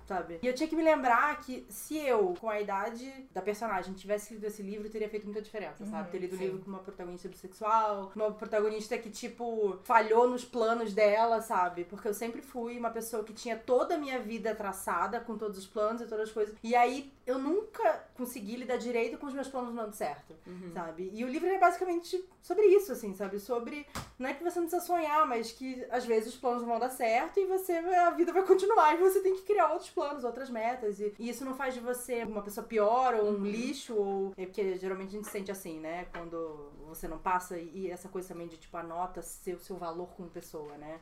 sabe? 0.06 0.38
E 0.42 0.46
eu 0.46 0.54
tinha 0.54 0.68
que 0.68 0.76
me 0.76 0.82
lembrar 0.82 1.40
que 1.40 1.66
se 1.68 1.96
eu, 1.98 2.34
com 2.40 2.48
a 2.48 2.60
idade 2.60 3.10
da 3.32 3.40
personagem, 3.42 3.94
tivesse 3.94 4.34
lido 4.34 4.46
esse 4.46 4.62
livro, 4.62 4.88
teria 4.88 5.08
feito 5.08 5.24
muita 5.24 5.40
diferença, 5.42 5.84
sabe? 5.86 6.04
Uhum, 6.04 6.10
Ter 6.12 6.18
lido 6.18 6.36
o 6.36 6.38
livro 6.38 6.58
com 6.60 6.70
uma 6.70 6.78
protagonista 6.80 7.28
bissexual, 7.28 8.12
uma 8.14 8.32
protagonista 8.32 8.96
que, 8.98 9.10
tipo, 9.10 9.78
falhou 9.84 10.28
nos 10.28 10.44
planos 10.44 10.92
dela, 10.92 11.40
sabe? 11.40 11.61
Sabe? 11.62 11.84
Porque 11.84 12.08
eu 12.08 12.14
sempre 12.14 12.42
fui 12.42 12.76
uma 12.76 12.90
pessoa 12.90 13.22
que 13.22 13.32
tinha 13.32 13.56
toda 13.56 13.94
a 13.94 13.98
minha 13.98 14.18
vida 14.18 14.54
traçada, 14.54 15.20
com 15.20 15.38
todos 15.38 15.58
os 15.58 15.66
planos 15.66 16.02
e 16.02 16.06
todas 16.06 16.28
as 16.28 16.34
coisas. 16.34 16.54
E 16.62 16.74
aí 16.74 17.12
eu 17.24 17.38
nunca 17.38 18.04
consegui 18.14 18.56
lidar 18.56 18.76
direito 18.76 19.16
com 19.16 19.26
os 19.26 19.34
meus 19.34 19.48
planos 19.48 19.72
não 19.72 19.84
dando 19.84 19.94
certo, 19.94 20.34
sabe? 20.72 21.10
E 21.12 21.24
o 21.24 21.28
livro 21.28 21.48
é 21.48 21.58
basicamente 21.58 22.22
sobre 22.42 22.66
isso, 22.66 22.92
assim, 22.92 23.14
sabe? 23.14 23.38
Sobre. 23.38 23.86
Não 24.18 24.28
é 24.28 24.34
que 24.34 24.42
você 24.42 24.58
não 24.58 24.66
precisa 24.66 24.84
sonhar, 24.84 25.26
mas 25.26 25.52
que 25.52 25.84
às 25.90 26.04
vezes 26.04 26.34
os 26.34 26.40
planos 26.40 26.64
vão 26.64 26.78
dar 26.78 26.90
certo 26.90 27.38
e 27.38 27.46
você 27.46 27.74
a 27.74 28.10
vida 28.10 28.32
vai 28.32 28.42
continuar 28.44 28.94
e 28.94 28.98
você 28.98 29.20
tem 29.20 29.34
que 29.36 29.42
criar 29.42 29.70
outros 29.70 29.90
planos, 29.90 30.24
outras 30.24 30.50
metas. 30.50 30.98
E, 30.98 31.14
e 31.18 31.28
isso 31.28 31.44
não 31.44 31.54
faz 31.54 31.74
de 31.74 31.80
você 31.80 32.24
uma 32.24 32.42
pessoa 32.42 32.66
pior 32.66 33.14
ou 33.14 33.30
um 33.30 33.44
lixo, 33.44 33.94
ou. 33.94 34.32
É 34.36 34.44
porque 34.44 34.76
geralmente 34.76 35.10
a 35.10 35.12
gente 35.12 35.28
sente 35.28 35.50
assim, 35.50 35.78
né? 35.78 36.06
Quando 36.12 36.72
você 36.88 37.06
não 37.06 37.18
passa 37.18 37.56
e, 37.56 37.90
essa 37.90 38.08
coisa 38.08 38.28
também 38.28 38.48
de 38.48 38.56
tipo 38.56 38.76
anota 38.76 39.22
seu, 39.22 39.58
seu 39.58 39.76
valor 39.76 40.08
como 40.16 40.28
pessoa, 40.28 40.76
né? 40.76 41.00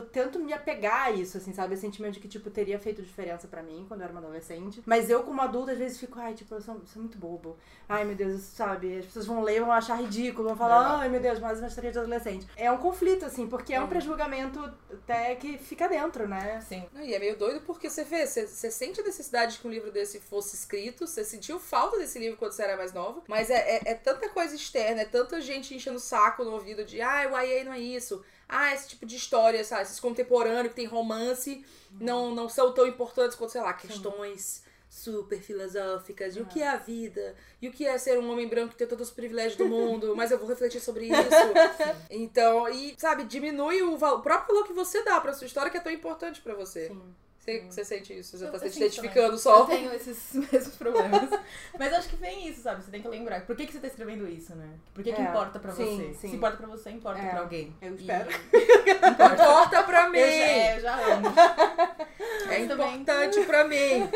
Eu 0.00 0.06
tento 0.06 0.38
me 0.38 0.52
apegar 0.52 1.06
a 1.06 1.10
isso, 1.10 1.36
assim, 1.36 1.52
sabe? 1.52 1.74
Esse 1.74 1.82
sentimento 1.82 2.14
de 2.14 2.20
que, 2.20 2.28
tipo, 2.28 2.50
teria 2.50 2.78
feito 2.78 3.02
diferença 3.02 3.46
pra 3.46 3.62
mim 3.62 3.84
quando 3.86 4.00
eu 4.00 4.04
era 4.04 4.12
uma 4.12 4.20
adolescente. 4.20 4.82
Mas 4.86 5.08
eu, 5.08 5.22
como 5.22 5.40
adulta, 5.40 5.72
às 5.72 5.78
vezes 5.78 5.98
fico, 5.98 6.18
ai, 6.18 6.34
tipo, 6.34 6.54
eu 6.54 6.60
sou, 6.60 6.80
sou 6.86 7.02
muito 7.02 7.18
bobo. 7.18 7.56
Ai, 7.88 8.04
meu 8.04 8.16
Deus, 8.16 8.34
isso, 8.34 8.56
sabe? 8.56 8.98
As 8.98 9.06
pessoas 9.06 9.26
vão 9.26 9.42
ler 9.42 9.60
vão 9.60 9.70
achar 9.70 10.00
ridículo, 10.00 10.48
vão 10.48 10.56
falar, 10.56 11.00
ai, 11.00 11.08
meu 11.08 11.20
Deus, 11.20 11.38
mais 11.38 11.58
uma 11.58 11.68
história 11.68 11.92
de 11.92 11.98
adolescente. 11.98 12.46
É 12.56 12.70
um 12.72 12.78
conflito, 12.78 13.24
assim, 13.26 13.46
porque 13.46 13.74
é 13.74 13.80
um 13.80 13.86
pré-julgamento 13.86 14.58
até 14.90 15.34
que 15.36 15.58
fica 15.58 15.88
dentro, 15.88 16.26
né? 16.26 16.60
Sim. 16.62 16.86
Não, 16.92 17.02
E 17.02 17.14
é 17.14 17.18
meio 17.18 17.36
doido 17.36 17.60
porque 17.60 17.88
você 17.88 18.04
vê, 18.04 18.26
você, 18.26 18.46
você 18.46 18.70
sente 18.70 19.00
a 19.00 19.04
necessidade 19.04 19.54
de 19.54 19.58
que 19.58 19.68
um 19.68 19.70
livro 19.70 19.92
desse 19.92 20.18
fosse 20.20 20.56
escrito, 20.56 21.06
você 21.06 21.24
sentiu 21.24 21.60
falta 21.60 21.98
desse 21.98 22.18
livro 22.18 22.38
quando 22.38 22.52
você 22.52 22.62
era 22.62 22.76
mais 22.76 22.92
nova, 22.92 23.22
mas 23.28 23.50
é, 23.50 23.76
é, 23.76 23.80
é 23.86 23.94
tanta 23.94 24.28
coisa 24.30 24.54
externa, 24.54 25.02
é 25.02 25.04
tanta 25.04 25.40
gente 25.40 25.74
enchendo 25.74 25.96
o 25.96 26.00
saco 26.00 26.44
no 26.44 26.52
ouvido 26.52 26.84
de 26.84 27.00
ah, 27.00 27.28
o 27.30 27.38
YA 27.38 27.64
não 27.64 27.72
é 27.72 27.78
isso, 27.78 28.24
ah, 28.50 28.74
esse 28.74 28.88
tipo 28.88 29.06
de 29.06 29.16
história, 29.16 29.62
sabe, 29.64 29.82
esses 29.82 30.00
contemporâneos 30.00 30.68
que 30.68 30.74
tem 30.74 30.86
romance 30.86 31.64
não, 32.00 32.34
não 32.34 32.48
são 32.48 32.72
tão 32.72 32.86
importantes 32.86 33.36
quanto, 33.36 33.52
sei 33.52 33.60
lá, 33.60 33.72
questões 33.72 34.62
super 34.88 35.40
filosóficas. 35.40 36.34
De 36.34 36.42
o 36.42 36.46
que 36.46 36.60
é 36.60 36.68
a 36.68 36.76
vida, 36.76 37.36
e 37.62 37.68
o 37.68 37.72
que 37.72 37.86
é 37.86 37.96
ser 37.96 38.18
um 38.18 38.30
homem 38.30 38.48
branco 38.48 38.72
que 38.72 38.76
tem 38.76 38.86
todos 38.86 39.08
os 39.08 39.14
privilégios 39.14 39.56
do 39.56 39.66
mundo, 39.66 40.14
mas 40.16 40.32
eu 40.32 40.38
vou 40.38 40.48
refletir 40.48 40.80
sobre 40.80 41.06
isso. 41.06 41.14
Então, 42.10 42.68
e, 42.68 42.94
sabe, 42.98 43.24
diminui 43.24 43.82
o, 43.82 43.94
o 43.94 44.20
próprio 44.20 44.48
valor 44.48 44.66
que 44.66 44.72
você 44.72 45.02
dá 45.04 45.20
pra 45.20 45.32
sua 45.32 45.46
história 45.46 45.70
que 45.70 45.76
é 45.76 45.80
tão 45.80 45.92
importante 45.92 46.40
pra 46.40 46.54
você. 46.54 46.88
Sim. 46.88 47.14
Você, 47.40 47.60
você 47.70 47.84
sente 47.86 48.18
isso? 48.18 48.36
Você 48.36 48.44
Eu- 48.44 48.52
tá 48.52 48.58
eu 48.66 48.70
se 48.70 48.76
identificando 48.78 49.22
também. 49.28 49.38
só? 49.38 49.60
Eu 49.60 49.66
tenho 49.66 49.94
esses 49.94 50.34
mesmos 50.52 50.76
problemas. 50.76 51.30
Mas 51.78 51.92
acho 51.94 52.08
que 52.10 52.16
vem 52.16 52.46
isso, 52.46 52.60
sabe? 52.62 52.84
Você 52.84 52.90
tem 52.90 53.00
que 53.00 53.08
lembrar. 53.08 53.40
Por 53.46 53.56
que, 53.56 53.66
que 53.66 53.72
você 53.72 53.78
tá 53.80 53.86
escrevendo 53.86 54.28
isso, 54.28 54.54
né? 54.54 54.68
Por 54.92 55.02
que, 55.02 55.10
que 55.12 55.20
É, 55.20 55.24
importa 55.24 55.58
pra 55.58 55.72
sim, 55.72 55.96
você? 55.96 56.14
sim. 56.20 56.28
Se 56.28 56.36
importa 56.36 56.58
pra 56.58 56.66
você, 56.66 56.90
importa 56.90 57.18
É, 57.20 57.30
pra 57.30 57.40
alguém. 57.40 57.74
eu 57.80 57.92
E- 57.92 57.96
espero. 57.96 58.28
importa. 59.10 59.34
Importa 59.42 59.82
pra 59.84 60.08
mim! 60.10 60.18
Eu 60.18 60.28
já, 60.28 60.34
é, 60.44 60.76
eu 60.76 60.80
já 60.80 60.94
amo. 61.14 61.26
É 61.28 62.58
Mas 62.58 62.68
também- 62.68 62.94
importante 62.96 63.40
pra 63.46 63.64
mim. 63.64 64.10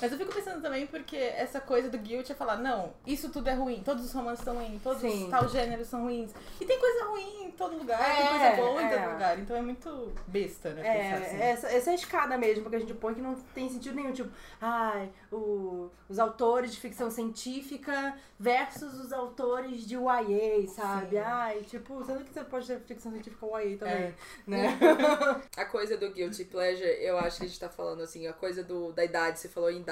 Mas 0.00 0.12
eu 0.12 0.18
fico 0.18 0.34
pensando 0.34 0.60
também 0.62 0.86
porque 0.86 1.16
essa 1.16 1.60
coisa 1.60 1.88
do 1.88 1.98
guilt 1.98 2.28
é 2.30 2.34
falar, 2.34 2.56
não, 2.56 2.92
isso 3.06 3.30
tudo 3.30 3.48
é 3.48 3.54
ruim, 3.54 3.82
todos 3.84 4.04
os 4.04 4.12
romances 4.12 4.44
são 4.44 4.54
ruins, 4.56 4.82
todos 4.82 5.00
Sim. 5.00 5.24
os 5.24 5.30
tal 5.30 5.48
gêneros 5.48 5.88
são 5.88 6.02
ruins. 6.02 6.30
E 6.60 6.64
tem 6.64 6.78
coisa 6.78 7.04
ruim 7.06 7.44
em 7.44 7.50
todo 7.52 7.76
lugar, 7.78 7.98
tem 7.98 8.24
É, 8.24 8.28
coisa 8.28 8.56
boa 8.68 8.82
em 8.82 8.86
é. 8.86 8.98
todo 8.98 9.12
lugar. 9.12 9.38
Então 9.38 9.56
é 9.56 9.62
muito 9.62 10.12
besta, 10.26 10.70
né? 10.70 10.82
pensar 10.82 11.26
assim. 11.26 11.36
É, 11.36 11.50
essa, 11.50 11.68
essa 11.68 11.90
é 11.90 11.92
a 11.92 11.96
escada 11.96 12.36
mesmo 12.38 12.68
que 12.68 12.76
a 12.76 12.78
gente 12.78 12.94
põe 12.94 13.14
que 13.14 13.20
não 13.22 13.34
tem 13.54 13.68
sentido 13.68 13.94
nenhum. 13.96 14.12
Tipo, 14.12 14.30
ai, 14.60 15.10
o- 15.32 15.90
os 16.08 16.18
autores 16.18 16.72
de 16.72 16.78
ficção 16.80 17.10
científica 17.10 18.14
versus 18.38 18.94
os 19.00 19.12
autores 19.12 19.86
de 19.86 19.94
YA, 19.96 20.68
sabe? 20.68 21.10
Sim. 21.16 21.18
Ai, 21.18 21.60
tipo, 21.62 22.04
sendo 22.04 22.24
que 22.24 22.32
você 22.32 22.44
pode 22.44 22.66
ter 22.66 22.78
ficção 22.80 23.10
científica 23.12 23.46
YA 23.46 23.78
também, 23.78 23.94
É. 23.94 24.14
né? 24.46 24.78
A 25.56 25.64
coisa 25.64 25.96
do 25.96 26.10
guilty 26.10 26.44
pleasure, 26.44 26.86
eu 27.00 27.16
acho 27.18 27.38
que 27.38 27.44
a 27.44 27.48
gente 27.48 27.58
tá 27.60 27.68
falando 27.68 28.02
assim, 28.02 28.26
a 28.26 28.32
coisa 28.32 28.62
do, 28.62 28.92
da 28.92 29.04
idade, 29.04 29.38
você 29.38 29.48
falou 29.48 29.70
em 29.70 29.82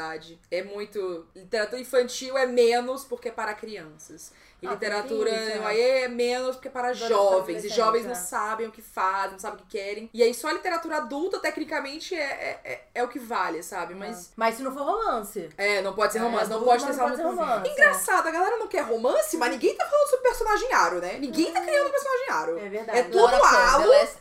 é 0.51 0.63
muito. 0.63 1.27
Literatura 1.35 1.81
infantil 1.81 2.37
é 2.37 2.47
menos 2.47 3.05
porque 3.05 3.29
é 3.29 3.33
para 3.33 3.55
crianças. 3.55 4.33
E 4.65 4.67
Ah, 4.67 4.71
literatura 4.71 5.31
no 5.31 5.69
é. 5.69 5.75
YA 5.77 6.05
é 6.05 6.09
menos 6.09 6.57
porque 6.57 6.69
é 6.69 6.71
para 6.71 6.89
Adolescente, 6.89 7.09
jovens. 7.09 7.65
E 7.65 7.69
jovens 7.69 8.05
não 8.05 8.13
é. 8.13 8.15
sabem 8.15 8.67
o 8.67 8.71
que 8.73 8.81
fazem, 8.81 9.33
não 9.33 9.39
sabem 9.39 9.59
o 9.61 9.63
que 9.67 9.77
querem. 9.79 10.11
E 10.13 10.23
aí 10.23 10.33
só 10.33 10.49
a 10.49 10.53
literatura 10.55 10.97
adulta, 10.97 11.39
tecnicamente, 11.39 12.15
é, 12.15 12.19
é, 12.23 12.61
é, 12.65 12.85
é 12.95 13.05
o 13.05 13.09
que 13.09 13.19
vale, 13.19 13.63
sabe? 13.63 13.95
Mas. 13.95 14.33
Mas 14.37 14.55
se 14.57 14.63
não 14.63 14.73
for 14.73 14.83
romance. 14.85 15.49
É, 15.59 15.83
não 15.83 15.93
pode 15.95 16.13
ser 16.15 16.21
romance, 16.21 16.49
não 16.51 16.63
pode 16.65 16.85
ter 16.87 16.95
ser 16.95 17.23
romance. 17.23 17.71
Engraçado, 17.71 18.27
a 18.27 18.31
galera 18.31 18.57
não 18.57 18.67
quer 18.67 18.83
romance, 18.83 19.37
mas 19.37 19.51
ninguém 19.51 19.75
tá 19.77 19.85
falando 19.85 20.09
sobre 20.09 20.29
personagem 20.29 20.73
aro, 20.73 21.01
né? 21.01 21.19
Ninguém 21.19 21.53
tá 21.53 21.61
criando 21.61 21.91
personagem 21.91 22.31
aro. 22.31 22.59
É 22.59 22.69
verdade. 22.69 22.99
É 22.99 23.03
tudo 23.05 23.35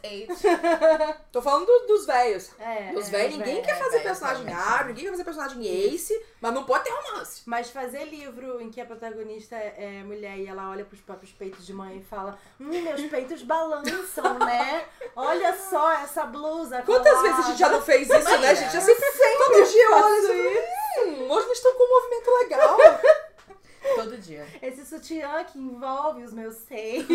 Age. 0.03 0.27
Tô 1.31 1.41
falando 1.41 1.65
do- 1.65 1.87
dos 1.87 2.05
velhos. 2.05 2.51
É, 2.59 2.91
Os 2.95 3.07
é, 3.07 3.11
velhos, 3.11 3.33
os 3.33 3.39
ninguém 3.39 3.61
quer 3.61 3.77
fazer 3.77 3.99
personagem 4.01 4.51
aro, 4.53 4.87
ninguém 4.87 5.05
quer 5.05 5.11
fazer 5.11 5.23
personagem 5.23 5.65
ace, 5.65 6.25
mas 6.41 6.53
não 6.53 6.63
pode 6.63 6.83
ter 6.83 6.91
romance. 6.91 7.41
Mas 7.45 7.69
fazer 7.69 8.05
livro 8.05 8.61
em 8.61 8.69
que 8.69 8.79
a 8.81 8.85
protagonista 8.85 9.55
é 9.55 10.03
mulher 10.03 10.32
e 10.37 10.47
ela 10.47 10.69
olha 10.69 10.85
pros 10.85 11.01
próprios 11.01 11.31
peitos 11.31 11.65
de 11.65 11.73
mãe 11.73 11.97
e 11.97 12.03
fala: 12.03 12.37
Hum, 12.59 12.81
meus 12.81 13.01
peitos 13.03 13.43
balançam, 13.43 14.39
né? 14.39 14.85
Olha 15.15 15.55
só 15.57 15.91
essa 15.93 16.25
blusa. 16.25 16.81
Quantas 16.81 17.13
colada." 17.13 17.29
vezes 17.29 17.45
a 17.45 17.49
gente 17.49 17.59
já 17.59 17.69
não 17.69 17.81
fez 17.81 18.09
isso, 18.09 18.39
né? 18.39 18.49
A 18.49 18.53
gente 18.53 18.73
já 18.73 18.81
se 18.81 18.95
todo 18.95 19.71
dia 19.71 19.89
olha 19.91 20.19
assim, 20.19 20.57
hum, 20.99 21.31
hoje 21.31 21.45
eles 21.47 21.57
estão 21.57 21.73
com 21.73 21.83
um 21.83 22.01
movimento 22.01 22.31
legal. 22.43 22.77
Todo 23.95 24.17
dia. 24.17 24.47
Esse 24.61 24.85
sutiã 24.85 25.43
que 25.43 25.59
envolve 25.59 26.23
os 26.23 26.31
meus 26.33 26.55
seios. 26.55 27.05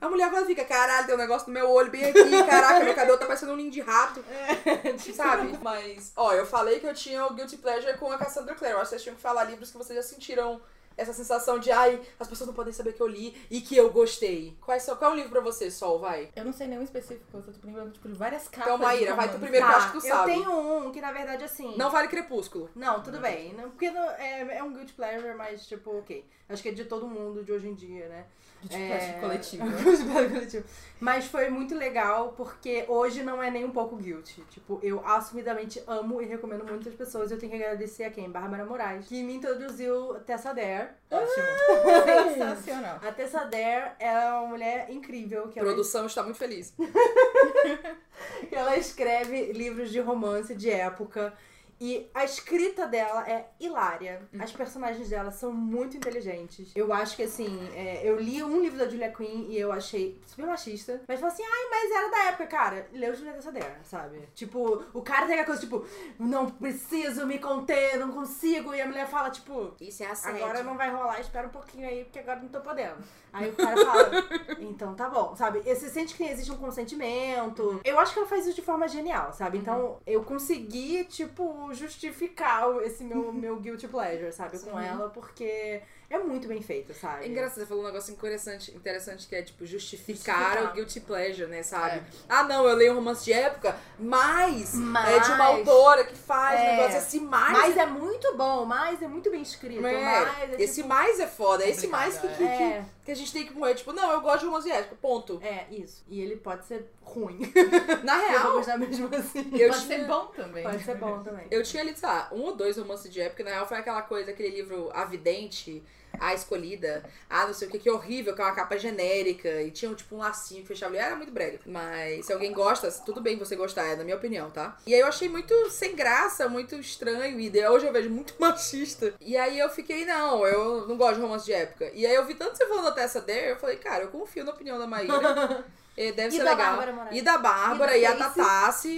A 0.00 0.08
mulher 0.08 0.30
vai 0.30 0.44
fica, 0.44 0.64
caralho, 0.64 1.06
tem 1.06 1.14
um 1.14 1.18
negócio 1.18 1.48
no 1.48 1.54
meu 1.54 1.68
olho 1.70 1.90
bem 1.90 2.04
aqui, 2.04 2.44
caraca, 2.44 2.84
meu 2.84 2.94
cabelo 2.94 3.18
tá 3.18 3.26
parecendo 3.26 3.52
um 3.52 3.56
ninho 3.56 3.70
de 3.70 3.80
rato. 3.80 4.24
Sabe? 5.14 5.58
Mas, 5.60 6.12
ó, 6.14 6.32
eu 6.32 6.46
falei 6.46 6.78
que 6.78 6.86
eu 6.86 6.94
tinha 6.94 7.24
o 7.26 7.34
Guilty 7.34 7.56
Pleasure 7.56 7.98
com 7.98 8.10
a 8.12 8.18
Cassandra 8.18 8.54
Clare. 8.54 8.74
Eu 8.74 8.78
acho 8.78 8.84
que 8.84 8.90
vocês 8.90 9.02
tinham 9.02 9.16
que 9.16 9.22
falar 9.22 9.44
livros 9.44 9.70
que 9.70 9.78
vocês 9.78 9.96
já 9.96 10.02
sentiram 10.02 10.60
essa 10.98 11.12
sensação 11.14 11.58
de, 11.58 11.70
ai, 11.70 11.98
as 12.20 12.28
pessoas 12.28 12.48
não 12.48 12.54
podem 12.54 12.72
saber 12.72 12.92
que 12.92 13.00
eu 13.00 13.06
li 13.06 13.34
e 13.50 13.60
que 13.62 13.76
eu 13.76 13.90
gostei. 13.90 14.54
Quais 14.60 14.82
são, 14.82 14.96
qual 14.96 15.12
é 15.12 15.14
o 15.14 15.16
livro 15.16 15.30
pra 15.30 15.40
você, 15.40 15.70
Sol, 15.70 15.98
vai? 15.98 16.28
Eu 16.36 16.44
não 16.44 16.52
sei 16.52 16.66
nenhum 16.66 16.82
específico, 16.82 17.24
eu 17.32 17.40
tô 17.42 17.52
lembrando 17.64 17.92
tipo, 17.92 18.08
de 18.08 18.14
várias 18.14 18.48
capas. 18.48 18.66
Então, 18.66 18.78
Maíra, 18.78 19.14
vai 19.14 19.30
tu 19.30 19.38
primeiro, 19.38 19.64
que 19.66 19.72
eu 19.72 19.76
acho 19.76 19.92
que 19.92 19.98
tu 20.00 20.06
eu 20.06 20.14
sabe. 20.14 20.32
tenho 20.32 20.52
um 20.52 20.90
que 20.92 21.00
na 21.00 21.12
verdade 21.12 21.44
assim. 21.44 21.74
Não 21.76 21.90
vale 21.90 22.08
Crepúsculo. 22.08 22.68
Não, 22.74 23.02
tudo 23.02 23.18
bem. 23.20 23.54
Não, 23.54 23.70
porque 23.70 23.90
não- 23.90 24.10
é, 24.10 24.58
é 24.58 24.62
um 24.62 24.72
guilty 24.74 24.92
pleasure, 24.92 25.34
mas 25.34 25.66
tipo, 25.66 25.96
ok. 25.98 26.24
Acho 26.48 26.62
que 26.62 26.70
é 26.70 26.72
de 26.72 26.84
todo 26.84 27.06
mundo 27.06 27.44
de 27.44 27.52
hoje 27.52 27.68
em 27.68 27.74
dia, 27.74 28.08
né? 28.08 28.24
De 28.62 28.68
tipo, 28.68 28.82
É, 28.82 29.18
coletivo. 29.20 29.64
Guilty 29.70 30.04
pleasure 30.04 30.28
coletivo. 30.30 30.64
Mas 31.00 31.26
foi 31.26 31.48
muito 31.48 31.76
legal 31.76 32.32
porque 32.36 32.84
hoje 32.88 33.22
não 33.22 33.40
é 33.40 33.50
nem 33.50 33.64
um 33.64 33.70
pouco 33.70 33.94
guilty. 33.96 34.42
Tipo, 34.50 34.80
eu 34.82 35.04
assumidamente 35.06 35.80
amo 35.86 36.20
e 36.20 36.24
recomendo 36.26 36.64
muitas 36.64 36.92
pessoas. 36.94 37.30
Eu 37.30 37.38
tenho 37.38 37.52
que 37.52 37.62
agradecer 37.62 38.02
a 38.04 38.10
quem? 38.10 38.28
Bárbara 38.28 38.64
Moraes, 38.64 39.06
que 39.06 39.22
me 39.22 39.34
introduziu 39.34 40.14
Tessa 40.26 40.52
Dare. 40.52 40.88
Ótimo. 41.08 42.34
Sensacional. 42.34 43.00
A 43.00 43.12
Tessa 43.12 43.44
Dare 43.44 43.92
é 44.00 44.12
uma 44.32 44.48
mulher 44.48 44.90
incrível. 44.90 45.48
Que 45.48 45.60
A 45.60 45.62
ela, 45.62 45.70
produção 45.70 46.06
está 46.06 46.24
muito 46.24 46.38
feliz. 46.38 46.74
ela 48.50 48.76
escreve 48.76 49.52
livros 49.52 49.90
de 49.90 50.00
romance 50.00 50.54
de 50.54 50.70
época. 50.70 51.32
E 51.80 52.10
a 52.14 52.24
escrita 52.24 52.86
dela 52.86 53.28
é 53.28 53.48
hilária. 53.60 54.22
As 54.38 54.52
personagens 54.52 55.08
dela 55.08 55.30
são 55.30 55.52
muito 55.52 55.96
inteligentes. 55.96 56.72
Eu 56.74 56.92
acho 56.92 57.16
que, 57.16 57.22
assim, 57.22 57.58
é, 57.74 58.00
eu 58.02 58.18
li 58.18 58.42
um 58.42 58.60
livro 58.60 58.78
da 58.78 58.88
Julia 58.88 59.12
Quinn 59.12 59.46
e 59.48 59.58
eu 59.58 59.70
achei 59.70 60.20
super 60.26 60.46
machista. 60.46 61.00
Mas 61.06 61.20
falei 61.20 61.34
assim, 61.34 61.44
ai, 61.44 61.68
mas 61.70 61.90
era 61.90 62.10
da 62.10 62.24
época, 62.30 62.46
cara. 62.46 62.88
Leu 62.92 63.14
Julia 63.14 63.32
Dare, 63.32 63.78
sabe? 63.84 64.28
Tipo, 64.34 64.84
o 64.92 65.02
cara 65.02 65.26
tem 65.26 65.34
aquela 65.34 65.46
coisa, 65.46 65.60
tipo, 65.60 65.86
não 66.18 66.50
preciso 66.50 67.26
me 67.26 67.38
conter, 67.38 67.98
não 67.98 68.12
consigo. 68.12 68.74
E 68.74 68.80
a 68.80 68.86
mulher 68.86 69.06
fala, 69.06 69.30
tipo, 69.30 69.74
Isso 69.80 70.02
é 70.02 70.08
Agora 70.24 70.62
não 70.62 70.76
vai 70.76 70.90
rolar, 70.90 71.20
espera 71.20 71.46
um 71.46 71.50
pouquinho 71.50 71.86
aí, 71.88 72.04
porque 72.04 72.18
agora 72.18 72.40
não 72.40 72.48
tô 72.48 72.60
podendo. 72.60 72.96
Aí 73.32 73.50
o 73.50 73.54
cara 73.54 73.76
fala, 73.76 74.10
então 74.58 74.94
tá 74.94 75.08
bom, 75.08 75.36
sabe? 75.36 75.62
E 75.64 75.74
Você 75.74 75.88
sente 75.88 76.14
que 76.14 76.24
existe 76.24 76.50
um 76.50 76.56
consentimento. 76.56 77.80
Eu 77.84 77.98
acho 77.98 78.12
que 78.12 78.18
ela 78.18 78.28
faz 78.28 78.46
isso 78.46 78.56
de 78.56 78.62
forma 78.62 78.88
genial, 78.88 79.32
sabe? 79.32 79.58
Então 79.58 79.98
eu 80.06 80.22
consegui, 80.24 81.04
tipo, 81.04 81.67
justificar 81.74 82.64
esse 82.82 83.04
meu, 83.04 83.32
meu 83.32 83.56
guilty 83.58 83.88
pleasure, 83.88 84.32
sabe? 84.32 84.58
Com 84.58 84.78
ela, 84.78 85.08
porque 85.10 85.82
é 86.10 86.18
muito 86.18 86.48
bem 86.48 86.62
feito, 86.62 86.94
sabe? 86.94 87.24
É 87.24 87.28
engraçado, 87.28 87.58
você 87.60 87.66
falou 87.66 87.82
um 87.82 87.86
negócio 87.86 88.12
interessante, 88.12 88.74
interessante 88.74 89.26
que 89.26 89.34
é, 89.36 89.42
tipo, 89.42 89.66
justificar, 89.66 90.36
Justificar. 90.36 90.70
o 90.70 90.74
guilty 90.74 91.00
pleasure, 91.00 91.46
né, 91.48 91.62
sabe? 91.62 91.96
É. 91.98 92.02
Ah, 92.28 92.42
não, 92.44 92.66
eu 92.66 92.74
leio 92.74 92.92
um 92.92 92.96
romance 92.96 93.24
de 93.24 93.32
época, 93.32 93.76
mas, 93.98 94.74
Mas- 94.74 95.08
é 95.16 95.18
de 95.20 95.30
uma 95.32 95.44
autora 95.44 96.04
que 96.04 96.14
faz 96.14 96.58
É. 96.60 96.76
negócio 96.76 96.98
assim, 96.98 97.20
mais... 97.20 97.52
Mas 97.52 97.76
é 97.76 97.84
muito 97.86 98.34
bom, 98.36 98.64
mas 98.64 99.02
é 99.02 99.06
muito 99.08 99.30
bem 99.30 99.42
escrito. 99.42 99.84
é, 99.86 100.24
mas 100.24 100.52
é, 100.54 100.62
esse 100.62 100.76
tipo, 100.76 100.88
mais 100.88 101.20
é 101.20 101.26
foda, 101.26 101.64
é 101.64 101.70
esse 101.70 101.86
mais 101.86 102.16
que, 102.18 102.26
é. 102.26 102.30
que, 102.30 102.36
que, 102.36 102.42
É, 102.44 102.84
que 103.04 103.12
a 103.12 103.14
gente 103.14 103.32
tem 103.32 103.46
que 103.46 103.52
morrer. 103.52 103.74
Tipo, 103.74 103.92
não, 103.92 104.10
eu 104.10 104.20
gosto 104.20 104.40
de 104.40 104.46
romance 104.46 104.66
de 104.66 104.72
época, 104.72 104.96
ponto. 105.00 105.40
é, 105.42 105.66
isso. 105.70 106.02
E 106.08 106.20
ele 106.20 106.36
pode 106.36 106.64
ser 106.66 106.86
ruim. 107.02 107.38
Na 108.04 108.16
Eu 108.16 108.20
vou 108.22 108.30
real, 108.30 108.52
gostar 108.52 108.78
mesmo 108.78 109.08
assim. 109.14 109.50
eu 109.52 109.68
Pode 109.70 109.86
tinha... 109.86 109.98
ser 109.98 110.06
bom 110.06 110.26
também. 110.26 110.62
Pode 110.62 110.82
ser 110.84 110.94
bom 110.96 111.22
também. 111.22 111.46
Eu 111.50 111.62
tinha 111.62 111.82
lido, 111.82 111.98
sei 111.98 112.08
lá, 112.08 112.28
um 112.32 112.42
ou 112.42 112.54
dois 112.56 112.76
romances 112.76 113.12
de 113.12 113.20
época, 113.20 113.44
na 113.44 113.50
real 113.50 113.66
foi 113.66 113.78
aquela 113.78 114.02
coisa, 114.02 114.30
aquele 114.30 114.50
livro 114.50 114.90
A 114.94 115.04
Vidente, 115.04 115.82
a 116.18 116.34
escolhida, 116.34 117.04
a 117.28 117.46
não 117.46 117.54
sei 117.54 117.68
o 117.68 117.70
que, 117.70 117.78
que 117.78 117.90
horrível, 117.90 118.34
que 118.34 118.40
é 118.40 118.44
uma 118.44 118.54
capa 118.54 118.76
genérica, 118.76 119.62
e 119.62 119.70
tinha 119.70 119.92
tipo 119.94 120.16
um 120.16 120.18
lacinho 120.18 120.62
que 120.62 120.68
fechava 120.68 120.92
ali, 120.92 120.98
era 120.98 121.16
muito 121.16 121.32
brega. 121.32 121.60
Mas 121.66 122.26
se 122.26 122.32
alguém 122.32 122.52
gosta, 122.52 122.90
tudo 123.04 123.20
bem 123.20 123.36
você 123.36 123.56
gostar, 123.56 123.84
é 123.84 123.96
na 123.96 124.04
minha 124.04 124.16
opinião, 124.16 124.50
tá? 124.50 124.76
E 124.86 124.94
aí 124.94 125.00
eu 125.00 125.06
achei 125.06 125.28
muito 125.28 125.70
sem 125.70 125.94
graça, 125.94 126.48
muito 126.48 126.74
estranho, 126.76 127.38
e 127.38 127.68
hoje 127.68 127.86
eu 127.86 127.92
vejo 127.92 128.10
muito 128.10 128.34
machista. 128.40 129.14
E 129.20 129.36
aí 129.36 129.58
eu 129.58 129.68
fiquei, 129.70 130.04
não, 130.04 130.46
eu 130.46 130.86
não 130.86 130.96
gosto 130.96 131.16
de 131.16 131.22
romance 131.22 131.44
de 131.44 131.52
época. 131.52 131.90
E 131.94 132.06
aí 132.06 132.14
eu 132.14 132.26
vi 132.26 132.34
tanto 132.34 132.56
você 132.56 132.66
falando 132.66 132.84
da 132.84 132.92
Tessa 132.92 133.20
Dare, 133.20 133.50
eu 133.50 133.56
falei, 133.56 133.76
cara, 133.76 134.04
eu 134.04 134.08
confio 134.08 134.44
na 134.44 134.52
opinião 134.52 134.78
da 134.78 134.86
Maíra. 134.86 135.64
Eh, 136.00 136.12
Deve 136.12 136.28
E 136.28 136.38
ser 136.38 136.44
legal. 136.44 136.78
E 137.10 137.20
da 137.20 137.38
Bárbara, 137.38 137.96
E 137.96 138.04
e, 138.04 138.06
da 138.06 138.12
a 138.12 138.16
Casey. 138.16 138.34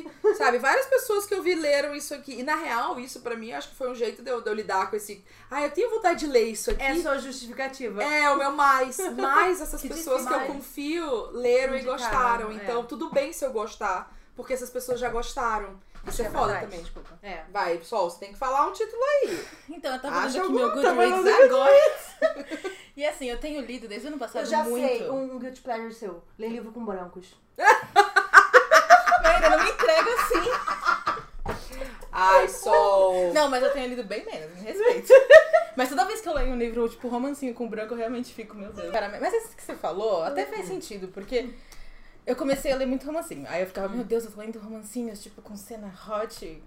Tatassi, 0.02 0.08
sabe? 0.36 0.58
Várias 0.58 0.84
pessoas 0.86 1.24
que 1.24 1.32
eu 1.34 1.42
vi 1.42 1.54
leram 1.54 1.94
isso 1.94 2.14
aqui. 2.14 2.38
E 2.38 2.42
na 2.42 2.56
real, 2.56 3.00
isso 3.00 3.20
pra 3.20 3.34
mim, 3.36 3.52
acho 3.52 3.70
que 3.70 3.74
foi 3.76 3.90
um 3.90 3.94
jeito 3.94 4.22
de 4.22 4.30
eu, 4.30 4.42
de 4.42 4.50
eu 4.50 4.54
lidar 4.54 4.90
com 4.90 4.96
esse. 4.96 5.24
Ah, 5.50 5.62
eu 5.62 5.70
tenho 5.70 5.88
vontade 5.90 6.20
de 6.20 6.26
ler 6.26 6.44
isso 6.48 6.70
aqui. 6.70 6.82
É 6.82 6.90
a 6.90 7.00
sua 7.00 7.18
justificativa. 7.18 8.02
É, 8.02 8.30
o 8.30 8.36
meu 8.36 8.50
mais. 8.52 8.98
Mais 9.16 9.60
essas 9.62 9.80
Que 9.80 9.88
pessoas 9.88 10.22
que 10.22 10.28
difícil. 10.28 10.46
eu 10.48 10.54
confio 10.54 11.30
leram 11.32 11.74
e 11.74 11.78
Indicaram, 11.78 11.96
gostaram. 11.96 12.50
é. 12.50 12.54
Então, 12.54 12.84
tudo 12.84 13.08
bem 13.10 13.32
se 13.32 13.44
eu 13.46 13.50
gostar. 13.52 14.14
Porque 14.36 14.52
essas 14.52 14.70
pessoas 14.70 15.00
já 15.00 15.08
gostaram. 15.08 15.80
Isso 16.06 16.22
é, 16.22 16.26
É 16.26 16.30
foda 16.30 16.60
também. 16.60 16.80
Desculpa. 16.80 17.18
É. 17.22 17.42
Vai, 17.52 17.78
pessoal, 17.78 18.10
você 18.10 18.18
tem 18.20 18.32
que 18.32 18.38
falar 18.38 18.66
um 18.66 18.72
título 18.72 19.02
aí. 19.02 19.44
Então, 19.70 19.94
eu 19.94 20.00
tava 20.00 20.16
Acha 20.16 20.42
vendo 20.42 20.44
aqui 20.44 20.52
meu 20.52 20.70
Goodreads 20.72 21.44
agora. 21.44 21.74
e 22.96 23.06
assim, 23.06 23.26
eu 23.26 23.38
tenho 23.38 23.60
lido 23.62 23.86
desde 23.86 24.06
o 24.06 24.10
ano 24.10 24.18
passado 24.18 24.44
Eu 24.44 24.50
já 24.50 24.64
muito. 24.64 24.86
sei, 24.86 25.08
um 25.08 25.38
guilty 25.38 25.60
pleasure 25.60 25.94
seu. 25.94 26.22
Ler 26.38 26.48
livro 26.48 26.72
com 26.72 26.84
brancos. 26.84 27.34
Maíra, 29.22 29.50
não 29.50 29.64
me 29.64 29.70
entrega 29.70 30.10
assim. 30.14 30.50
Ai, 32.12 32.48
Sol. 32.48 33.32
Não, 33.32 33.48
mas 33.48 33.62
eu 33.62 33.72
tenho 33.72 33.88
lido 33.88 34.04
bem 34.04 34.24
menos, 34.24 34.54
me 34.56 34.62
respeito. 34.62 35.12
Mas 35.76 35.88
toda 35.88 36.04
vez 36.04 36.20
que 36.20 36.28
eu 36.28 36.34
leio 36.34 36.50
um 36.52 36.58
livro, 36.58 36.88
tipo, 36.88 37.08
romancinho 37.08 37.54
com 37.54 37.68
branco, 37.68 37.94
eu 37.94 37.98
realmente 37.98 38.34
fico, 38.34 38.56
meu 38.56 38.72
Deus. 38.72 38.90
Cara, 38.92 39.08
mas 39.08 39.32
isso 39.32 39.56
que 39.56 39.62
você 39.62 39.74
falou 39.76 40.24
até 40.24 40.44
faz 40.44 40.66
sentido, 40.66 41.08
porque 41.08 41.48
eu 42.30 42.36
comecei 42.36 42.72
a 42.72 42.76
ler 42.76 42.86
muito 42.86 43.04
romancinho. 43.06 43.44
Aí 43.48 43.60
eu 43.62 43.66
ficava, 43.66 43.88
meu 43.88 44.04
Deus, 44.04 44.24
eu 44.24 44.30
tô 44.30 44.40
lendo 44.40 44.58
romancinhos, 44.58 45.22
tipo, 45.22 45.42
com 45.42 45.56
cena 45.56 45.92
hot, 46.08 46.62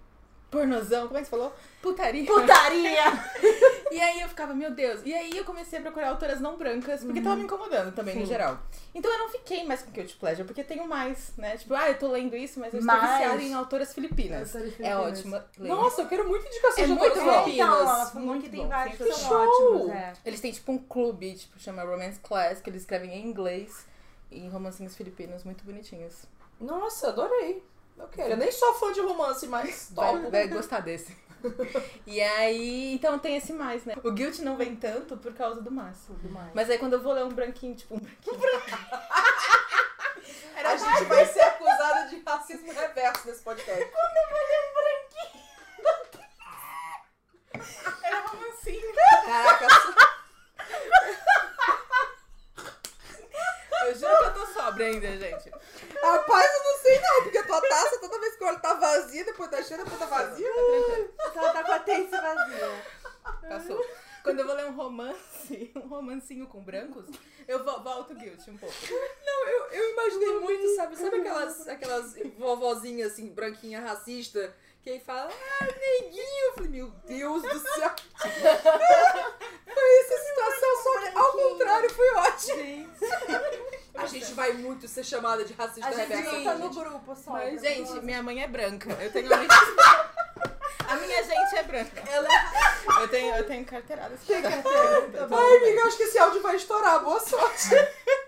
pornozão, 0.52 1.08
como 1.08 1.18
é 1.18 1.22
que 1.22 1.26
você 1.28 1.32
falou? 1.32 1.54
Putaria. 1.82 2.26
Putaria! 2.26 3.04
E 3.94 4.02
aí 4.02 4.22
eu 4.22 4.28
ficava, 4.28 4.56
meu 4.56 4.72
Deus. 4.72 5.02
E 5.06 5.14
aí 5.14 5.38
eu 5.38 5.46
comecei 5.46 5.78
a 5.78 5.82
procurar 5.84 6.10
autoras 6.10 6.42
não 6.42 6.58
brancas, 6.58 7.04
porque 7.04 7.22
tava 7.22 7.36
me 7.36 7.44
incomodando 7.44 7.94
também, 7.94 8.16
no 8.16 8.22
Sim. 8.22 8.26
geral. 8.28 8.58
Então 8.96 9.12
eu 9.12 9.20
não 9.20 9.30
fiquei 9.30 9.64
mais 9.68 9.84
com 9.84 9.92
Guilty 9.92 10.16
Pleasure, 10.16 10.48
porque 10.48 10.64
tenho 10.64 10.88
mais, 10.88 11.32
né? 11.38 11.56
Tipo, 11.58 11.76
ah, 11.76 11.90
eu 11.90 12.00
tô 12.00 12.08
lendo 12.08 12.36
isso, 12.36 12.60
mas 12.60 12.74
eu 12.74 12.80
estou 12.80 12.96
Mas- 12.96 13.12
viciada 13.20 13.40
em 13.44 13.54
autoras 13.54 13.94
filipinas. 13.94 14.56
Autoras 14.56 14.74
É 14.80 14.96
leia. 14.96 15.76
Nossa, 15.76 16.02
eu 16.02 16.08
quero 16.08 16.28
muito 16.28 16.44
indicações 16.48 16.80
É 16.80 16.86
de 16.88 16.94
muito. 16.94 17.06
É, 17.06 17.22
filipinas. 17.22 17.54
então, 17.54 17.80
ela 17.82 18.06
falou 18.08 18.28
Muito 18.30 18.44
que 18.46 18.50
tem 18.50 18.68
vários 18.68 18.98
que 18.98 19.14
são 19.14 19.32
ótimos. 19.32 19.90
É. 19.92 20.14
Eles 20.26 20.42
têm 20.42 20.52
tipo 20.52 20.72
um 20.72 20.80
clube, 20.80 21.36
tipo, 21.36 21.60
chama 21.60 21.84
Romance 21.84 22.20
Class, 22.20 22.62
que 22.62 22.70
eles 22.72 22.82
escrevem 22.82 23.14
em 23.14 23.28
inglês 23.28 23.86
e 24.34 24.50
romancinhos 24.50 24.96
filipinos 24.96 25.44
muito 25.44 25.64
bonitinhos. 25.64 26.26
Nossa, 26.60 27.10
adorei. 27.10 27.64
Eu 27.98 28.08
quero. 28.08 28.32
Eu 28.32 28.38
nem 28.38 28.52
sou 28.52 28.74
fã 28.76 28.92
de 28.92 29.02
romance, 29.02 29.46
mas 29.48 29.90
Vai, 29.92 30.14
topo. 30.14 30.32
vai 30.32 30.48
gostar 30.48 30.80
desse. 30.80 31.16
e 32.08 32.22
aí, 32.22 32.94
então 32.94 33.20
tem 33.20 33.36
esse 33.36 33.54
mais, 33.54 33.84
né? 33.86 33.96
O 34.04 34.12
Guilt 34.12 34.40
não 34.40 34.56
vem 34.56 34.76
tanto 34.76 35.18
por 35.18 35.34
causa 35.34 35.62
do 35.62 35.70
mais. 35.70 35.98
Mas 36.54 36.70
aí 36.70 36.78
quando 36.78 36.94
eu 36.94 37.02
vou 37.02 37.14
ler 37.14 37.26
um 37.26 37.30
branquinho, 37.30 37.76
tipo 37.76 37.96
um 37.96 38.00
branquinho. 38.00 38.40
A 40.64 40.78
gente 40.78 41.04
vai 41.06 41.26
ser 41.26 41.42
acusada 41.42 42.08
de 42.08 42.24
racismo 42.26 42.72
reverso 42.72 43.28
nesse 43.28 43.44
podcast. 43.44 43.92
Era 48.02 48.20
romancinho. 48.22 48.94
Caraca, 49.26 49.68
Eu 53.86 53.96
juro 53.96 54.18
que 54.18 54.24
eu 54.24 54.34
tô 54.34 54.46
sóbria 54.54 54.83
ainda, 54.94 55.18
gente. 55.18 55.50
rapaz, 56.02 56.54
eu 56.54 56.64
não 56.64 56.78
sei 56.82 57.00
não, 57.00 57.24
porque 57.24 57.38
a 57.38 57.44
tua 57.44 57.62
taça, 57.62 58.00
toda 58.00 58.20
vez 58.20 58.36
que 58.36 58.44
eu 58.44 58.48
olho, 58.48 58.60
tá 58.60 58.74
vazia, 58.76 59.24
depois 59.26 59.50
tá 59.50 59.62
cheia, 59.64 59.84
depois 59.84 60.00
tá 60.00 60.06
vazia. 60.06 60.48
Ela 61.36 61.54
tá 61.54 61.64
com 61.64 61.72
a 61.72 61.80
taça 61.80 62.22
vazia. 62.22 62.84
Passou. 63.50 63.86
Quando 64.24 64.40
eu 64.40 64.46
vou 64.48 64.56
ler 64.56 64.66
um 64.68 64.74
romance, 64.76 65.72
um 65.76 65.88
romancinho 65.88 66.48
com 66.48 66.64
brancos, 66.64 67.06
eu 67.46 67.62
vo- 67.64 67.84
volto 67.84 68.16
Guilt 68.16 68.48
um 68.48 68.58
pouco. 68.58 68.74
Não, 69.26 69.48
eu, 69.50 69.66
eu 69.66 69.92
imaginei 69.92 70.40
muito, 70.40 70.76
sabe? 70.78 70.96
Sabe 70.96 71.18
aquelas, 71.18 71.68
aquelas 71.68 72.16
vovozinhas 72.38 73.12
assim, 73.12 73.30
branquinha 73.34 73.82
racista, 73.82 74.56
que 74.84 74.90
aí 74.90 75.00
fala, 75.00 75.30
ah, 75.32 75.66
neguinho. 75.66 76.48
Eu 76.48 76.54
falei, 76.56 76.70
meu 76.70 76.88
Deus 77.06 77.42
do 77.42 77.60
céu. 77.60 77.92
Foi 79.74 80.00
essa 80.00 80.18
situação, 80.24 80.84
só 80.84 81.00
que 81.00 81.18
ao 81.18 81.32
contrário 81.32 81.90
foi 81.90 82.14
ótimo. 82.16 82.94
A 83.96 84.06
gente 84.06 84.34
vai 84.34 84.54
muito 84.54 84.88
ser 84.88 85.04
chamada 85.04 85.44
de 85.46 85.54
racista 85.54 85.88
A 85.88 85.92
gente 85.94 86.10
reverso. 86.10 86.44
tá 86.44 86.56
no 86.56 86.70
grupo 86.70 87.16
só. 87.16 87.32
Mas, 87.32 87.62
Gente, 87.62 87.92
minha 88.02 88.22
mãe 88.22 88.44
é 88.44 88.48
branca. 88.48 88.92
Eu 89.02 89.12
tenho 89.12 89.32
amigas. 89.34 89.58
A 90.88 90.96
minha 90.96 91.24
gente 91.24 91.56
é 91.56 91.64
branca. 91.64 92.04
Ela 92.08 92.28
é... 92.28 93.02
Eu 93.04 93.08
tenho, 93.08 93.36
eu 93.36 93.48
tenho 93.48 93.66
carteirada. 93.66 94.16
Ai, 94.30 95.58
amiga, 95.58 95.84
acho 95.86 95.98
que 95.98 96.04
esse 96.04 96.18
áudio 96.18 96.42
vai 96.42 96.56
estourar. 96.56 97.04
Boa 97.04 97.20
sorte. 97.20 97.70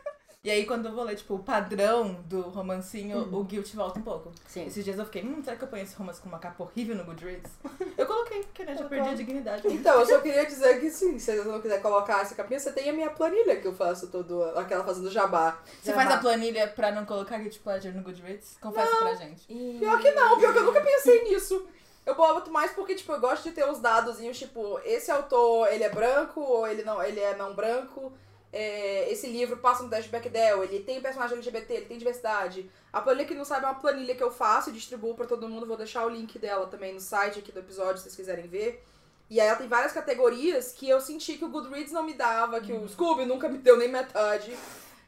E 0.45 0.51
aí, 0.51 0.63
quando 0.63 0.86
eu 0.86 0.91
vou 0.91 1.03
ler, 1.03 1.15
tipo, 1.15 1.34
o 1.34 1.39
padrão 1.39 2.23
do 2.25 2.41
romancinho, 2.41 3.17
o 3.36 3.43
guilt 3.43 3.73
volta 3.73 3.97
um 3.97 4.03
pouco. 4.03 4.31
Sim. 4.47 4.67
Esses 4.67 4.86
dias 4.86 4.99
eu 4.99 5.05
fiquei, 5.05 5.23
hum, 5.23 5.41
será 5.43 5.58
que 5.58 5.63
eu 5.63 5.67
ponho 5.67 5.81
esse 5.81 5.95
romance 5.95 6.21
com 6.21 6.29
uma 6.29 6.38
capa 6.38 6.63
horrível 6.63 6.95
no 6.95 7.03
Goodreads? 7.03 7.51
Eu 7.97 8.05
coloquei, 8.05 8.43
porque 8.43 8.63
né, 8.63 8.75
já 8.75 8.84
perdi 8.84 9.10
a 9.10 9.13
dignidade. 9.13 9.67
Então, 9.67 10.01
eu 10.01 10.05
só 10.05 10.19
queria 10.19 10.45
dizer 10.45 10.81
que 10.81 10.91
sim, 10.91 11.17
se 11.17 11.36
você 11.36 11.47
não 11.47 11.62
quiser 11.62 11.81
colocar 11.81 12.21
essa 12.21 12.36
capinha, 12.36 12.60
você 12.60 12.71
tem 12.73 12.89
a 12.89 12.93
minha 12.93 13.10
planilha 13.10 13.55
que 13.55 13.65
eu 13.65 13.73
faço 13.73 14.08
todo, 14.08 14.43
aquela 14.58 14.84
fazendo 14.84 15.10
jabá. 15.10 15.58
Você 15.81 15.93
faz 15.93 16.12
a 16.12 16.17
planilha 16.17 16.67
pra 16.67 16.91
não 16.91 17.05
colocar 17.05 17.38
guilty 17.38 17.58
pleasure 17.60 17.95
no 17.95 18.03
Goodreads? 18.03 18.58
Confessa 18.62 18.97
pra 18.97 19.15
gente. 19.15 19.47
Pior 19.47 19.99
que 19.99 20.12
não, 20.12 20.38
pior 20.38 20.51
que 20.51 20.60
eu 20.60 20.65
nunca 20.65 20.81
pensei 20.81 21.23
nisso. 21.23 21.65
Eu 22.05 22.15
boto 22.15 22.51
mais 22.51 22.71
porque, 22.73 22.95
tipo, 22.95 23.13
eu 23.13 23.19
gosto 23.19 23.43
de 23.43 23.51
ter 23.51 23.67
os 23.67 23.79
dadozinhos, 23.79 24.38
tipo, 24.38 24.77
esse 24.84 25.10
autor, 25.10 25.71
ele 25.71 25.86
é 25.86 25.89
branco 25.89 26.41
ou 26.41 26.67
ele 26.67 26.84
não, 26.84 27.01
ele 27.01 27.19
é 27.19 27.36
não 27.36 27.55
branco. 27.55 28.13
É, 28.57 29.11
esse 29.11 29.27
livro 29.27 29.57
passa 29.57 29.83
no 29.83 29.89
teste 29.89 30.09
Bechdel, 30.09 30.63
ele 30.63 30.79
tem 30.79 31.01
personagem 31.01 31.35
LGBT, 31.35 31.73
ele 31.73 31.85
tem 31.87 31.97
diversidade. 31.97 32.71
A 32.93 33.01
planilha 33.01 33.27
que 33.27 33.35
não 33.35 33.43
sabe 33.43 33.65
é 33.65 33.67
uma 33.67 33.75
planilha 33.75 34.15
que 34.15 34.23
eu 34.23 34.31
faço 34.31 34.69
e 34.69 34.73
distribuo 34.73 35.13
pra 35.13 35.25
todo 35.25 35.49
mundo. 35.49 35.65
Vou 35.65 35.75
deixar 35.75 36.05
o 36.05 36.09
link 36.09 36.39
dela 36.39 36.65
também 36.67 36.93
no 36.93 37.01
site 37.01 37.39
aqui 37.39 37.51
do 37.51 37.59
episódio, 37.59 37.97
se 37.97 38.03
vocês 38.03 38.15
quiserem 38.15 38.47
ver. 38.47 38.81
E 39.29 39.41
aí 39.41 39.47
ela 39.47 39.57
tem 39.57 39.67
várias 39.67 39.91
categorias 39.91 40.71
que 40.71 40.87
eu 40.87 41.01
senti 41.01 41.37
que 41.37 41.43
o 41.43 41.49
Goodreads 41.49 41.91
não 41.91 42.03
me 42.03 42.13
dava, 42.13 42.61
que 42.61 42.71
o 42.71 42.87
Scooby 42.87 43.25
nunca 43.25 43.49
me 43.49 43.57
deu 43.57 43.75
nem 43.75 43.89
metade. 43.89 44.55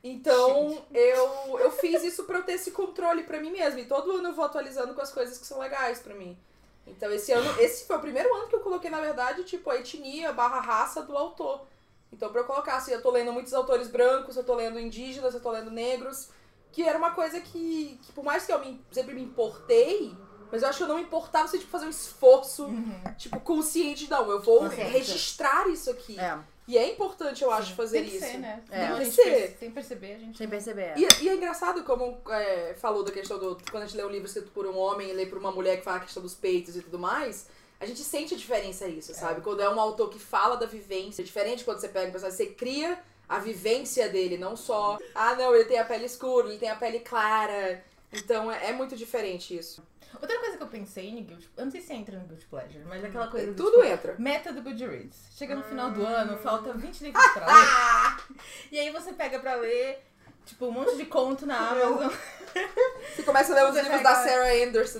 Então, 0.04 0.86
eu, 0.94 1.60
eu 1.60 1.72
fiz 1.72 2.04
isso 2.04 2.26
pra 2.26 2.40
eu 2.40 2.44
ter 2.44 2.54
esse 2.54 2.72
controle 2.72 3.24
pra 3.24 3.40
mim 3.40 3.52
mesma. 3.52 3.80
E 3.80 3.86
todo 3.86 4.12
ano 4.12 4.28
eu 4.28 4.34
vou 4.34 4.44
atualizando 4.44 4.94
com 4.94 5.02
as 5.02 5.14
coisas 5.14 5.38
que 5.38 5.48
são 5.48 5.60
legais 5.60 6.00
pra 6.00 6.14
mim. 6.14 6.38
Então, 6.86 7.10
esse 7.14 7.32
ano, 7.32 7.62
esse 7.62 7.86
foi 7.86 7.96
o 7.96 8.02
primeiro 8.02 8.34
ano 8.36 8.50
que 8.50 8.56
eu 8.56 8.60
coloquei, 8.60 8.90
na 8.90 9.00
verdade, 9.00 9.46
tipo, 9.46 9.70
a 9.70 9.78
etnia 9.78 10.34
barra 10.34 10.60
raça 10.60 11.02
do 11.02 11.16
autor. 11.16 11.66
Então, 12.12 12.32
pra 12.32 12.42
eu 12.42 12.46
colocar, 12.46 12.78
assim, 12.78 12.92
eu 12.92 13.02
tô 13.02 13.12
lendo 13.12 13.32
muitos 13.34 13.54
autores 13.54 13.88
brancos, 13.88 14.36
eu 14.38 14.44
tô 14.44 14.56
lendo 14.56 14.80
indígenas, 14.80 15.34
eu 15.34 15.40
tô 15.42 15.52
lendo 15.52 15.70
negros, 15.72 16.30
que 16.72 16.84
era 16.84 16.98
uma 16.98 17.12
coisa 17.12 17.40
que, 17.40 18.00
que 18.02 18.12
por 18.14 18.24
mais 18.24 18.46
que 18.46 18.52
eu 18.54 18.60
me- 18.60 18.82
sempre 18.92 19.14
me 19.14 19.22
importei, 19.22 20.16
mas 20.52 20.62
eu 20.62 20.70
acho 20.70 20.78
que 20.78 20.84
eu 20.84 20.88
não 20.88 20.96
me 20.96 21.02
importava 21.04 21.48
você, 21.48 21.58
tipo, 21.58 21.70
fazer 21.70 21.86
um 21.86 21.90
esforço, 21.90 22.70
tipo, 23.18 23.40
consciente, 23.42 24.06
de, 24.06 24.10
não, 24.12 24.30
eu 24.32 24.40
vou 24.42 24.60
Consciente. 24.62 24.92
registrar 24.92 25.68
isso 25.68 25.90
aqui. 25.92 26.18
É, 26.20 26.38
E 26.70 26.78
é 26.78 26.90
importante, 26.94 27.44
eu 27.44 27.52
acho, 27.52 27.76
fazer 27.76 28.00
Tem 28.02 28.10
que 28.10 28.18
isso. 28.18 28.26
ser, 28.26 28.38
né? 28.38 28.64
É. 28.70 28.88
Tem 28.88 28.98
que 29.00 29.12
ser. 29.12 29.58
sem 29.60 29.72
perceber, 29.72 30.14
a 30.16 30.18
gente. 30.20 30.38
sem 30.38 30.48
perceber. 30.48 30.94
E, 30.98 31.06
e 31.24 31.30
é 31.30 31.36
engraçado 31.36 31.84
como 31.84 32.18
é, 32.30 32.74
falou 32.80 33.04
da 33.04 33.12
questão 33.12 33.38
do. 33.40 33.58
Quando 33.70 33.84
a 33.84 33.86
gente 33.86 33.98
lê 33.98 34.06
um 34.06 34.10
livro 34.10 34.28
escrito 34.28 34.52
por 34.52 34.66
um 34.66 34.78
homem 34.78 35.10
e 35.10 35.14
lê 35.14 35.26
por 35.26 35.38
uma 35.38 35.52
mulher 35.52 35.78
que 35.78 35.84
fala 35.84 35.98
a 35.98 36.02
questão 36.02 36.22
dos 36.24 36.34
peitos 36.36 36.76
e 36.78 36.82
tudo 36.82 36.98
mais, 37.00 37.48
a 37.80 37.86
gente 37.86 38.02
sente 38.02 38.34
a 38.34 38.38
diferença 38.38 38.88
isso, 38.88 39.14
sabe? 39.14 39.42
Quando 39.42 39.62
é 39.62 39.70
um 39.70 39.80
autor 39.80 40.10
que 40.10 40.20
fala 40.20 40.56
da 40.56 40.66
vivência, 40.66 41.22
é 41.22 41.26
diferente 41.26 41.64
quando 41.64 41.80
você 41.80 41.88
pega 41.88 42.08
um 42.08 42.12
personagem, 42.12 42.38
você 42.38 42.54
cria 42.54 43.00
a 43.28 43.40
vivência 43.40 44.10
dele, 44.10 44.38
não 44.38 44.56
só. 44.56 44.98
Ah, 45.14 45.36
não, 45.36 45.54
ele 45.54 45.66
tem 45.66 45.80
a 45.80 45.86
pele 45.86 46.06
escura, 46.06 46.48
ele 46.48 46.58
tem 46.58 46.70
a 46.70 46.76
pele 46.76 47.00
clara. 47.00 47.84
Então 48.12 48.52
é, 48.52 48.70
é 48.70 48.74
muito 48.74 48.96
diferente 48.96 49.56
isso. 49.56 49.84
Outra 50.20 50.40
coisa 50.40 50.58
que 50.58 50.64
eu 50.64 50.68
pensei 50.68 51.12
no 51.14 51.22
Guilty 51.22 51.50
Eu 51.56 51.66
não 51.66 51.72
sei 51.72 51.82
se 51.82 51.94
entra 51.94 52.18
no 52.18 52.26
Guilty 52.26 52.46
Pleasure, 52.46 52.84
mas 52.86 53.04
é 53.04 53.08
aquela 53.08 53.28
coisa. 53.28 53.48
do, 53.52 53.56
Tudo 53.56 53.82
tipo, 53.82 53.86
entra. 53.86 54.16
Meta 54.18 54.52
do 54.52 54.62
Goodreads. 54.62 55.18
Chega 55.36 55.56
no 55.56 55.64
final 55.64 55.92
do 55.92 56.04
ano, 56.04 56.38
falta 56.38 56.74
20 56.74 57.02
livros 57.02 57.28
pra 57.34 57.46
ler. 57.46 58.38
e 58.72 58.80
aí 58.80 58.90
você 58.92 59.14
pega 59.14 59.40
pra 59.40 59.56
ler, 59.56 60.04
tipo, 60.48 60.66
um 60.66 60.72
monte 60.72 60.96
de 60.96 61.06
conto 61.06 61.46
na 61.46 61.70
Amazon. 61.72 62.12
Você 63.16 63.24
começa 63.24 63.52
a 63.54 63.56
ler 63.56 63.64
os 63.70 63.76
Você 63.76 63.82
livros 63.84 63.98
pega- 64.02 64.10
da 64.10 64.16
Sarah 64.24 64.54
Anderson. 64.64 65.00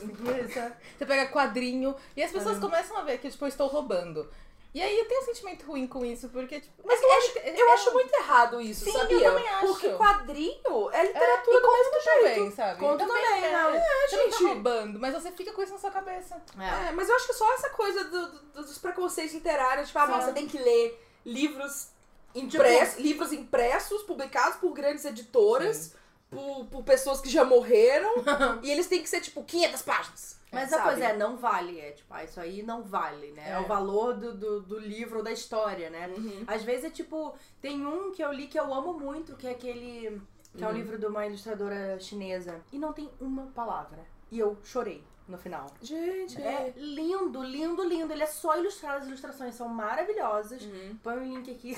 Você 0.98 1.06
pega 1.06 1.28
quadrinho. 1.32 1.96
E 2.16 2.22
as 2.24 2.32
pessoas 2.32 2.60
começam 2.60 2.98
a 2.98 3.02
ver 3.02 3.18
que, 3.20 3.30
tipo, 3.32 3.44
eu 3.46 3.50
estou 3.50 3.68
roubando. 3.68 4.30
E 4.74 4.82
aí 4.82 5.00
eu 5.00 5.06
tenho 5.08 5.22
um 5.22 5.26
sentimento 5.26 5.66
ruim 5.66 5.88
com 5.88 6.06
isso, 6.06 6.30
porque, 6.30 6.60
tipo. 6.60 6.84
Mas 6.86 7.02
eu 7.02 7.12
acho, 7.14 7.40
eu 7.40 7.72
acho 7.72 7.94
muito 7.94 8.14
errado 8.14 8.62
isso, 8.62 8.84
Sim, 8.86 8.92
sabia? 8.92 9.18
eu 9.18 9.24
também 9.34 9.48
acho. 9.50 9.68
Porque 9.68 9.90
quadrinho 9.94 10.90
é 10.92 11.00
É, 11.00 11.04
literatura 11.08 11.58
e 11.58 11.62
do 11.62 11.72
mesmo 11.72 11.94
jeito. 12.04 12.20
também, 12.36 12.52
sabe? 12.52 12.80
Conto 12.80 12.98
também, 13.08 13.26
é. 13.26 13.52
né? 13.52 13.64
Não 13.64 13.72
tá 13.80 14.08
gente. 14.30 14.44
roubando, 14.44 15.00
mas 15.00 15.14
você 15.16 15.32
fica 15.32 15.52
com 15.54 15.64
isso 15.64 15.74
na 15.74 15.80
sua 15.80 15.90
cabeça. 15.90 16.40
É. 16.60 16.90
É, 16.90 16.92
mas 16.92 17.10
eu 17.10 17.16
acho 17.16 17.26
que 17.26 17.34
só 17.34 17.52
essa 17.56 17.70
coisa 17.70 18.04
do- 18.04 18.28
do- 18.28 18.62
dos 18.64 18.78
preconceitos 18.78 19.34
literários, 19.34 19.88
tipo, 19.88 19.98
ah, 20.00 20.32
tem 20.32 20.48
que 20.48 20.60
ler 20.60 21.02
livros 21.26 21.88
impress- 22.40 22.98
livros 23.00 23.32
impressos, 23.34 24.04
publicados 24.04 24.58
por 24.58 24.74
grandes 24.74 25.06
editoras, 25.06 25.94
por, 26.30 26.66
por 26.66 26.84
pessoas 26.84 27.22
que 27.22 27.30
já 27.30 27.44
morreram, 27.46 28.14
e 28.64 28.70
eles 28.72 28.88
têm 28.88 29.02
que 29.02 29.10
ser, 29.10 29.22
tipo, 29.22 29.44
500 29.44 29.82
páginas. 29.82 30.38
Mas 30.52 30.72
a 30.72 30.82
coisa 30.82 31.04
é, 31.04 31.18
não 31.18 31.36
vale. 31.36 31.78
É 31.80 31.92
tipo, 31.92 32.14
ah, 32.14 32.24
isso 32.24 32.40
aí 32.40 32.64
não 32.64 32.82
vale, 32.82 33.32
né? 33.32 33.50
É, 33.50 33.54
É. 33.54 33.60
o 33.60 33.66
valor 33.66 34.14
do, 34.14 34.34
do, 34.34 34.62
do 34.62 34.80
livro 34.80 35.18
ou 35.18 35.24
da 35.24 35.32
história, 35.32 35.90
né? 35.90 36.08
Uhum. 36.18 36.44
Às 36.48 36.64
vezes 36.64 36.86
é 36.86 36.90
tipo, 36.90 37.36
tem 37.62 37.86
um 37.86 38.12
que 38.12 38.24
eu 38.24 38.32
li 38.32 38.48
que 38.48 38.58
eu 38.58 38.74
amo 38.74 38.94
muito, 38.94 39.36
que 39.36 39.46
é 39.46 39.52
aquele. 39.52 40.22
que 40.56 40.64
é 40.64 40.66
o 40.68 40.70
Uhum. 40.70 40.76
livro 40.78 40.98
de 40.98 41.06
uma 41.06 41.26
ilustradora 41.28 42.00
chinesa. 42.00 42.62
E 42.72 42.80
não 42.80 42.94
tem 42.94 43.10
uma 43.20 43.48
palavra. 43.48 44.00
E 44.32 44.40
eu 44.40 44.58
chorei 44.64 45.04
no 45.28 45.38
final. 45.38 45.68
Gente, 45.82 46.42
É 46.42 46.74
lindo, 46.78 47.42
lindo, 47.44 47.84
lindo. 47.84 48.14
Ele 48.14 48.24
é 48.24 48.28
só 48.28 48.58
ilustrado, 48.58 49.00
as 49.02 49.08
ilustrações 49.08 49.56
são 49.56 49.68
maravilhosas. 49.68 50.62
Uhum. 50.64 50.98
Põe 51.04 51.18
o 51.18 51.24
link 51.24 51.52
aqui. 51.52 51.76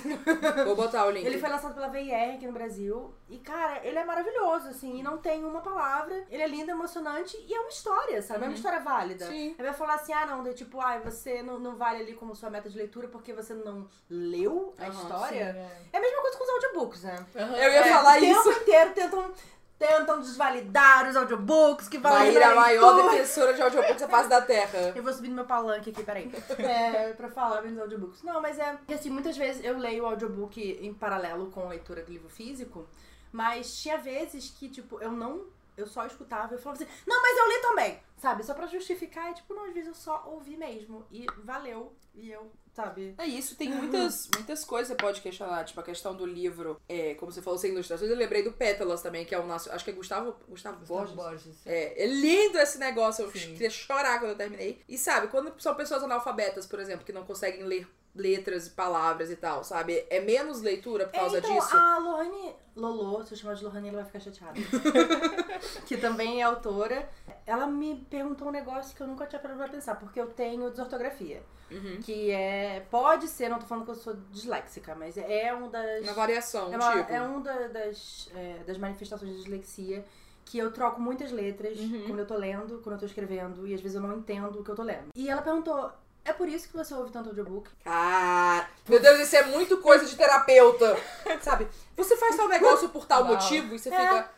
Vou 0.65 0.75
botar 0.75 1.05
o 1.05 1.11
link. 1.11 1.25
Ele 1.25 1.37
foi 1.39 1.49
lançado 1.49 1.73
pela 1.73 1.87
VIR 1.87 2.35
aqui 2.35 2.45
no 2.45 2.53
Brasil. 2.53 3.13
E, 3.27 3.37
cara, 3.39 3.85
ele 3.85 3.97
é 3.97 4.03
maravilhoso, 4.05 4.69
assim. 4.69 4.99
E 4.99 5.03
não 5.03 5.17
tem 5.17 5.43
uma 5.43 5.61
palavra. 5.61 6.25
Ele 6.29 6.41
é 6.43 6.47
lindo, 6.47 6.71
emocionante. 6.71 7.37
E 7.47 7.53
é 7.53 7.59
uma 7.59 7.69
história, 7.69 8.21
sabe? 8.21 8.43
É 8.45 8.47
uma 8.47 8.55
história 8.55 8.79
válida. 8.79 9.25
Sim. 9.27 9.55
Ele 9.57 9.63
vai 9.67 9.73
falar 9.73 9.95
assim, 9.95 10.13
ah, 10.13 10.25
não, 10.25 10.43
de, 10.43 10.53
tipo, 10.53 10.79
ah, 10.79 10.99
você 10.99 11.41
não, 11.41 11.59
não 11.59 11.75
vale 11.75 12.01
ali 12.03 12.13
como 12.13 12.35
sua 12.35 12.49
meta 12.49 12.69
de 12.69 12.77
leitura 12.77 13.07
porque 13.07 13.33
você 13.33 13.53
não 13.53 13.87
leu 14.09 14.73
a 14.77 14.87
história. 14.89 15.53
Sim, 15.53 15.87
É 15.93 15.97
a 15.97 16.01
mesma 16.01 16.21
coisa 16.21 16.37
com 16.37 16.43
os 16.43 16.49
audiobooks, 16.49 17.03
né? 17.03 17.25
é. 17.35 17.41
Eu 17.43 17.71
ia 17.71 17.79
É, 17.85 17.93
falar 17.93 18.17
o 18.17 18.19
tempo 18.19 18.49
isso. 18.49 18.61
inteiro 18.61 18.93
tentam, 18.93 19.31
tentam 19.79 20.19
desvalidar 20.19 21.07
os 21.09 21.15
audiobooks 21.15 21.87
que 21.87 21.97
valem 21.97 22.33
Maíra, 22.33 22.47
a 22.47 22.51
pra 22.51 22.61
maior 22.61 22.95
leitura. 22.95 23.13
defensora 23.13 23.53
de 23.53 23.61
audiobooks 23.61 24.01
da 24.01 24.07
face 24.09 24.29
da 24.29 24.41
Terra. 24.41 24.91
Eu 24.93 25.01
vou 25.01 25.13
subir 25.13 25.29
no 25.29 25.35
meu 25.35 25.45
palanque 25.45 25.89
aqui, 25.91 26.03
peraí. 26.03 26.29
É, 26.59 27.13
pra 27.13 27.29
falar 27.29 27.61
dos 27.61 27.79
audiobooks. 27.79 28.21
Não, 28.21 28.41
mas 28.41 28.59
é. 28.59 28.77
que, 28.85 28.93
assim, 28.93 29.09
muitas 29.09 29.37
vezes 29.37 29.63
eu 29.63 29.77
leio 29.77 30.03
o 30.03 30.07
audiobook 30.07 30.61
em 30.81 30.93
paralelo 30.93 31.49
com 31.49 31.61
a 31.61 31.69
leitura 31.69 32.03
do 32.03 32.11
livro 32.11 32.27
físico, 32.29 32.85
mas 33.31 33.81
tinha 33.81 33.97
vezes 33.97 34.49
que, 34.49 34.67
tipo, 34.67 34.99
eu 35.01 35.11
não. 35.11 35.45
Eu 35.77 35.87
só 35.87 36.05
escutava 36.05 36.53
e 36.53 36.57
eu 36.57 36.61
falava 36.61 36.83
assim, 36.83 36.91
não, 37.07 37.21
mas 37.21 37.37
eu 37.37 37.47
li 37.47 37.61
também, 37.61 37.99
sabe? 38.19 38.43
Só 38.43 38.53
pra 38.53 38.67
justificar, 38.67 39.31
e 39.31 39.33
tipo, 39.33 39.53
não, 39.53 39.65
às 39.65 39.73
vezes 39.73 39.87
eu 39.87 39.95
só 39.95 40.23
ouvi 40.27 40.55
mesmo. 40.55 41.05
E 41.11 41.25
valeu. 41.43 41.93
E 42.13 42.29
eu, 42.29 42.51
sabe? 42.73 43.15
É 43.17 43.25
isso, 43.25 43.55
tem 43.55 43.69
muitas, 43.69 44.29
muitas 44.35 44.65
coisas 44.65 44.89
que 44.89 44.97
você 44.97 45.01
pode 45.01 45.21
questionar, 45.21 45.63
tipo 45.63 45.79
a 45.79 45.83
questão 45.83 46.13
do 46.13 46.25
livro, 46.25 46.79
é, 46.87 47.15
como 47.15 47.31
você 47.31 47.41
falou, 47.41 47.57
sem 47.57 47.71
ilustrações, 47.71 48.11
eu 48.11 48.17
lembrei 48.17 48.43
do 48.43 48.51
Pétalas 48.51 49.01
também, 49.01 49.25
que 49.25 49.33
é 49.33 49.39
o 49.39 49.47
nosso, 49.47 49.71
acho 49.71 49.85
que 49.85 49.91
é 49.91 49.93
Gustavo, 49.93 50.35
Gustavo, 50.47 50.79
Gustavo 50.79 51.15
Borges. 51.15 51.15
Borges. 51.15 51.67
É, 51.67 52.03
é 52.03 52.07
lindo 52.07 52.57
esse 52.57 52.77
negócio, 52.77 53.23
eu 53.23 53.31
Sim. 53.31 53.53
queria 53.53 53.69
chorar 53.69 54.19
quando 54.19 54.31
eu 54.31 54.37
terminei. 54.37 54.81
E 54.87 54.97
sabe, 54.97 55.27
quando 55.27 55.53
são 55.61 55.73
pessoas 55.75 56.03
analfabetas, 56.03 56.65
por 56.65 56.79
exemplo, 56.79 57.05
que 57.05 57.13
não 57.13 57.23
conseguem 57.23 57.63
ler 57.63 57.87
letras 58.15 58.67
e 58.67 58.69
palavras 58.71 59.29
e 59.29 59.35
tal, 59.35 59.63
sabe? 59.63 60.05
É 60.09 60.19
menos 60.19 60.61
leitura 60.61 61.05
por 61.05 61.13
causa 61.13 61.37
É, 61.37 61.39
então, 61.39 61.53
disso. 61.55 61.75
a 61.77 61.97
Lohane 61.99 62.55
Lolo, 62.75 63.23
se 63.25 63.33
eu 63.33 63.37
chamar 63.37 63.53
de 63.55 63.63
Lohane, 63.63 63.89
ela 63.89 63.97
vai 63.97 64.05
ficar 64.05 64.19
chateada. 64.19 64.53
que 65.85 65.97
também 65.97 66.41
é 66.41 66.43
autora. 66.43 67.07
Ela 67.45 67.67
me 67.67 68.05
perguntou 68.09 68.47
um 68.47 68.51
negócio 68.51 68.95
que 68.95 69.01
eu 69.01 69.07
nunca 69.07 69.25
tinha 69.25 69.39
parado 69.39 69.59
pra 69.59 69.69
pensar, 69.69 69.95
porque 69.95 70.19
eu 70.19 70.27
tenho 70.27 70.69
desortografia. 70.69 71.41
Uhum. 71.71 71.99
Que 72.01 72.31
é. 72.31 72.85
Pode 72.89 73.27
ser, 73.27 73.47
não 73.49 73.59
tô 73.59 73.65
falando 73.65 73.85
que 73.85 73.91
eu 73.91 73.95
sou 73.95 74.15
disléxica, 74.31 74.95
mas 74.95 75.17
é 75.17 75.53
um 75.53 75.69
das. 75.69 76.03
Uma 76.03 76.13
variação, 76.13 76.73
é, 76.73 76.75
uma- 76.75 76.97
tipo. 76.97 77.13
é 77.13 77.21
um 77.21 77.41
da- 77.41 77.67
das, 77.67 78.29
é, 78.35 78.63
das 78.65 78.77
manifestações 78.77 79.31
de 79.31 79.37
dislexia 79.37 80.03
que 80.45 80.57
eu 80.57 80.71
troco 80.71 80.99
muitas 80.99 81.31
letras 81.31 81.77
Uhum. 81.77 82.05
quando 82.07 82.19
eu 82.19 82.25
tô 82.25 82.35
lendo, 82.35 82.79
quando 82.83 82.93
eu 82.95 82.99
tô 82.99 83.05
escrevendo, 83.05 83.67
e 83.67 83.73
às 83.75 83.81
vezes 83.81 83.95
eu 83.95 84.01
não 84.01 84.17
entendo 84.17 84.59
o 84.59 84.63
que 84.63 84.71
eu 84.71 84.75
tô 84.75 84.81
lendo. 84.81 85.09
E 85.15 85.29
ela 85.29 85.43
perguntou: 85.43 85.91
é 86.25 86.33
por 86.33 86.47
isso 86.47 86.67
que 86.69 86.75
você 86.77 86.93
ouve 86.93 87.11
tanto 87.11 87.29
audiobook? 87.29 87.69
Cara, 87.83 88.67
meu 88.87 88.99
Deus, 88.99 89.19
isso 89.19 89.35
é 89.35 89.43
muito 89.45 89.77
coisa 89.77 90.05
de 90.05 90.15
terapeuta. 90.15 90.97
Sabe? 91.41 91.67
Você 91.95 92.15
faz 92.17 92.35
tal 92.35 92.47
negócio 92.47 92.89
por 92.89 93.05
tal 93.05 93.23
Uau. 93.23 93.33
motivo 93.33 93.73
e 93.75 93.79
você 93.79 93.89
É. 93.89 93.97
fica. 93.99 94.31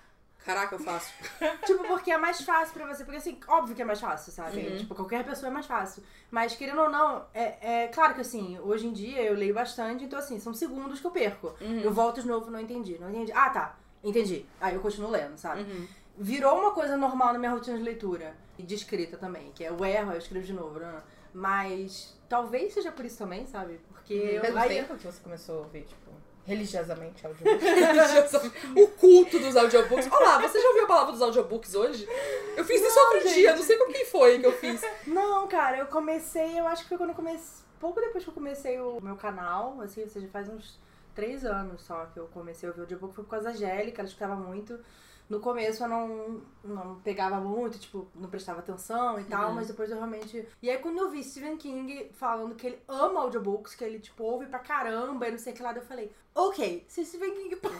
Caraca, 0.45 0.73
eu 0.73 0.79
faço. 0.79 1.13
tipo, 1.67 1.83
porque 1.83 2.11
é 2.11 2.17
mais 2.17 2.41
fácil 2.41 2.73
pra 2.73 2.87
você. 2.87 3.03
Porque, 3.03 3.17
assim, 3.19 3.39
óbvio 3.47 3.75
que 3.75 3.81
é 3.81 3.85
mais 3.85 3.99
fácil, 3.99 4.31
sabe? 4.31 4.59
Uhum. 4.59 4.77
Tipo, 4.77 4.95
qualquer 4.95 5.23
pessoa 5.23 5.49
é 5.51 5.53
mais 5.53 5.67
fácil. 5.67 6.03
Mas, 6.31 6.55
querendo 6.55 6.81
ou 6.81 6.89
não, 6.89 7.23
é, 7.31 7.83
é 7.83 7.87
claro 7.89 8.15
que, 8.15 8.21
assim, 8.21 8.57
hoje 8.59 8.87
em 8.87 8.91
dia 8.91 9.21
eu 9.21 9.35
leio 9.35 9.53
bastante, 9.53 10.03
então, 10.03 10.17
assim, 10.17 10.39
são 10.39 10.51
segundos 10.51 10.99
que 10.99 11.05
eu 11.05 11.11
perco. 11.11 11.53
Uhum. 11.61 11.81
Eu 11.81 11.93
volto 11.93 12.21
de 12.21 12.27
novo, 12.27 12.49
não 12.49 12.59
entendi. 12.59 12.97
Não 12.99 13.09
entendi. 13.11 13.31
Ah, 13.33 13.51
tá. 13.51 13.75
Entendi. 14.03 14.43
Aí 14.59 14.73
eu 14.73 14.81
continuo 14.81 15.11
lendo, 15.11 15.37
sabe? 15.37 15.61
Uhum. 15.61 15.87
Virou 16.17 16.57
uma 16.59 16.71
coisa 16.71 16.97
normal 16.97 17.33
na 17.33 17.37
minha 17.39 17.51
rotina 17.51 17.77
de 17.77 17.83
leitura. 17.83 18.35
E 18.57 18.63
de 18.63 18.73
escrita 18.75 19.17
também, 19.17 19.51
que 19.53 19.63
é 19.63 19.71
o 19.71 19.85
erro, 19.85 20.11
eu 20.11 20.17
escrevo 20.17 20.45
de 20.45 20.53
novo. 20.53 20.79
Né? 20.79 21.01
Mas 21.33 22.13
talvez 22.27 22.73
seja 22.73 22.91
por 22.91 23.05
isso 23.05 23.17
também, 23.17 23.45
sabe? 23.45 23.79
Porque 23.89 24.13
eu. 24.13 24.41
Faz 24.41 24.53
um 24.53 24.57
aí- 24.57 24.69
tempo 24.69 24.95
que 24.97 25.05
você 25.05 25.21
começou 25.21 25.55
a 25.55 25.59
ouvir, 25.59 25.83
tipo, 25.83 26.11
religiosamente 26.45 27.25
audiobook. 27.25 27.63
o 28.75 28.87
culto 28.89 29.39
dos 29.39 29.55
audiobooks. 29.55 30.11
Olá, 30.11 30.41
você 30.41 30.59
já 30.59 30.67
ouviu 30.69 30.83
a 30.83 30.87
palavra 30.87 31.11
dos 31.13 31.21
audiobooks 31.21 31.75
hoje? 31.75 32.07
Eu 32.57 32.65
fiz 32.65 32.81
isso 32.81 32.95
Não, 32.95 33.05
outro 33.13 33.27
gente. 33.29 33.33
dia, 33.35 33.55
não 33.55 33.63
sei 33.63 33.77
com 33.77 33.91
quem 33.91 34.05
foi 34.05 34.39
que 34.39 34.45
eu 34.45 34.51
fiz. 34.51 34.81
Não, 35.07 35.47
cara, 35.47 35.77
eu 35.77 35.85
comecei, 35.85 36.59
eu 36.59 36.67
acho 36.67 36.83
que 36.83 36.89
foi 36.89 36.97
quando 36.97 37.11
eu 37.11 37.15
comecei. 37.15 37.61
Pouco 37.79 37.99
depois 37.99 38.23
que 38.23 38.29
eu 38.29 38.33
comecei 38.33 38.79
o 38.79 38.99
meu 39.01 39.15
canal, 39.15 39.79
assim, 39.81 40.03
ou 40.03 40.09
seja, 40.09 40.27
faz 40.27 40.47
uns 40.49 40.79
três 41.15 41.43
anos 41.45 41.81
só 41.81 42.05
que 42.05 42.19
eu 42.19 42.27
comecei 42.27 42.67
a 42.67 42.71
ouvir 42.71 42.81
o 42.81 42.83
audiobook, 42.83 43.15
foi 43.15 43.23
por 43.23 43.31
causa 43.31 43.45
da 43.45 43.51
Angélica, 43.51 44.01
ela 44.01 44.07
escutava 44.07 44.35
muito. 44.35 44.79
No 45.31 45.39
começo 45.39 45.81
eu 45.81 45.87
não, 45.87 46.41
não 46.61 46.95
pegava 46.99 47.37
muito, 47.39 47.79
tipo, 47.79 48.05
não 48.13 48.29
prestava 48.29 48.59
atenção 48.59 49.17
e 49.17 49.23
tal, 49.23 49.47
Uhum. 49.49 49.55
mas 49.55 49.67
depois 49.67 49.89
eu 49.89 49.95
realmente. 49.95 50.45
E 50.61 50.69
aí 50.69 50.77
quando 50.79 50.97
eu 50.97 51.09
vi 51.09 51.23
Stephen 51.23 51.55
King 51.55 52.11
falando 52.13 52.53
que 52.53 52.67
ele 52.67 52.79
ama 52.85 53.21
audiobooks, 53.21 53.73
que 53.73 53.83
ele, 53.83 53.99
tipo, 53.99 54.23
ouve 54.25 54.47
pra 54.47 54.59
caramba 54.59 55.29
e 55.29 55.31
não 55.31 55.37
sei 55.39 55.53
o 55.53 55.55
que 55.55 55.63
lá, 55.63 55.73
eu 55.73 55.81
falei, 55.83 56.11
ok, 56.35 56.83
se 56.85 57.05
Stephen 57.05 57.33
King 57.33 57.55
pode. 57.63 57.75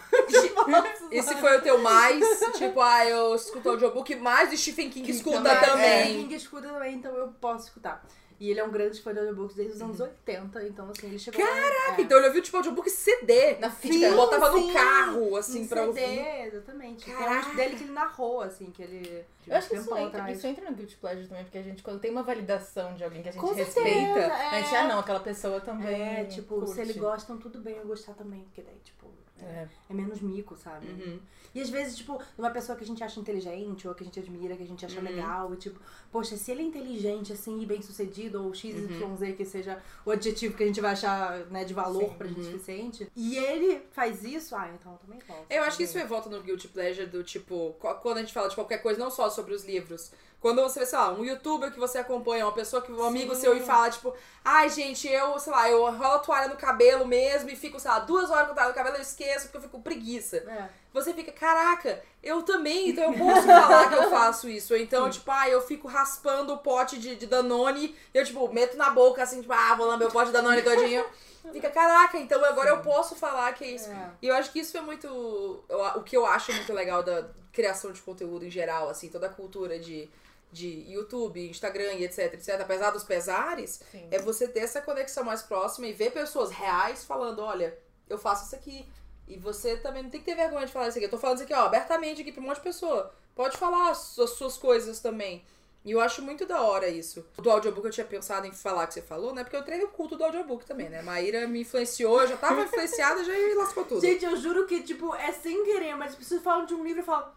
Esse 1.12 1.36
foi 1.36 1.58
o 1.58 1.62
teu 1.62 1.78
mais, 1.80 2.24
tipo, 2.56 2.80
ah, 2.80 3.06
eu 3.06 3.36
escuto 3.36 3.70
audiobook, 3.72 4.16
mas 4.16 4.54
o 4.54 4.58
Stephen 4.58 4.90
King 4.90 5.06
King 5.06 5.18
escuta 5.18 5.42
também, 5.42 5.60
também. 5.70 6.04
Stephen 6.06 6.22
King 6.22 6.36
escuta 6.36 6.68
também, 6.70 6.96
então 6.96 7.14
eu 7.16 7.28
posso 7.34 7.66
escutar. 7.66 8.02
E 8.42 8.50
ele 8.50 8.60
é 8.60 8.64
um 8.64 8.72
grande 8.72 9.00
fã 9.00 9.14
de 9.14 9.20
audiobooks 9.20 9.56
desde 9.56 9.76
os 9.76 9.82
anos 9.84 10.00
80, 10.00 10.64
então 10.66 10.90
assim, 10.90 11.06
ele 11.06 11.20
chegou 11.20 11.40
Caraca, 11.40 12.02
Então 12.02 12.18
ele 12.18 12.26
ouviu, 12.26 12.42
tipo, 12.42 12.58
audiobook 12.58 12.90
CD. 12.90 13.56
Na 13.60 13.70
fita. 13.70 14.16
botava 14.16 14.50
no 14.52 14.58
sim. 14.58 14.74
carro, 14.74 15.36
assim, 15.36 15.62
em 15.62 15.68
pra 15.68 15.86
CD, 15.86 16.02
ouvir. 16.02 16.48
exatamente. 16.48 17.06
Tem 17.06 17.14
Caraca. 17.14 17.50
uns 17.50 17.56
dele 17.56 17.76
que 17.76 17.84
ele 17.84 17.92
narrou, 17.92 18.42
assim, 18.42 18.72
que 18.72 18.82
ele. 18.82 19.24
Eu 19.46 19.56
acho 19.56 19.70
que 19.70 19.76
isso 19.76 19.96
entra, 19.96 20.08
atrás. 20.22 20.38
isso 20.40 20.48
entra 20.48 20.68
no 20.72 20.76
Guilty 20.76 20.96
Pleasure 20.98 21.28
também, 21.28 21.44
porque 21.44 21.58
a 21.60 21.62
gente, 21.62 21.84
quando 21.84 22.00
tem 22.00 22.10
uma 22.10 22.24
validação 22.24 22.96
de 22.96 23.04
alguém 23.04 23.22
que 23.22 23.30
a 23.30 23.32
gente 23.32 23.42
Com 23.42 23.54
respeita, 23.54 23.90
certeza, 23.92 24.34
a 24.34 24.60
gente, 24.60 24.74
é. 24.74 24.78
ah 24.80 24.88
não, 24.88 25.00
aquela 25.00 25.20
pessoa 25.20 25.62
também. 25.62 26.02
É, 26.02 26.26
tipo, 26.26 26.56
curte. 26.56 26.72
se 26.72 26.82
ele 26.82 26.94
gostam, 26.94 27.38
tudo 27.38 27.60
bem 27.60 27.78
eu 27.78 27.86
gostar 27.86 28.14
também, 28.14 28.42
porque 28.46 28.64
daí, 28.64 28.80
tipo, 28.84 29.06
é, 29.42 29.68
É. 29.90 29.94
menos 29.94 30.22
mico, 30.22 30.56
sabe? 30.56 30.88
Uhum. 30.88 31.20
E 31.54 31.60
às 31.62 31.70
vezes, 31.70 31.98
tipo, 31.98 32.18
uma 32.38 32.50
pessoa 32.50 32.78
que 32.78 32.84
a 32.84 32.88
gente 32.88 33.04
acha 33.04 33.20
inteligente, 33.20 33.88
ou 33.88 33.94
que 33.94 34.04
a 34.04 34.06
gente 34.06 34.20
admira, 34.20 34.56
que 34.56 34.64
a 34.64 34.66
gente 34.68 34.86
acha 34.86 34.98
Uhum. 35.00 35.04
legal, 35.06 35.54
e 35.54 35.58
tipo, 35.58 35.80
poxa, 36.12 36.38
se 36.38 36.50
ele 36.52 36.62
é 36.62 36.66
inteligente, 36.66 37.34
assim, 37.34 37.62
e 37.62 37.66
bem 37.66 37.82
sucedido, 37.82 38.42
ou 38.44 38.54
XYZ, 38.54 39.02
Uhum. 39.02 39.36
que 39.36 39.44
seja 39.46 39.82
o 40.06 40.12
adjetivo 40.12 40.56
que 40.56 40.64
a 40.64 40.68
gente 40.68 40.80
vai 40.80 40.92
achar, 40.92 41.40
né, 41.48 41.66
de 41.66 41.74
valor 41.74 42.10
Sim. 42.10 42.16
pra 42.18 42.28
gente 42.28 42.40
Uhum. 42.40 42.52
suficiente, 42.52 43.12
e 43.16 43.36
ele 43.38 43.82
faz 43.92 44.24
isso, 44.24 44.56
ah, 44.56 44.72
então 44.74 44.94
eu 44.94 44.98
também 45.00 45.20
posso. 45.20 45.44
Eu 45.50 45.64
acho 45.64 45.76
que 45.78 45.84
isso 45.84 45.98
é 45.98 46.06
volta 46.06 46.30
no 46.30 46.42
Guilty 46.42 46.68
Pleasure 46.70 47.08
do 47.08 47.22
tipo, 47.24 47.76
quando 48.02 48.18
a 48.18 48.22
gente 48.22 48.34
fala 48.34 48.48
de 48.48 48.56
qualquer 48.56 48.78
coisa, 48.82 49.00
não 49.00 49.12
só 49.12 49.30
sobre 49.30 49.54
os 49.54 49.66
livros. 49.66 50.12
Quando 50.42 50.60
você 50.64 50.80
vê, 50.80 50.86
sei 50.88 50.98
lá, 50.98 51.12
um 51.12 51.24
youtuber 51.24 51.72
que 51.72 51.80
você 51.80 52.00
acompanha, 52.00 52.46
uma 52.46 52.52
pessoa 52.52 52.82
que 52.82 52.92
um 52.92 53.06
amigo 53.06 53.36
Sim. 53.36 53.42
seu 53.42 53.56
e 53.56 53.60
fala, 53.60 53.92
tipo, 53.92 54.12
ai 54.44 54.68
gente, 54.70 55.08
eu, 55.08 55.38
sei 55.38 55.54
lá, 55.54 55.70
eu 55.70 55.84
rolo 55.92 56.16
a 56.16 56.20
toalha 56.20 56.48
no 56.48 56.56
cabelo 56.56 57.06
mesmo 57.06 57.48
e 57.52 57.56
fico, 57.56 57.80
sei 57.80 57.92
lá, 57.92 58.00
duas 58.00 58.32
horas 58.32 58.48
com 58.48 58.54
a 58.54 58.56
toalha 58.56 58.70
no 58.70 58.76
cabelo, 58.76 58.96
eu 58.96 59.04
esqueço 59.04 59.46
porque 59.46 59.58
eu 59.58 59.62
fico 59.62 59.80
preguiça. 59.82 60.38
É. 60.38 60.68
Você 60.92 61.14
fica, 61.14 61.32
caraca, 61.32 62.04
eu 62.24 62.42
também, 62.42 62.90
então 62.90 63.14
eu 63.14 63.20
posso 63.20 63.46
falar 63.46 63.88
que 63.88 63.96
eu 63.96 64.10
faço 64.10 64.50
isso. 64.50 64.76
Então, 64.76 65.08
tipo, 65.12 65.30
ah, 65.30 65.48
eu 65.48 65.62
fico 65.62 65.88
raspando 65.88 66.54
o 66.54 66.58
pote 66.58 66.98
de, 66.98 67.16
de 67.16 67.28
Danone, 67.28 67.96
e 68.12 68.18
eu, 68.18 68.26
tipo, 68.26 68.52
meto 68.52 68.76
na 68.76 68.90
boca, 68.90 69.22
assim, 69.22 69.42
tipo, 69.42 69.54
ah, 69.54 69.76
vou 69.76 69.86
lamber 69.86 70.08
o 70.08 70.12
pote 70.12 70.28
de 70.28 70.34
Danone 70.34 70.64
todinho. 70.64 71.06
Fica, 71.52 71.70
caraca, 71.70 72.18
então 72.18 72.44
agora 72.44 72.70
eu 72.70 72.80
posso 72.80 73.16
falar 73.16 73.54
que 73.54 73.64
é 73.64 73.72
isso. 73.72 73.90
É. 73.90 74.12
E 74.24 74.28
eu 74.28 74.36
acho 74.36 74.52
que 74.52 74.60
isso 74.60 74.76
é 74.78 74.82
muito. 74.82 75.08
o 75.08 76.02
que 76.04 76.18
eu 76.18 76.26
acho 76.26 76.52
muito 76.52 76.74
legal 76.74 77.04
da 77.04 77.30
criação 77.52 77.92
de 77.92 78.02
conteúdo 78.02 78.46
em 78.46 78.50
geral, 78.50 78.90
assim, 78.90 79.10
toda 79.10 79.28
a 79.28 79.30
cultura 79.30 79.80
de, 79.80 80.10
de 80.52 80.92
YouTube, 80.92 81.50
Instagram 81.50 81.94
e 81.94 82.04
etc, 82.04 82.34
etc. 82.34 82.60
Apesar 82.62 82.92
dos 82.92 83.04
pesares, 83.04 83.82
Sim. 83.92 84.08
é 84.12 84.20
você 84.20 84.48
ter 84.48 84.60
essa 84.62 84.82
conexão 84.82 85.24
mais 85.24 85.42
próxima 85.42 85.88
e 85.88 85.94
ver 85.94 86.12
pessoas 86.12 86.52
reais 86.52 87.04
falando: 87.04 87.40
olha, 87.40 87.78
eu 88.10 88.18
faço 88.18 88.46
isso 88.46 88.56
aqui. 88.56 88.86
E 89.28 89.38
você 89.38 89.78
também 89.78 90.04
não 90.04 90.10
tem 90.10 90.20
que 90.20 90.26
ter 90.26 90.36
vergonha 90.36 90.66
de 90.66 90.74
falar 90.74 90.90
isso 90.90 90.98
aqui. 90.98 91.06
Eu 91.06 91.12
tô 91.12 91.18
falando 91.18 91.38
isso 91.38 91.46
aqui, 91.46 91.54
ó, 91.54 91.66
abertamente 91.66 92.22
aqui 92.22 92.34
pra 92.34 92.42
um 92.42 92.46
monte 92.48 92.58
de 92.58 92.64
pessoa. 92.64 93.14
Pode 93.34 93.56
falar 93.56 93.92
as 93.92 93.98
suas, 93.98 94.58
coisas 94.58 95.00
também. 95.00 95.46
E 95.86 95.92
eu 95.92 96.02
acho 96.02 96.22
muito 96.22 96.46
da 96.46 96.62
hora 96.62 96.90
isso. 96.90 97.26
Do 97.38 97.50
audiobook 97.50 97.86
eu 97.86 97.92
tinha 97.92 98.06
pensado 98.06 98.46
em 98.46 98.52
falar 98.52 98.86
que 98.88 98.94
você 98.94 99.02
falou, 99.02 99.34
né? 99.34 99.44
Porque 99.44 99.56
eu 99.56 99.64
treino 99.64 99.86
o 99.86 99.88
culto 99.88 100.18
do 100.18 100.24
audiobook 100.26 100.66
também, 100.66 100.90
né? 100.90 101.02
Maíra 101.02 101.48
me 101.48 101.62
influenciou, 101.62 102.22
eu 102.22 102.28
já 102.28 102.38
tava 102.38 102.62
influenciada, 102.64 103.24
já 103.24 103.34
lascou 103.58 103.86
tudo. 103.86 104.02
Gente, 104.02 104.26
eu 104.26 104.36
juro 104.36 104.68
que, 104.68 104.84
tipo, 104.84 105.16
é 105.16 105.32
sem 105.32 105.64
querer, 105.64 105.96
mas 105.96 106.12
as 106.12 106.18
pessoas 106.18 106.44
falam 106.44 106.66
de 106.66 106.76
um 106.76 106.84
livro 106.84 107.02
e 107.02 107.06
falam. 107.06 107.32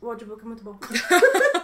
O 0.00 0.08
audiobook 0.10 0.42
é 0.42 0.44
muito 0.44 0.62
bom. 0.62 0.78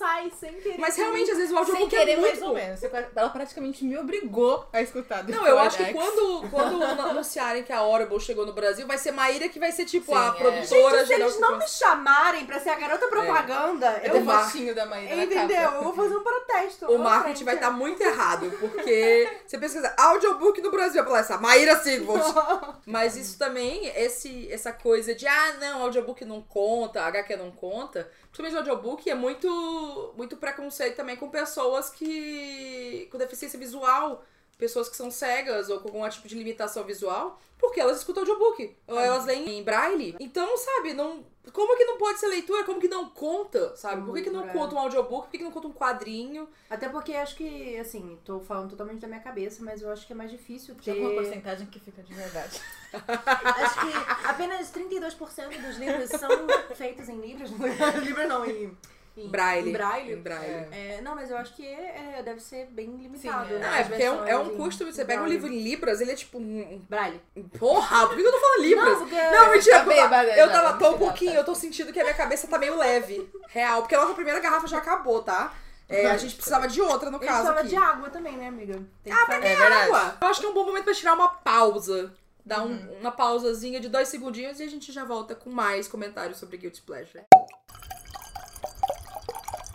sai 0.00 0.32
sem 0.40 0.54
querer. 0.54 0.78
Mas 0.78 0.96
realmente, 0.96 1.30
às 1.30 1.36
vezes 1.36 1.52
o 1.52 1.54
Sem 1.56 1.58
audiobook 1.58 1.90
querer, 1.90 2.12
é 2.12 2.16
muito 2.16 2.40
mais 2.40 2.42
ou 2.42 2.54
menos. 2.54 2.82
Ela 3.14 3.28
praticamente 3.28 3.84
me 3.84 3.98
obrigou 3.98 4.66
a 4.72 4.80
escutar. 4.80 5.22
Não, 5.28 5.46
eu 5.46 5.58
acho 5.58 5.76
que 5.76 5.92
quando, 5.92 6.48
quando 6.50 6.82
anunciarem 7.10 7.62
que 7.62 7.70
a 7.72 7.80
Audible 7.80 8.18
chegou 8.18 8.46
no 8.46 8.54
Brasil, 8.54 8.86
vai 8.86 8.96
ser 8.96 9.12
Maíra 9.12 9.46
que 9.50 9.60
vai 9.60 9.70
ser 9.70 9.84
tipo 9.84 10.06
Sim, 10.06 10.16
a 10.16 10.26
é. 10.28 10.30
produtora 10.32 10.98
Gente, 11.04 11.06
se 11.06 11.12
eles 11.12 11.38
não 11.38 11.58
me 11.58 11.68
chamarem 11.68 12.46
pra 12.46 12.58
ser 12.58 12.70
a 12.70 12.76
garota 12.76 13.06
propaganda, 13.08 14.00
Eu 14.02 14.14
eu 14.14 14.20
o 14.22 14.24
vou. 14.24 14.38
fotinho 14.38 14.74
da 14.74 14.86
Maíra 14.86 15.16
na 15.16 15.24
Entendeu? 15.24 15.70
Eu 15.72 15.82
vou 15.82 15.92
fazer 15.92 16.16
um 16.16 16.22
protesto. 16.22 16.86
O 16.86 16.98
marketing 16.98 17.22
frente. 17.24 17.44
vai 17.44 17.54
estar 17.56 17.70
muito 17.70 18.02
errado, 18.02 18.50
porque 18.58 19.28
você 19.46 19.58
pesquisa 19.58 19.92
audiobook 19.98 20.62
no 20.62 20.70
Brasil, 20.70 21.04
falar 21.04 21.18
essa 21.18 21.36
Maíra 21.36 21.76
Sigvold. 21.76 22.24
Mas 22.86 23.16
isso 23.16 23.36
também, 23.36 23.86
esse, 23.88 24.50
essa 24.50 24.72
coisa 24.72 25.14
de, 25.14 25.26
ah, 25.26 25.56
não, 25.60 25.82
audiobook 25.82 26.24
não 26.24 26.40
conta, 26.40 27.02
HQ 27.02 27.36
não 27.36 27.50
conta. 27.50 28.08
Principalmente 28.32 28.54
o 28.54 28.58
audiobook 28.58 29.10
é 29.10 29.14
muito, 29.14 30.14
muito 30.16 30.36
preconceito 30.36 30.96
também 30.96 31.16
com 31.16 31.28
pessoas 31.28 31.90
que. 31.90 33.08
com 33.10 33.18
deficiência 33.18 33.58
visual. 33.58 34.24
Pessoas 34.60 34.90
que 34.90 34.96
são 34.96 35.10
cegas 35.10 35.70
ou 35.70 35.80
com 35.80 35.88
algum 35.88 36.08
tipo 36.10 36.28
de 36.28 36.34
limitação 36.34 36.84
visual, 36.84 37.40
porque 37.58 37.80
elas 37.80 37.96
escutam 37.96 38.22
audiobook. 38.22 38.76
Ou 38.86 39.00
elas 39.00 39.24
leem 39.24 39.58
em 39.58 39.62
braille. 39.64 40.14
Então, 40.20 40.56
sabe, 40.58 40.92
não. 40.92 41.24
Como 41.50 41.76
que 41.78 41.84
não 41.86 41.96
pode 41.96 42.20
ser 42.20 42.28
leitura? 42.28 42.62
Como 42.64 42.78
que 42.78 42.86
não 42.86 43.08
conta, 43.08 43.74
sabe? 43.74 44.02
Por 44.02 44.14
que, 44.14 44.24
que 44.24 44.30
não 44.30 44.42
Braille. 44.42 44.58
conta 44.58 44.74
um 44.74 44.78
audiobook? 44.78 45.22
Por 45.24 45.30
que, 45.30 45.38
que 45.38 45.44
não 45.44 45.50
conta 45.50 45.68
um 45.68 45.72
quadrinho? 45.72 46.46
Até 46.68 46.90
porque 46.90 47.14
acho 47.14 47.34
que, 47.34 47.78
assim, 47.78 48.18
tô 48.22 48.38
falando 48.40 48.68
totalmente 48.68 49.00
da 49.00 49.08
minha 49.08 49.20
cabeça, 49.20 49.64
mas 49.64 49.80
eu 49.80 49.90
acho 49.90 50.06
que 50.06 50.12
é 50.12 50.16
mais 50.16 50.30
difícil 50.30 50.74
ter. 50.74 50.92
Tem 50.92 51.00
uma 51.00 51.14
porcentagem 51.14 51.66
que 51.66 51.80
fica 51.80 52.02
de 52.02 52.12
verdade. 52.12 52.60
Acho 52.92 53.80
que 53.80 54.28
apenas 54.28 54.70
32% 54.70 55.60
dos 55.66 55.76
livros 55.78 56.10
são 56.10 56.28
feitos 56.74 57.08
em 57.08 57.20
libras. 57.20 57.50
Libra 58.04 58.26
não, 58.26 58.44
em. 58.44 58.76
Em 59.16 59.28
Braille. 59.28 59.70
Em 59.70 59.72
braille. 59.72 60.12
Em 60.12 60.16
braille. 60.16 60.66
É, 60.72 61.00
não, 61.02 61.14
mas 61.14 61.30
eu 61.30 61.36
acho 61.36 61.54
que 61.54 61.66
é, 61.66 62.16
é- 62.18 62.22
deve 62.22 62.40
ser 62.40 62.66
bem 62.66 62.86
limitado. 62.96 63.48
Sim, 63.48 63.54
é. 63.54 63.58
né, 63.58 63.68
Ah, 63.70 63.78
é 63.80 63.84
porque 63.84 64.02
é 64.02 64.10
um, 64.12 64.24
é 64.26 64.36
um 64.38 64.56
custo. 64.56 64.84
Você 64.86 65.04
pega 65.04 65.22
um 65.22 65.26
livro 65.26 65.48
em 65.48 65.62
Libras, 65.62 66.00
ele 66.00 66.12
é 66.12 66.14
tipo 66.14 66.38
um. 66.38 66.82
Braille. 66.88 67.20
um- 67.36 67.48
Porra, 67.48 68.06
por 68.06 68.16
que 68.16 68.22
eu 68.22 68.32
tô 68.32 68.40
falando 68.40 68.62
Libras? 68.62 68.88
Não, 68.88 68.98
porque. 69.00 69.16
Não, 69.30 69.50
mentira, 69.50 69.76
tá 69.76 69.82
eu, 69.82 69.88
bêbada 69.88 70.36
eu 70.36 70.50
tava 70.50 70.78
tão 70.78 70.94
um 70.94 70.98
pouquinho, 70.98 71.34
eu 71.34 71.44
tô 71.44 71.54
sentindo 71.54 71.92
que 71.92 72.00
a 72.00 72.04
minha 72.04 72.14
cabeça 72.16 72.46
tá 72.46 72.58
meio 72.58 72.76
leve. 72.76 73.28
Real, 73.48 73.82
porque 73.82 73.94
a 73.94 74.00
nossa 74.00 74.14
primeira 74.14 74.38
garrafa 74.40 74.66
já 74.66 74.78
acabou, 74.78 75.22
tá? 75.22 75.52
É, 75.88 76.06
a 76.06 76.16
gente 76.16 76.36
precisava 76.36 76.68
de 76.68 76.80
outra, 76.80 77.10
no 77.10 77.18
Ele 77.18 77.26
caso. 77.26 77.38
precisava 77.38 77.60
Aqui. 77.60 77.68
de 77.70 77.76
água 77.76 78.10
também, 78.10 78.36
né, 78.36 78.46
amiga? 78.46 78.80
Tem 79.02 79.12
Ah, 79.12 79.26
pra 79.26 79.40
que 79.40 79.46
É 79.48 79.56
verdade. 79.56 79.74
água? 79.86 80.16
Eu 80.22 80.28
acho 80.28 80.40
que 80.40 80.46
é 80.46 80.48
um 80.48 80.54
bom 80.54 80.64
momento 80.64 80.84
pra 80.84 80.94
tirar 80.94 81.14
uma 81.14 81.28
pausa. 81.28 82.12
Dar 82.46 82.62
um- 82.62 82.68
Uhum. 82.70 82.96
uma 83.00 83.10
pausazinha 83.12 83.80
de 83.80 83.88
dois 83.88 84.08
segundinhos 84.08 84.60
e 84.60 84.62
a 84.62 84.68
gente 84.68 84.90
já 84.92 85.04
volta 85.04 85.34
com 85.34 85.50
mais 85.50 85.86
comentários 85.88 86.38
sobre 86.38 86.56
Guilty 86.56 86.80
Pleasure. 86.82 87.24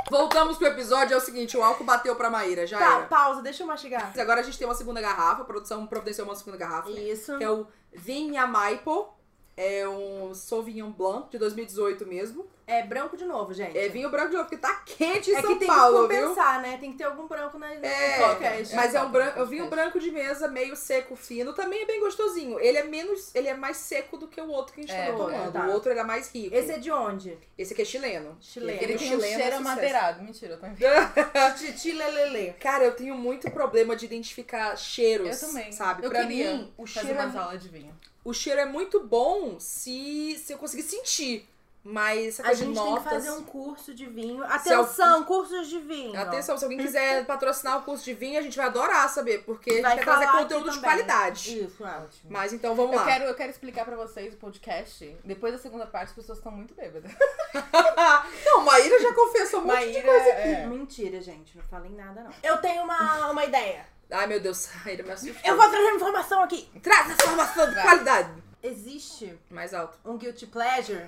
Voltamos 0.09 0.57
pro 0.57 0.67
episódio, 0.67 1.13
é 1.13 1.17
o 1.17 1.21
seguinte, 1.21 1.57
o 1.57 1.63
álcool 1.63 1.83
bateu 1.83 2.15
pra 2.15 2.29
Maíra, 2.29 2.67
já 2.67 2.77
Tá, 2.77 2.95
era. 2.97 3.05
pausa, 3.07 3.41
deixa 3.41 3.63
eu 3.63 3.67
mastigar. 3.67 4.13
Agora 4.19 4.39
a 4.41 4.43
gente 4.43 4.57
tem 4.57 4.67
uma 4.67 4.75
segunda 4.75 5.01
garrafa, 5.01 5.41
a 5.41 5.45
produção 5.45 5.85
providenciou 5.87 6.27
uma 6.27 6.35
segunda 6.35 6.57
garrafa. 6.57 6.89
Isso. 6.91 7.37
que 7.37 7.43
é 7.43 7.49
o 7.49 7.65
Vinha 7.93 8.45
Maipo. 8.45 9.13
É 9.57 9.87
um 9.87 10.33
Sauvignon 10.35 10.91
Blanc 10.91 11.29
de 11.31 11.37
2018 11.37 12.05
mesmo. 12.05 12.45
É 12.67 12.81
branco 12.83 13.15
de 13.15 13.25
novo, 13.25 13.53
gente. 13.53 13.77
É 13.77 13.87
vinho 13.89 14.09
branco 14.09 14.29
de 14.29 14.35
novo, 14.37 14.49
porque 14.49 14.61
tá 14.61 14.73
quente 14.85 15.29
em 15.29 15.35
É 15.35 15.41
São 15.41 15.53
que 15.53 15.59
tem 15.59 15.67
Paulo, 15.67 16.07
que 16.07 16.15
viu? 16.15 16.29
compensar, 16.29 16.61
né? 16.61 16.77
Tem 16.77 16.91
que 16.91 16.97
ter 16.97 17.03
algum 17.03 17.27
branco 17.27 17.59
na 17.59 17.71
É, 17.73 18.17
podcast. 18.27 18.75
mas 18.75 18.95
é 18.95 19.01
um, 19.03 19.11
branco, 19.11 19.27
é 19.29 19.31
um 19.31 19.35
podcast. 19.35 19.49
vinho 19.55 19.69
branco 19.69 19.99
de 19.99 20.11
mesa, 20.11 20.47
meio 20.47 20.75
seco, 20.75 21.15
fino. 21.15 21.53
Também 21.53 21.83
é 21.83 21.85
bem 21.85 21.99
gostosinho. 21.99 22.59
Ele 22.59 22.77
é 22.79 22.83
menos, 22.83 23.29
ele 23.35 23.47
é 23.47 23.53
mais 23.53 23.77
seco 23.77 24.17
do 24.17 24.27
que 24.27 24.41
o 24.41 24.49
outro 24.49 24.73
que 24.73 24.79
a 24.81 24.83
gente 24.83 24.95
É, 24.95 25.05
tava 25.05 25.17
tomando. 25.17 25.51
tá. 25.53 25.65
O 25.67 25.71
outro 25.73 25.91
era 25.91 26.03
mais 26.03 26.29
rico. 26.33 26.55
Esse 26.55 26.71
é 26.71 26.77
de 26.79 26.89
onde? 26.91 27.37
Esse 27.57 27.73
aqui 27.73 27.83
é 27.83 27.85
chileno. 27.85 28.35
Chileno. 28.41 28.79
Ele 28.81 28.95
tem 28.95 28.95
um 28.95 28.99
chileno 29.11 29.23
é 29.23 29.27
cheiro 29.27 29.43
sucesso. 29.57 29.57
amadeirado. 29.69 30.23
Mentira, 30.23 30.53
eu 30.53 30.59
tô 30.59 30.65
inventando. 30.65 31.55
Titilelele. 31.57 32.53
Cara, 32.59 32.83
eu 32.83 32.95
tenho 32.95 33.15
muito 33.15 33.49
problema 33.51 33.95
de 33.95 34.05
identificar 34.05 34.75
cheiros. 34.75 35.41
Eu 35.41 35.47
também. 35.49 35.71
Sabe? 35.71 36.03
Eu 36.05 36.09
pra 36.09 36.23
mim, 36.25 36.73
o 36.77 36.85
fazer 36.87 37.07
cheiro, 37.07 37.19
é, 37.21 37.25
umas 37.25 37.35
aulas 37.35 37.61
de 37.61 37.69
vinho. 37.69 37.93
o 38.23 38.33
cheiro 38.33 38.59
é 38.59 38.65
muito 38.65 39.03
bom 39.05 39.59
se, 39.59 40.35
se 40.43 40.53
eu 40.53 40.57
conseguir 40.57 40.83
sentir. 40.83 41.47
Mas 41.87 42.39
essa 42.39 42.41
A 42.41 42.45
coisa 42.47 42.65
gente 42.65 42.73
de 42.73 42.79
tem 42.79 42.83
que 42.85 42.89
notas... 42.95 43.13
fazer 43.13 43.29
um 43.29 43.43
curso 43.43 43.93
de 43.93 44.05
vinho. 44.07 44.43
Se 44.43 44.73
Atenção, 44.73 45.23
cursos 45.23 45.67
de 45.69 45.77
vinho. 45.79 46.19
Atenção, 46.19 46.57
se 46.57 46.63
alguém 46.65 46.79
quiser 46.79 47.23
patrocinar 47.27 47.77
o 47.77 47.83
curso 47.83 48.03
de 48.03 48.15
vinho, 48.15 48.39
a 48.39 48.41
gente 48.41 48.57
vai 48.57 48.65
adorar 48.65 49.07
saber, 49.07 49.43
porque 49.43 49.69
a 49.69 49.73
gente 49.73 49.83
Vai 49.83 49.95
quer 49.97 50.03
trazer 50.03 50.27
conteúdo 50.31 50.69
aqui 50.69 50.77
de 50.79 50.83
qualidade. 50.83 51.63
Isso, 51.63 51.85
é. 51.85 52.01
Mas 52.27 52.53
então 52.53 52.73
vamos 52.73 52.93
Eu 52.93 52.97
lá. 52.99 53.05
quero, 53.05 53.25
eu 53.25 53.35
quero 53.35 53.51
explicar 53.51 53.85
pra 53.85 53.95
vocês 53.95 54.33
o 54.33 54.37
podcast. 54.37 55.15
Depois 55.23 55.53
da 55.53 55.59
segunda 55.59 55.85
parte, 55.85 56.09
as 56.09 56.13
pessoas 56.15 56.39
estão 56.39 56.51
muito 56.51 56.73
bêbadas. 56.73 57.11
Não, 58.45 58.61
Maíra 58.61 58.99
já 58.99 59.13
confessou 59.13 59.61
um 59.61 59.65
monte 59.65 59.77
de 59.79 59.85
Maíra, 59.85 60.07
coisa. 60.07 60.29
é. 60.29 60.65
Mentira, 60.67 61.21
gente. 61.21 61.55
Não 61.55 61.63
falei 61.65 61.91
nada, 61.91 62.23
não. 62.23 62.31
Eu 62.43 62.57
tenho 62.57 62.83
uma, 62.83 63.29
uma 63.29 63.45
ideia. 63.45 63.85
Ai, 64.09 64.25
meu 64.27 64.39
Deus, 64.39 64.69
Maíra 64.83 65.03
me 65.03 65.11
assustou. 65.11 65.41
Eu 65.43 65.55
vou 65.55 65.69
trazer 65.69 65.85
uma 65.87 65.95
informação 65.97 66.43
aqui. 66.43 66.67
Traz 66.81 67.11
informação 67.11 67.67
de 67.69 67.75
Vai. 67.75 67.83
qualidade. 67.83 68.43
Existe 68.63 69.37
Mais 69.51 69.73
alto. 69.73 69.97
um 70.03 70.17
guilty 70.17 70.47
pleasure 70.47 71.05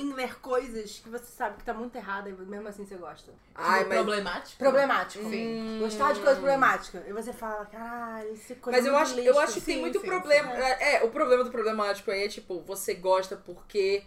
em 0.00 0.12
ler 0.12 0.38
coisas 0.40 1.00
que 1.02 1.08
você 1.08 1.24
sabe 1.26 1.56
que 1.58 1.64
tá 1.64 1.74
muito 1.74 1.94
errada 1.96 2.28
e 2.28 2.32
mesmo 2.32 2.68
assim 2.68 2.84
você 2.86 2.96
gosta. 2.96 3.32
Ai, 3.54 3.78
Tipo, 3.80 3.88
mas... 3.90 3.98
Problemático? 4.04 4.58
Problemático. 4.58 5.30
Sim. 5.30 5.78
Gostar 5.80 6.12
de 6.12 6.20
coisa 6.20 6.36
problemática. 6.36 7.04
E 7.06 7.12
você 7.12 7.32
fala, 7.32 7.64
caralho, 7.66 8.32
esse 8.32 8.54
coisa 8.56 8.78
Mas 8.78 8.86
eu 8.86 8.96
acho, 8.96 9.14
lixo. 9.14 9.28
eu 9.28 9.38
acho 9.40 9.54
que 9.54 9.60
tem 9.60 9.76
Sim, 9.76 9.80
muito 9.82 10.00
sim, 10.00 10.06
problema. 10.06 10.50
sim. 10.54 10.60
É, 10.62 10.96
é, 10.96 11.04
o 11.04 11.10
problema 11.10 11.44
do 11.44 11.50
problemático 11.50 12.10
aí 12.10 12.24
é 12.24 12.28
tipo, 12.28 12.60
você 12.60 12.94
gosta 12.94 13.36
porque 13.36 14.02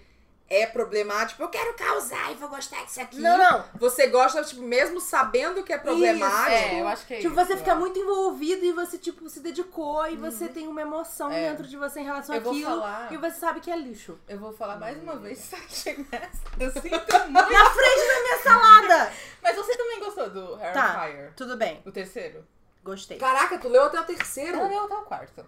é 0.53 0.65
problemático. 0.67 1.41
Eu 1.41 1.47
quero 1.49 1.73
causar 1.75 2.31
e 2.31 2.35
vou 2.35 2.49
gostar 2.49 2.83
disso 2.85 2.99
aqui. 3.01 3.19
Não, 3.19 3.37
não. 3.37 3.63
Você 3.75 4.07
gosta, 4.07 4.43
tipo, 4.43 4.61
mesmo 4.61 4.99
sabendo 4.99 5.63
que 5.63 5.71
é 5.71 5.77
problemático. 5.77 6.49
É, 6.51 6.81
eu 6.81 6.87
acho 6.87 7.05
que 7.07 7.13
é 7.13 7.17
Tipo, 7.19 7.33
isso. 7.33 7.45
você 7.47 7.57
fica 7.57 7.73
muito 7.75 7.97
envolvido 7.97 8.65
e 8.65 8.71
você, 8.71 8.97
tipo, 8.97 9.29
se 9.29 9.39
dedicou 9.39 10.05
e 10.07 10.15
você 10.17 10.47
tem 10.47 10.67
uma 10.67 10.81
emoção 10.81 11.31
É. 11.31 11.49
dentro 11.51 11.67
de 11.67 11.77
você 11.77 12.01
em 12.01 12.03
relação 12.03 12.35
Eu 12.35 12.49
àquilo. 12.51 12.69
falar. 12.69 13.11
E 13.13 13.17
você 13.17 13.39
sabe 13.39 13.59
que 13.61 13.71
é 13.71 13.77
lixo. 13.77 14.19
Eu 14.27 14.37
vou 14.39 14.51
falar 14.51 14.77
mais 14.77 15.01
uma 15.01 15.15
vez. 15.15 15.49
Eu 16.59 16.71
sinto 16.71 16.81
muito. 17.29 17.51
Na 17.51 17.69
frente 17.69 18.07
da 18.07 18.21
minha 18.21 18.39
salada! 18.43 19.13
Mas 19.41 19.55
você 19.55 19.75
também 19.77 19.99
gostou 19.99 20.29
do 20.29 20.55
Hair 20.55 20.73
Tá. 20.73 21.01
Fire? 21.05 21.31
Tudo 21.35 21.55
bem. 21.57 21.81
O 21.85 21.91
terceiro? 21.91 22.45
Gostei. 22.83 23.17
Caraca, 23.19 23.59
tu 23.59 23.67
leu 23.69 23.83
até 23.83 23.99
o 23.99 24.03
terceiro? 24.03 24.57
Ela 24.57 24.67
leu 24.67 24.85
até 24.85 24.95
o 24.95 25.01
quarto. 25.03 25.45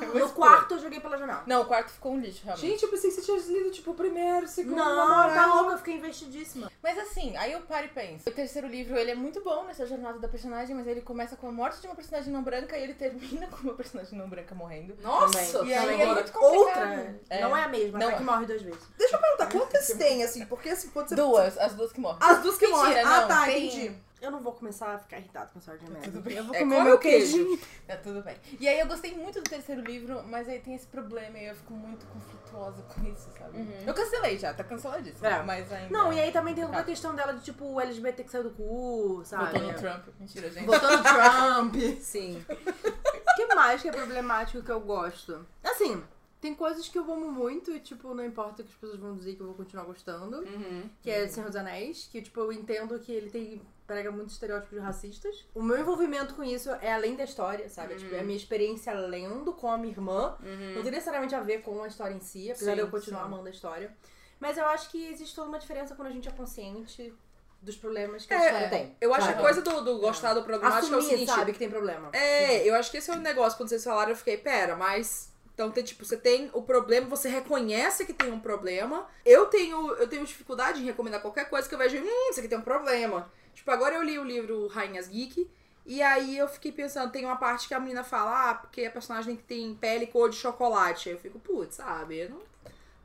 Eu 0.00 0.06
vou 0.08 0.18
No 0.20 0.26
expor. 0.26 0.34
quarto 0.48 0.74
eu 0.74 0.78
joguei 0.78 1.00
pela 1.00 1.18
janela. 1.18 1.42
Não, 1.46 1.60
o 1.62 1.64
quarto 1.66 1.90
ficou 1.90 2.12
um 2.12 2.18
lixo, 2.20 2.40
realmente. 2.44 2.66
Gente, 2.66 2.82
eu 2.82 2.88
pensei 2.88 3.10
que 3.10 3.16
você 3.16 3.22
tinha 3.22 3.58
lido, 3.58 3.70
tipo, 3.70 3.90
o 3.90 3.94
primeiro, 3.94 4.46
o 4.46 4.48
segundo, 4.48 4.76
Não, 4.76 4.84
moral. 5.18 5.34
tá 5.34 5.46
louca, 5.54 5.72
eu 5.72 5.78
fiquei 5.78 5.94
investidíssima. 5.96 6.72
Mas 6.82 6.98
assim, 6.98 7.36
aí 7.36 7.52
eu 7.52 7.60
paro 7.60 7.84
e 7.84 7.88
penso. 7.90 8.26
O 8.26 8.32
terceiro 8.32 8.66
livro, 8.68 8.96
ele 8.96 9.10
é 9.10 9.14
muito 9.14 9.42
bom 9.42 9.64
nessa 9.64 9.84
jornada 9.84 10.18
da 10.18 10.28
personagem, 10.28 10.74
mas 10.74 10.86
ele 10.86 11.02
começa 11.02 11.36
com 11.36 11.46
a 11.48 11.52
morte 11.52 11.78
de 11.80 11.86
uma 11.88 11.94
personagem 11.94 12.32
não 12.32 12.42
branca 12.42 12.74
e 12.78 12.82
ele 12.84 12.94
termina 12.94 13.46
com 13.52 13.56
uma 13.58 13.74
personagem 13.74 14.16
não 14.18 14.28
branca 14.30 14.54
morrendo. 14.54 14.96
Nossa! 15.02 15.58
Também. 15.58 15.70
E 15.72 15.74
aí 15.74 16.00
é 16.00 16.06
muito 16.06 16.32
complicado. 16.32 16.88
Outra, 16.88 17.20
É. 17.28 17.40
não 17.42 17.54
é 17.54 17.64
a 17.64 17.68
mesma, 17.68 17.98
Não 17.98 18.06
não 18.06 18.12
é 18.12 18.14
é. 18.14 18.16
que 18.16 18.22
morre 18.24 18.46
duas 18.46 18.62
vezes. 18.62 18.80
Deixa 18.96 19.14
eu 19.16 19.20
perguntar, 19.20 19.46
quantas 19.52 19.86
tem, 19.88 20.24
assim? 20.24 20.46
Porque, 20.46 20.70
assim, 20.70 20.88
quando 20.88 21.10
você... 21.10 21.16
Duas, 21.16 21.58
as 21.58 21.74
duas 21.74 21.92
que 21.92 22.00
morrem. 22.00 22.18
As 22.22 22.40
duas 22.42 22.56
que 22.56 22.66
Mentira, 22.66 22.86
morrem. 22.88 23.04
não, 23.04 23.12
Ah, 23.12 23.26
tá, 23.26 23.44
tem- 23.44 23.66
entendi. 23.66 23.96
Eu 24.22 24.30
não 24.30 24.40
vou 24.40 24.52
começar 24.52 24.94
a 24.94 24.98
ficar 25.00 25.18
irritado 25.18 25.50
com 25.52 25.58
essa 25.58 25.76
de 25.76 25.84
remédio. 25.84 26.12
Tudo 26.12 26.22
bem. 26.22 26.36
Eu 26.36 26.44
vou 26.44 26.54
É, 26.54 26.60
comer 26.60 26.74
come 26.76 26.88
meu 26.88 26.98
queijo. 26.98 27.58
Tá 27.88 27.96
tudo 27.96 28.22
bem. 28.22 28.36
E 28.60 28.68
aí 28.68 28.78
eu 28.78 28.86
gostei 28.86 29.16
muito 29.16 29.40
do 29.40 29.50
terceiro 29.50 29.80
livro, 29.82 30.22
mas 30.28 30.48
aí 30.48 30.60
tem 30.60 30.74
esse 30.76 30.86
problema 30.86 31.36
e 31.38 31.46
eu 31.48 31.54
fico 31.56 31.72
muito 31.74 32.06
conflituosa 32.06 32.80
com 32.82 33.04
isso, 33.08 33.28
sabe? 33.36 33.66
Eu 33.84 33.92
cancelei 33.92 34.38
já, 34.38 34.54
tá 34.54 34.62
canceladíssimo. 34.62 35.26
É. 35.26 35.42
Mas 35.42 35.72
ainda. 35.72 35.92
Não, 35.92 36.12
e 36.12 36.20
aí 36.20 36.30
também 36.30 36.54
tem 36.54 36.64
toda 36.64 36.76
a 36.76 36.80
Tá. 36.80 36.86
questão 36.86 37.14
dela 37.16 37.34
de 37.34 37.40
tipo 37.42 37.64
o 37.64 37.80
LGBT 37.80 38.22
que 38.22 38.30
saiu 38.30 38.44
do 38.44 38.50
cu, 38.50 39.22
sabe? 39.24 39.44
Votou 39.58 39.72
no 39.72 39.74
Trump. 39.74 40.04
Mentira, 40.20 40.50
gente. 40.50 40.66
Votou 40.66 40.96
no 40.96 41.02
Trump. 41.02 41.74
Sim. 42.00 42.44
O 42.48 43.34
que 43.34 43.54
mais 43.56 43.82
que 43.82 43.88
é 43.88 43.92
problemático 43.92 44.62
que 44.62 44.70
eu 44.70 44.80
gosto? 44.80 45.44
Assim, 45.64 46.00
tem 46.42 46.54
coisas 46.54 46.88
que 46.88 46.98
eu 46.98 47.10
amo 47.10 47.30
muito 47.30 47.70
e, 47.70 47.78
tipo, 47.80 48.12
não 48.12 48.24
importa 48.26 48.60
o 48.60 48.64
que 48.64 48.72
as 48.72 48.76
pessoas 48.78 48.98
vão 49.00 49.16
dizer 49.16 49.36
que 49.36 49.40
eu 49.40 49.46
vou 49.46 49.54
continuar 49.54 49.84
gostando. 49.84 50.38
Uhum. 50.38 50.90
Que 51.00 51.08
é 51.10 51.28
Senhor 51.28 51.46
dos 51.46 51.56
Anéis, 51.56 52.08
que, 52.10 52.20
tipo, 52.20 52.40
eu 52.40 52.52
entendo 52.52 52.98
que 52.98 53.12
ele 53.12 53.30
tem 53.30 53.62
prega 53.86 54.10
muitos 54.10 54.34
estereótipos 54.34 54.78
racistas. 54.80 55.44
O 55.54 55.62
meu 55.62 55.78
envolvimento 55.78 56.34
com 56.34 56.42
isso 56.42 56.70
é 56.80 56.92
além 56.92 57.14
da 57.14 57.24
história, 57.24 57.68
sabe? 57.68 57.94
É, 57.94 57.96
tipo, 57.96 58.14
é 58.14 58.20
a 58.20 58.24
minha 58.24 58.36
experiência 58.36 58.92
lendo 58.92 59.52
com 59.52 59.70
a 59.70 59.76
minha 59.78 59.92
irmã. 59.92 60.36
Não 60.74 60.82
tem 60.82 60.90
necessariamente 60.90 61.34
a 61.34 61.40
ver 61.40 61.62
com 61.62 61.82
a 61.82 61.86
história 61.88 62.14
em 62.14 62.20
si, 62.20 62.50
apesar 62.50 62.70
Sim, 62.70 62.74
de 62.76 62.80
eu 62.80 62.90
continuar 62.90 63.20
sim. 63.20 63.26
amando 63.26 63.46
a 63.46 63.50
história. 63.50 63.94
Mas 64.40 64.58
eu 64.58 64.66
acho 64.66 64.90
que 64.90 65.06
existe 65.06 65.34
toda 65.36 65.48
uma 65.48 65.58
diferença 65.58 65.94
quando 65.94 66.08
a 66.08 66.10
gente 66.12 66.28
é 66.28 66.32
consciente 66.32 67.14
dos 67.60 67.76
problemas 67.76 68.26
que 68.26 68.34
a 68.34 68.42
É, 68.42 68.46
história 68.46 68.68
tem. 68.70 68.96
Eu 69.00 69.14
acho 69.14 69.26
que 69.28 69.32
sabe? 69.34 69.38
a 69.38 69.44
coisa 69.44 69.62
do, 69.62 69.80
do 69.84 69.98
gostar 70.00 70.34
do 70.34 70.42
problemático 70.42 70.92
é 70.92 70.96
o 70.96 70.98
Assumir, 70.98 71.14
seguinte. 71.14 71.30
sabe, 71.30 71.52
que 71.52 71.58
tem 71.60 71.70
problema. 71.70 72.10
É, 72.12 72.68
eu 72.68 72.74
acho 72.74 72.90
que 72.90 72.96
esse 72.96 73.10
é 73.10 73.14
o 73.14 73.18
negócio. 73.20 73.56
Quando 73.56 73.68
vocês 73.68 73.84
falaram, 73.84 74.10
eu 74.10 74.16
fiquei, 74.16 74.36
pera, 74.36 74.74
mas. 74.74 75.31
Então 75.54 75.70
tem, 75.70 75.84
tipo, 75.84 76.04
você 76.04 76.16
tem 76.16 76.50
o 76.52 76.62
problema, 76.62 77.06
você 77.08 77.28
reconhece 77.28 78.06
que 78.06 78.12
tem 78.12 78.32
um 78.32 78.40
problema. 78.40 79.06
Eu 79.24 79.46
tenho, 79.46 79.92
eu 79.96 80.08
tenho 80.08 80.24
dificuldade 80.24 80.80
em 80.80 80.84
recomendar 80.84 81.20
qualquer 81.20 81.48
coisa 81.48 81.68
que 81.68 81.74
eu 81.74 81.78
vejo, 81.78 81.98
hum, 81.98 82.30
isso 82.30 82.40
aqui 82.40 82.48
tem 82.48 82.58
um 82.58 82.62
problema. 82.62 83.30
Tipo, 83.54 83.70
agora 83.70 83.94
eu 83.94 84.02
li 84.02 84.18
o 84.18 84.24
livro 84.24 84.66
Rainhas 84.68 85.08
Geek. 85.08 85.48
E 85.84 86.00
aí 86.00 86.38
eu 86.38 86.46
fiquei 86.48 86.70
pensando, 86.72 87.10
tem 87.10 87.24
uma 87.24 87.36
parte 87.36 87.66
que 87.68 87.74
a 87.74 87.80
menina 87.80 88.04
fala, 88.04 88.50
ah, 88.50 88.54
porque 88.54 88.84
a 88.84 88.90
personagem 88.90 89.36
tem 89.36 89.74
pele 89.74 90.06
cor 90.06 90.30
de 90.30 90.36
chocolate. 90.36 91.08
Aí 91.08 91.14
eu 91.16 91.18
fico, 91.20 91.38
putz, 91.40 91.74
sabe? 91.76 92.18
Eu 92.20 92.30
não, 92.30 92.40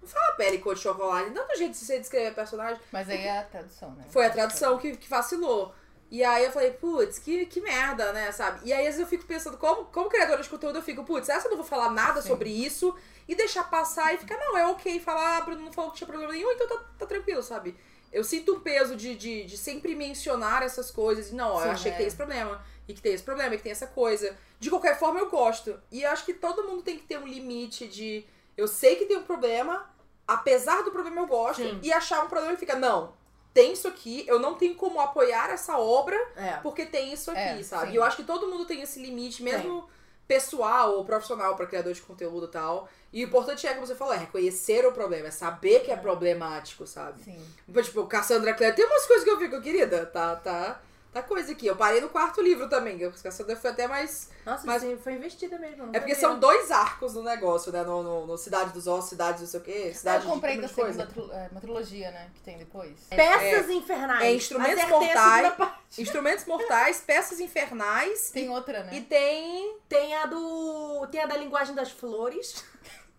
Não 0.02 0.08
fala 0.08 0.34
pele 0.34 0.60
cor 0.60 0.76
de 0.76 0.82
chocolate. 0.82 1.32
Não 1.32 1.48
do 1.48 1.58
jeito 1.58 1.72
de 1.72 1.78
você 1.80 2.00
descrever 2.00 2.34
personagem. 2.36 2.80
Mas 2.92 3.10
aí 3.10 3.26
é 3.26 3.40
a 3.40 3.44
tradução, 3.44 3.92
né? 3.92 4.06
Foi 4.10 4.26
a 4.26 4.30
tradução 4.30 4.78
que, 4.78 4.96
que 4.96 5.10
vacilou. 5.10 5.74
E 6.10 6.24
aí 6.24 6.46
eu 6.46 6.52
falei, 6.52 6.72
putz, 6.72 7.20
que, 7.20 7.46
que 7.46 7.60
merda, 7.60 8.14
né, 8.14 8.32
sabe? 8.32 8.62
E 8.64 8.72
aí 8.72 8.88
às 8.88 8.96
vezes 8.96 9.02
eu 9.02 9.08
fico 9.08 9.26
pensando, 9.26 9.58
como, 9.58 9.86
como 9.86 10.10
criadora 10.10 10.42
de 10.42 10.50
conteúdo, 10.50 10.78
eu 10.78 10.82
fico, 10.82 11.04
putz, 11.04 11.28
essa 11.28 11.48
eu 11.48 11.52
não 11.52 11.58
vou 11.58 11.66
falar 11.66 11.92
nada 11.92 12.22
Sim. 12.22 12.30
sobre 12.30 12.50
isso 12.50 12.96
e 13.28 13.36
deixar 13.36 13.66
passar 13.66 14.14
e 14.14 14.18
ficar, 14.18 14.38
não, 14.38 14.58
é 14.58 14.66
ok 14.68 15.00
falar, 15.02 15.38
ah, 15.38 15.42
Bruno 15.42 15.64
não 15.64 15.74
falou 15.74 15.92
que 15.92 15.98
tinha 15.98 16.08
problema 16.08 16.32
nenhum, 16.32 16.50
então 16.52 16.68
tá, 16.68 16.84
tá 17.00 17.06
tranquilo, 17.06 17.44
sabe? 17.44 17.76
Eu 18.12 18.24
sinto 18.24 18.56
um 18.56 18.60
peso 18.62 18.96
de, 18.96 19.16
de, 19.16 19.44
de 19.44 19.58
sempre 19.58 19.94
mencionar 19.96 20.64
essas 20.64 20.90
coisas 20.90 21.30
e 21.30 21.36
não, 21.36 21.52
ó, 21.52 21.60
eu 21.60 21.64
Sim, 21.64 21.70
achei 21.70 21.92
que 21.92 21.96
é. 21.96 21.98
tem 22.00 22.08
esse 22.08 22.16
problema, 22.16 22.64
e 22.88 22.94
que 22.94 23.02
tem 23.02 23.14
esse 23.14 23.24
problema, 23.24 23.54
e 23.54 23.58
que 23.58 23.64
tem 23.64 23.72
essa 23.72 23.88
coisa. 23.88 24.36
De 24.60 24.70
qualquer 24.70 24.98
forma, 24.98 25.20
eu 25.20 25.30
gosto. 25.30 25.78
E 25.92 26.04
eu 26.04 26.10
acho 26.10 26.26
que 26.26 26.34
todo 26.34 26.64
mundo 26.64 26.82
tem 26.82 26.98
que 26.98 27.06
ter 27.06 27.20
um 27.20 27.28
limite 27.28 27.86
de. 27.86 28.26
Eu 28.56 28.68
sei 28.68 28.96
que 28.96 29.06
tem 29.06 29.18
um 29.18 29.24
problema, 29.24 29.90
apesar 30.26 30.84
do 30.84 30.92
problema 30.92 31.22
eu 31.22 31.28
gosto, 31.28 31.62
Sim. 31.62 31.80
e 31.84 31.92
achar 31.92 32.24
um 32.24 32.30
problema 32.30 32.54
e 32.54 32.58
fica, 32.58 32.76
não, 32.76 33.14
tem 33.54 33.74
isso 33.74 33.88
aqui, 33.88 34.24
eu 34.28 34.40
não 34.40 34.54
tenho 34.56 34.76
como 34.76 35.00
apoiar 35.00 35.50
essa 35.50 35.78
obra 35.78 36.16
É. 36.36 36.58
porque 36.64 36.86
tem 36.86 37.12
isso 37.14 37.32
aqui, 37.32 37.40
É, 37.40 37.64
sabe? 37.64 37.88
sim. 37.88 37.94
E 37.94 37.96
eu 37.96 38.04
acho 38.04 38.18
que 38.18 38.24
todo 38.24 38.48
mundo 38.48 38.66
tem 38.66 38.82
esse 38.82 39.00
limite, 39.00 39.42
mesmo 39.42 39.90
pessoal 40.28 40.92
ou 40.98 41.06
profissional 41.06 41.56
pra 41.56 41.66
criador 41.66 41.94
de 41.94 42.02
conteúdo 42.02 42.48
e 42.48 42.50
tal. 42.50 42.90
E 43.14 43.24
o 43.24 43.28
importante 43.28 43.66
é, 43.66 43.74
como 43.74 43.88
você 43.88 43.96
falou, 43.96 44.14
é 44.14 44.18
reconhecer 44.18 44.86
o 44.86 44.92
problema, 44.92 45.28
é 45.30 45.32
saber 45.32 45.80
que 45.86 45.90
é, 45.92 45.96
problemático, 45.96 46.86
sabe? 46.86 47.24
Sim. 47.24 47.42
Tipo, 47.82 48.06
Cassandra 48.06 48.54
Clare, 48.54 48.74
tem 48.76 48.86
umas 48.86 49.06
coisas 49.06 49.24
que 49.24 49.30
eu 49.32 49.40
fico, 49.40 49.62
querida, 49.62 50.06
tá, 50.06 50.36
tá, 50.36 50.82
tá 51.12 51.22
coisa 51.24 51.52
aqui. 51.52 51.66
Eu 51.68 51.76
parei 51.76 52.00
no 52.02 52.10
quarto 52.10 52.42
livro 52.42 52.70
também, 52.70 52.98
Cassandra 53.22 53.56
foi 53.56 53.72
até 53.72 53.88
mais... 53.88 54.30
Nossa, 54.46 54.66
Mas- 54.66 54.84
foi 55.04 55.14
investida 55.14 55.58
mesmo. 55.58 55.86
não 55.88 55.94
É 55.94 56.00
porque 56.00 56.16
são 56.16 56.40
dois 56.40 56.72
arcos 56.72 57.14
no 57.16 57.24
negócio, 57.24 57.72
né? 57.72 57.84
No, 57.84 58.02
no, 58.04 58.28
no 58.28 58.38
Cidade 58.38 58.72
dos 58.72 58.88
Ossos, 58.88 59.10
Cidade 59.10 59.42
não 59.42 59.48
sei 59.48 59.60
o 59.60 59.64
quê, 59.64 59.94
Cidade 59.94 60.26
eu 60.26 60.32
comprei 60.32 60.56
de 60.56 60.62
da 60.62 60.68
segunda 60.68 61.06
tru- 61.06 61.32
é, 61.32 61.48
uma 61.52 61.60
trilogia, 61.60 62.12
né? 62.12 62.30
Que 62.36 62.42
tem 62.42 62.58
depois. 62.58 62.92
Peças 63.10 63.70
infernais. 63.70 64.24
é 64.24 64.34
Instrumentos 64.34 64.74
Acertei 64.84 64.96
a 64.96 65.00
segunda 65.00 65.14
Mortais. 65.16 65.54
parte. 65.58 66.02
Instrumentos 66.02 66.46
Mortais, 66.46 67.02
Peças 67.06 67.40
Infernais 67.40 68.30
Tem 68.32 68.50
outra, 68.50 68.84
né? 68.84 68.92
e 68.96 69.02
tem... 69.02 69.78
Tem 69.90 70.16
a 70.16 70.26
do. 70.26 71.08
Tem 71.10 71.22
a 71.22 71.26
da 71.26 71.38
linguagem 71.38 71.74
das 71.74 71.90
flores. 71.92 72.64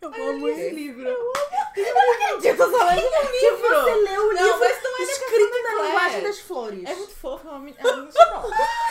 Eu 0.01 0.09
amo 0.15 0.49
esse 0.51 0.71
livro. 0.71 1.09
Acredito, 1.71 2.71
Solange, 2.71 3.03
que 3.03 3.51
você 3.51 3.95
leu 3.95 4.23
o 4.29 4.33
Não, 4.35 4.43
livro 4.45 4.59
mas 4.61 4.83
não 4.83 4.99
é 4.99 5.03
escrito 5.03 5.63
na 5.63 5.71
Clare. 5.71 5.87
linguagem 5.89 6.23
das 6.23 6.41
flores. 6.41 6.85
É 6.91 6.95
muito 6.95 7.15
fofo, 7.17 7.49
é 7.49 7.59
menina. 7.59 7.79
Ela, 7.81 8.09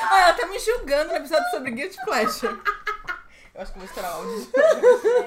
ah, 0.10 0.20
ela 0.22 0.34
tá 0.34 0.46
me 0.48 0.60
julgando 0.60 1.12
no 1.12 1.18
episódio 1.18 1.50
sobre 1.50 1.72
Guilty 1.72 1.98
Pleasure. 2.04 2.60
Eu 3.56 3.62
acho 3.62 3.72
que 3.74 3.78
eu 3.80 3.82
vou 3.82 3.86
estourar 3.90 4.12
áudio. 4.14 4.50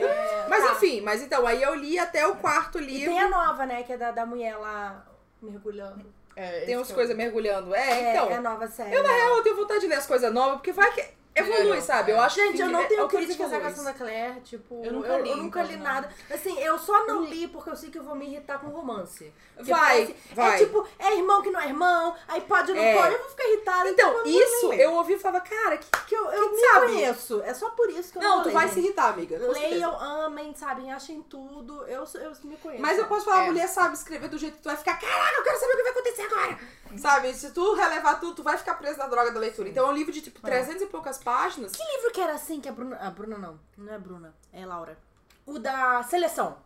É, 0.06 0.46
Mas 0.48 0.64
tá. 0.64 0.72
enfim, 0.72 1.00
mas 1.00 1.20
então, 1.22 1.46
aí 1.46 1.62
eu 1.62 1.74
li 1.74 1.98
até 1.98 2.26
o 2.26 2.36
quarto 2.36 2.78
E 2.78 2.84
livro. 2.84 3.10
tem 3.14 3.20
a 3.20 3.28
nova, 3.28 3.66
né? 3.66 3.82
Que 3.82 3.92
é 3.94 3.96
da, 3.96 4.10
da 4.12 4.24
mulher 4.24 4.56
lá 4.56 5.04
mergulhando. 5.42 6.04
É, 6.36 6.60
Tem 6.60 6.76
umas 6.76 6.88
eu- 6.90 6.94
coisas 6.94 7.16
mergulhando. 7.16 7.74
É, 7.74 7.90
É, 7.90 8.10
então. 8.12 8.30
é 8.30 8.36
a 8.36 8.40
nova 8.40 8.68
série. 8.68 8.94
Eu, 8.94 9.02
na 9.02 9.08
né? 9.08 9.14
real, 9.16 9.36
eu 9.36 9.42
tenho 9.42 9.56
vontade 9.56 9.80
de 9.80 9.88
ler 9.88 9.96
as 9.96 10.06
coisas 10.06 10.32
novas, 10.32 10.54
porque 10.58 10.72
vai 10.72 10.92
que 10.92 11.04
evolui, 11.34 11.58
Melhorou, 11.58 11.80
sabe? 11.82 12.10
é. 12.10 12.14
Eu 12.14 12.20
acho 12.20 12.36
Gente, 12.36 12.56
que 12.56 12.62
eu 12.62 12.68
não 12.68 12.80
é- 12.80 12.86
tenho 12.86 13.02
autores 13.02 13.26
críticas 13.26 13.52
à. 13.52 13.60
Cassandra 13.60 13.92
Clare, 13.94 14.40
tipo, 14.44 14.82
Eu 14.84 14.92
nunca 14.92 15.18
li, 15.18 15.34
nunca 15.34 15.60
então, 15.60 15.70
li 15.72 15.76
não. 15.76 15.84
nada. 15.84 16.10
Assim, 16.30 16.58
eu 16.60 16.78
só 16.78 17.06
não 17.06 17.22
li 17.24 17.46
porque 17.48 17.70
eu 17.70 17.76
sei 17.76 17.90
que 17.90 17.98
eu 17.98 18.02
vou 18.02 18.14
me 18.14 18.26
irritar 18.26 18.58
com 18.58 18.68
romance. 18.68 19.32
Vai, 19.58 20.06
parece- 20.06 20.16
vai. 20.34 20.54
É 20.54 20.58
tipo, 20.64 20.86
é 20.98 21.16
irmão 21.16 21.42
que 21.42 21.50
não 21.50 21.60
é 21.60 21.66
irmão, 21.68 22.14
aí 22.28 22.40
pode 22.40 22.70
ou 22.70 22.76
não 22.76 22.82
É. 22.82 22.94
pode, 22.96 23.12
eu 23.14 23.20
vou 23.20 23.28
ficar 23.30 23.44
irritada. 23.44 23.90
Então, 23.90 24.08
eu 24.10 24.22
vou 24.24 24.26
isso 24.26 24.72
eu 24.72 24.92
ouvi 24.94 25.12
e 25.14 25.18
falava, 25.18 25.44
cara, 25.44 25.76
que. 25.76 25.86
que 26.06 26.14
eu, 26.14 26.24
eu 26.30 26.48
que 26.50 26.56
me 26.56 26.60
sabe? 26.62 26.86
conheço. 26.86 27.42
É 27.44 27.54
só 27.54 27.70
por 27.70 27.90
isso 27.90 28.10
que 28.12 28.18
eu 28.18 28.22
não 28.22 28.36
Não, 28.36 28.42
tu 28.42 28.46
ler, 28.46 28.52
vai 28.54 28.68
se 28.68 28.78
irritar, 28.80 29.10
amiga. 29.12 29.36
Leiam, 29.38 29.98
amem, 30.00 30.54
sabem, 30.54 30.92
achem 30.92 31.22
tudo. 31.22 31.86
Eu, 31.86 32.04
eu 32.14 32.32
me 32.44 32.56
conheço. 32.56 32.82
Mas 32.82 32.98
eu 32.98 33.06
posso 33.06 33.24
falar, 33.26 33.40
a 33.40 33.44
É. 33.44 33.46
mulher 33.46 33.68
sabe 33.68 33.94
escrever 33.94 34.28
do 34.28 34.38
jeito 34.38 34.56
que 34.56 34.62
tu 34.62 34.68
vai 34.68 34.76
ficar, 34.76 34.98
caraca, 34.98 35.36
eu 35.38 35.42
quero 35.44 35.60
saber 35.60 35.72
o 35.72 35.76
que 35.76 35.82
vai 35.82 35.92
acontecer 35.92 36.22
agora. 36.22 36.58
Sabe? 36.98 37.34
Se 37.34 37.50
tu 37.52 37.74
relevar 37.74 38.18
tudo, 38.18 38.36
tu 38.36 38.42
vai 38.42 38.56
ficar 38.58 38.74
preso 38.74 38.98
na 38.98 39.06
droga 39.06 39.30
da 39.30 39.38
leitura. 39.38 39.68
Então 39.68 39.86
é 39.86 39.90
um 39.90 39.94
livro 39.94 40.10
de 40.12 40.20
tipo 40.22 40.40
300 40.40 40.82
e 40.82 40.86
poucas 40.86 41.18
páginas. 41.22 41.72
Que 41.72 41.82
livro 41.96 42.10
que 42.12 42.20
era 42.20 42.34
assim 42.34 42.60
que 42.60 42.68
a 42.68 42.72
Bruna. 42.72 42.96
A 42.96 43.10
Bruna 43.10 43.38
não. 43.38 43.60
Não 43.76 43.92
é 43.92 43.98
Bruna, 43.98 44.34
é 44.52 44.64
Laura. 44.66 44.98
O 45.46 45.58
da 45.58 46.02
seleção. 46.02 46.56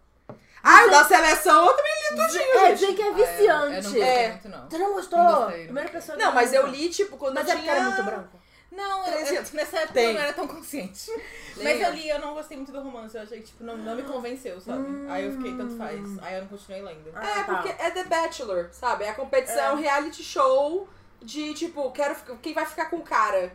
Ah, 0.63 0.87
o 0.87 0.91
da 0.91 1.05
seleção 1.05 1.67
eu 1.67 1.75
também 1.75 1.93
li 2.11 2.17
tudinho, 2.17 2.59
É, 2.59 2.69
gente. 2.69 2.79
dizem 2.79 2.95
que 2.97 3.03
é 3.03 3.05
Ah, 3.05 3.09
eu- 3.09 3.15
viciante. 3.15 3.87
Eu, 3.87 4.01
não 4.01 4.07
É. 4.07 4.29
muito, 4.31 4.49
não. 4.49 4.71
Você 4.71 4.79
não 4.79 4.93
gostou? 4.95 5.19
Não 5.19 5.41
gostei. 5.43 5.65
Primeira 5.65 5.89
pessoa 5.91 6.19
Não, 6.19 6.33
mas 6.33 6.53
eu 6.55 6.67
li, 6.67 6.89
tipo, 6.89 7.17
quando 7.19 7.35
Mas 7.35 7.47
eu 7.47 7.53
é 7.53 7.57
porque 7.57 7.69
tinha... 7.71 7.81
era 7.81 7.91
muito 7.91 8.03
branco. 8.03 8.41
Não, 8.73 9.07
eu, 9.07 9.13
300. 9.13 9.53
nessa 9.53 9.77
época 9.77 9.93
Tem. 9.93 10.07
eu 10.07 10.15
não 10.15 10.21
era 10.21 10.33
tão 10.33 10.49
consciente. 10.49 11.09
Mas 11.55 11.65
Leia. 11.65 11.87
eu 11.87 11.93
li, 11.95 12.09
eu 12.09 12.19
não 12.19 12.35
gostei 12.35 12.57
muito 12.57 12.73
do 12.73 12.81
romance. 12.83 13.15
Eu 13.17 13.23
achei 13.23 13.39
que, 13.41 13.47
tipo, 13.47 13.63
não, 13.63 13.77
não 13.77 13.95
me 13.95 14.03
convenceu, 14.03 14.61
sabe? 14.61 14.85
Aí 15.09 15.27
eu 15.27 15.33
fiquei, 15.33 15.57
tanto 15.57 15.77
faz. 15.77 16.01
Aí 16.23 16.35
eu 16.35 16.41
não 16.41 16.49
continuei 16.49 16.83
lendo. 16.83 17.11
Ah, 17.15 17.25
É, 17.41 17.45
tá. 17.45 17.55
porque 17.55 17.69
é 17.69 17.91
The 17.93 18.05
Bachelor, 18.05 18.71
sabe? 18.73 19.05
É 19.05 19.11
a 19.11 19.15
competição, 19.15 19.79
é 19.79 19.81
reality 19.81 20.25
show 20.25 20.89
de, 21.23 21.55
tipo, 21.55 21.89
quero 21.93 22.17
ficar- 22.17 22.37
quem 22.39 22.53
vai 22.53 22.67
ficar 22.67 22.87
com 22.87 22.97
o 22.97 23.03
cara. 23.03 23.55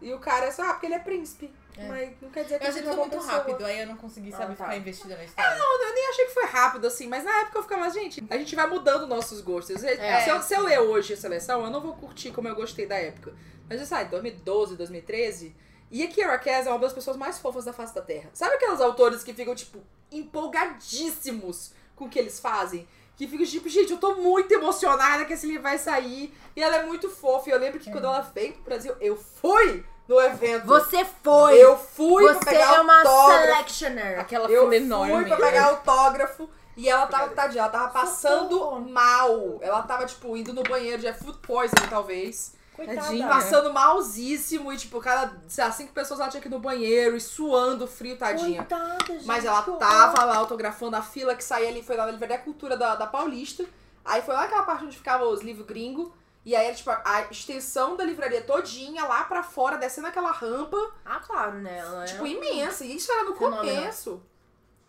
E 0.00 0.12
o 0.12 0.18
cara 0.18 0.46
é 0.46 0.50
só, 0.50 0.62
ah, 0.62 0.72
porque 0.74 0.86
ele 0.86 0.94
é 0.94 0.98
príncipe. 0.98 1.52
É. 1.76 1.88
Mas 1.88 2.10
não 2.22 2.30
quer 2.30 2.44
dizer 2.44 2.58
que 2.58 2.64
Eu 2.64 2.68
achei 2.70 2.82
ele 2.82 2.90
é 2.90 2.94
muito 2.96 3.10
pessoa. 3.10 3.32
rápido, 3.32 3.64
aí 3.64 3.80
eu 3.80 3.86
não 3.86 3.96
consegui, 3.96 4.32
Ah, 4.32 4.36
sabe, 4.38 4.54
tá. 4.56 4.64
ficar 4.64 4.76
investida 4.76 5.16
na 5.16 5.24
história. 5.24 5.58
Não, 5.58 5.82
eu 5.88 5.94
nem 5.94 6.08
achei 6.08 6.24
que 6.26 6.34
foi 6.34 6.44
rápido, 6.46 6.86
assim, 6.86 7.06
mas 7.06 7.24
na 7.24 7.40
época 7.40 7.58
eu 7.58 7.62
ficava, 7.62 7.90
gente, 7.90 8.24
a 8.30 8.36
gente 8.38 8.54
vai 8.56 8.66
mudando 8.66 9.06
nossos 9.06 9.40
gostos. 9.40 9.82
É. 9.84 10.20
se, 10.24 10.30
eu, 10.30 10.42
se 10.42 10.54
eu 10.54 10.62
ler 10.62 10.80
hoje 10.80 11.12
a 11.14 11.16
seleção, 11.16 11.62
eu 11.64 11.70
não 11.70 11.80
vou 11.80 11.94
curtir 11.94 12.30
como 12.30 12.48
eu 12.48 12.54
gostei 12.54 12.86
da 12.86 12.96
época. 12.96 13.34
Mas 13.68 13.80
eu 13.80 13.86
sabe, 13.86 14.10
2012, 14.10 14.76
2013. 14.76 15.54
E 15.90 16.02
a 16.02 16.08
Kiara 16.08 16.38
Cass 16.38 16.66
é 16.66 16.70
uma 16.70 16.78
das 16.78 16.92
pessoas 16.92 17.16
mais 17.16 17.38
fofas 17.38 17.64
da 17.64 17.72
face 17.72 17.94
da 17.94 18.02
Terra. 18.02 18.30
Sabe 18.32 18.54
aqueles 18.56 18.80
autores 18.80 19.22
que 19.22 19.32
ficam, 19.34 19.54
tipo, 19.54 19.82
empolgadíssimos 20.10 21.72
com 21.94 22.06
o 22.06 22.08
que 22.08 22.18
eles 22.18 22.40
fazem? 22.40 22.86
Que 23.16 23.26
ficam, 23.26 23.46
tipo, 23.46 23.68
gente, 23.68 23.92
eu 23.92 23.98
tô 23.98 24.16
muito 24.16 24.52
emocionada 24.52 25.24
que 25.24 25.32
esse 25.32 25.46
livro 25.46 25.62
vai 25.62 25.78
sair. 25.78 26.36
E 26.54 26.62
ela 26.62 26.76
é 26.76 26.82
muito 26.84 27.08
fofa. 27.08 27.48
E 27.48 27.52
eu 27.52 27.58
lembro 27.58 27.80
que 27.80 27.90
quando 27.90 28.04
ela 28.04 28.20
veio 28.20 28.52
pro 28.54 28.64
Brasil, 28.64 28.94
eu 29.00 29.16
fui 29.16 29.84
no 30.06 30.20
evento. 30.20 30.66
Você 30.66 31.04
foi! 31.22 31.56
Eu 31.56 31.78
fui 31.78 32.24
pra 32.24 32.34
Você 32.34 32.44
pegar 32.44 32.74
é 32.74 32.80
uma 32.80 32.98
autógrafo. 32.98 33.46
selectioner. 33.46 34.20
Aquela 34.20 34.44
Eu 34.44 34.50
fila 34.60 34.66
fui 34.68 34.76
enorme. 34.76 35.24
pra 35.26 35.36
pegar 35.36 35.64
autógrafo 35.66 36.48
e 36.76 36.88
ela 36.90 37.06
tava, 37.06 37.28
tadinha, 37.30 37.62
ela 37.62 37.70
tava 37.72 37.88
passando 37.88 38.50
Socorro. 38.58 38.80
mal. 38.80 39.58
Ela 39.62 39.80
tava, 39.82 40.04
tipo, 40.04 40.36
indo 40.36 40.52
no 40.52 40.62
banheiro 40.62 41.00
de 41.00 41.10
food 41.14 41.38
poisoning, 41.38 41.88
talvez. 41.88 42.54
Coitada. 42.76 43.00
Tadinha. 43.00 43.26
Passando 43.26 43.72
malzíssimo 43.72 44.70
e, 44.72 44.76
tipo, 44.76 45.00
cada, 45.00 45.34
sei 45.48 45.64
lá, 45.64 45.72
cinco 45.72 45.92
pessoas 45.92 46.20
ela 46.20 46.28
tinha 46.28 46.40
que 46.40 46.48
ir 46.48 46.50
no 46.50 46.58
banheiro 46.58 47.16
e 47.16 47.20
suando 47.20 47.86
frio, 47.86 48.18
tadinha. 48.18 48.64
Coitada, 48.64 49.04
gente. 49.06 49.24
Mas 49.24 49.44
ela 49.46 49.62
tava 49.62 50.24
lá 50.24 50.36
autografando 50.36 50.94
a 50.96 51.02
fila 51.02 51.34
que 51.34 51.42
saía 51.42 51.68
ali, 51.68 51.82
foi 51.82 51.96
lá 51.96 52.04
na 52.04 52.12
Livraria 52.12 52.38
Cultura 52.38 52.76
da, 52.76 52.94
da 52.94 53.06
Paulista. 53.06 53.64
Aí 54.04 54.20
foi 54.20 54.34
lá 54.34 54.44
aquela 54.44 54.62
parte 54.62 54.84
onde 54.84 54.96
ficavam 54.96 55.32
os 55.32 55.40
livros 55.40 55.66
gringos. 55.66 56.10
E 56.44 56.54
aí 56.54 56.66
era, 56.66 56.76
tipo, 56.76 56.90
a 56.90 57.22
extensão 57.28 57.96
da 57.96 58.04
livraria 58.04 58.40
todinha, 58.40 59.04
lá 59.04 59.24
pra 59.24 59.42
fora, 59.42 59.78
descendo 59.78 60.06
aquela 60.06 60.30
rampa. 60.30 60.76
Ah, 61.04 61.18
claro, 61.18 61.58
né? 61.58 61.78
Ela 61.78 62.04
é... 62.04 62.06
Tipo, 62.06 62.24
imensa. 62.24 62.84
E 62.84 62.94
isso 62.94 63.10
era 63.10 63.24
no 63.24 63.34
Fenômeno. 63.34 63.62
começo. 63.62 64.22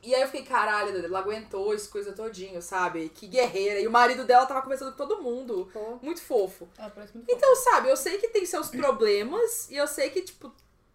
E 0.03 0.13
aí 0.13 0.21
eu 0.21 0.27
fiquei, 0.27 0.43
caralho, 0.43 1.03
ela 1.03 1.19
aguentou 1.19 1.73
isso 1.73 1.89
coisa 1.89 2.13
todinho, 2.13 2.61
sabe? 2.61 3.09
Que 3.09 3.27
guerreira. 3.27 3.79
E 3.79 3.87
o 3.87 3.91
marido 3.91 4.23
dela 4.23 4.45
tava 4.45 4.61
conversando 4.61 4.91
com 4.91 4.97
todo 4.97 5.21
mundo. 5.21 5.69
Pô. 5.73 5.97
Muito 6.01 6.21
fofo. 6.21 6.67
Ela 6.77 6.89
parece 6.89 7.15
muito. 7.15 7.29
Então, 7.29 7.55
sabe, 7.55 7.89
eu 7.89 7.97
sei 7.97 8.17
que 8.17 8.27
tem 8.27 8.45
seus 8.45 8.69
problemas. 8.69 9.69
e 9.69 9.75
eu 9.75 9.87
sei 9.87 10.09
que, 10.09 10.21
tipo, 10.21 10.53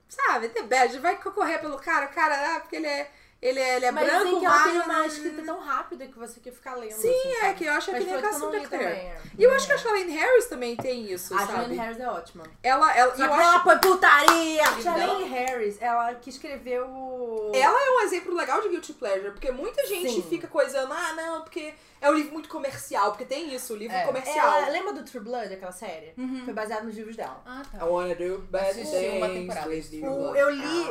sabe, 0.09 0.49
The 0.51 0.63
Bad 0.63 0.99
vai 0.99 1.21
correr 1.21 1.59
pelo 1.59 1.79
cara. 1.79 2.07
Cara, 2.07 2.57
ah, 2.57 2.61
porque 2.61 2.77
ele 2.77 2.87
é, 2.87 3.11
ele 3.43 3.59
é, 3.59 3.75
ele 3.75 3.87
é 3.87 3.91
Mas 3.91 4.07
branco, 4.07 4.25
dizem 4.25 4.39
que 4.39 4.47
ela 4.47 4.63
tem 4.63 4.75
magro, 4.75 4.91
uma 4.93 4.99
né? 5.01 5.07
escrita 5.09 5.43
tão 5.43 5.59
rápida 5.59 6.07
que 6.07 6.17
você 6.17 6.39
quer 6.39 6.53
ficar 6.53 6.77
lendo. 6.77 6.93
Sim, 6.93 7.09
assim, 7.09 7.45
é, 7.45 7.53
que 7.55 7.65
eu 7.65 7.73
acho 7.73 7.91
que 7.91 7.97
a 8.11 8.23
Cassandra 8.23 8.61
também. 8.69 8.87
é. 8.87 9.21
E 9.37 9.43
eu 9.43 9.53
acho 9.53 9.67
que 9.67 9.73
a 9.73 9.79
Charlene 9.79 10.13
Harris 10.13 10.47
também 10.47 10.77
tem 10.77 11.11
isso, 11.13 11.35
A 11.35 11.41
sabe? 11.41 11.53
Charlene 11.53 11.77
Harris 11.77 11.99
é 11.99 12.09
ótima. 12.09 12.45
Ela, 12.63 12.97
ela, 12.97 13.17
Só 13.17 13.25
eu 13.25 13.33
acho... 13.33 13.43
ela 13.43 13.59
põe 13.59 13.79
putaria! 13.79 14.63
Livro 14.63 14.83
Charlene 14.83 15.25
Harris, 15.25 15.83
ela 15.83 16.15
que 16.15 16.31
escreveu. 16.31 17.51
Ela 17.53 17.85
é 17.85 17.91
um 17.91 18.01
exemplo 18.03 18.33
legal 18.33 18.61
de 18.63 18.69
guilty 18.69 18.93
pleasure, 18.93 19.33
porque 19.33 19.51
muita 19.51 19.85
gente 19.89 20.13
Sim. 20.13 20.23
fica 20.23 20.47
coisando, 20.47 20.93
ah, 20.93 21.13
não, 21.15 21.43
porque 21.43 21.75
é 22.01 22.09
um 22.09 22.15
livro 22.15 22.33
muito 22.35 22.49
comercial, 22.49 23.11
porque 23.11 23.25
tem 23.25 23.53
isso, 23.53 23.75
o 23.75 23.77
livro 23.77 23.97
É. 23.97 24.07
comercial. 24.07 24.59
Ela, 24.59 24.69
lembra 24.69 24.93
do 24.93 25.05
True 25.05 25.25
Blood, 25.25 25.53
aquela 25.53 25.73
série? 25.73 26.13
Uhum. 26.17 26.43
Foi 26.45 26.55
baseado 26.55 26.85
nos 26.85 26.95
livros 26.95 27.17
dela. 27.17 27.43
Ah, 27.45 27.63
I 27.75 27.79
tá. 27.79 27.85
wanna 27.87 28.15
do 28.15 28.39
bad 28.51 28.81
uma 29.17 29.29
things 29.29 29.93
eu 30.37 30.51
li 30.51 30.87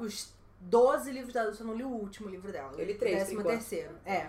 os 0.00 0.33
12 0.64 1.10
livros 1.12 1.32
dela, 1.32 1.48
eu 1.48 1.54
só 1.54 1.64
não 1.64 1.74
li 1.74 1.84
o 1.84 1.88
último 1.88 2.28
livro 2.28 2.50
dela. 2.50 2.72
Eu 2.76 2.84
li 2.84 2.94
três, 2.94 3.18
Décimo 3.20 3.42
terceiro. 3.42 3.94
É. 4.04 4.28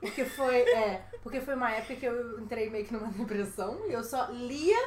Porque 0.00 0.24
foi, 0.24 0.56
é, 0.56 1.02
porque 1.22 1.40
foi 1.40 1.54
uma 1.54 1.70
época 1.72 1.96
que 1.96 2.06
eu 2.06 2.38
entrei 2.38 2.68
meio 2.68 2.84
que 2.84 2.92
numa 2.92 3.08
depressão 3.08 3.86
e 3.88 3.92
eu 3.92 4.04
só 4.04 4.26
lia 4.30 4.78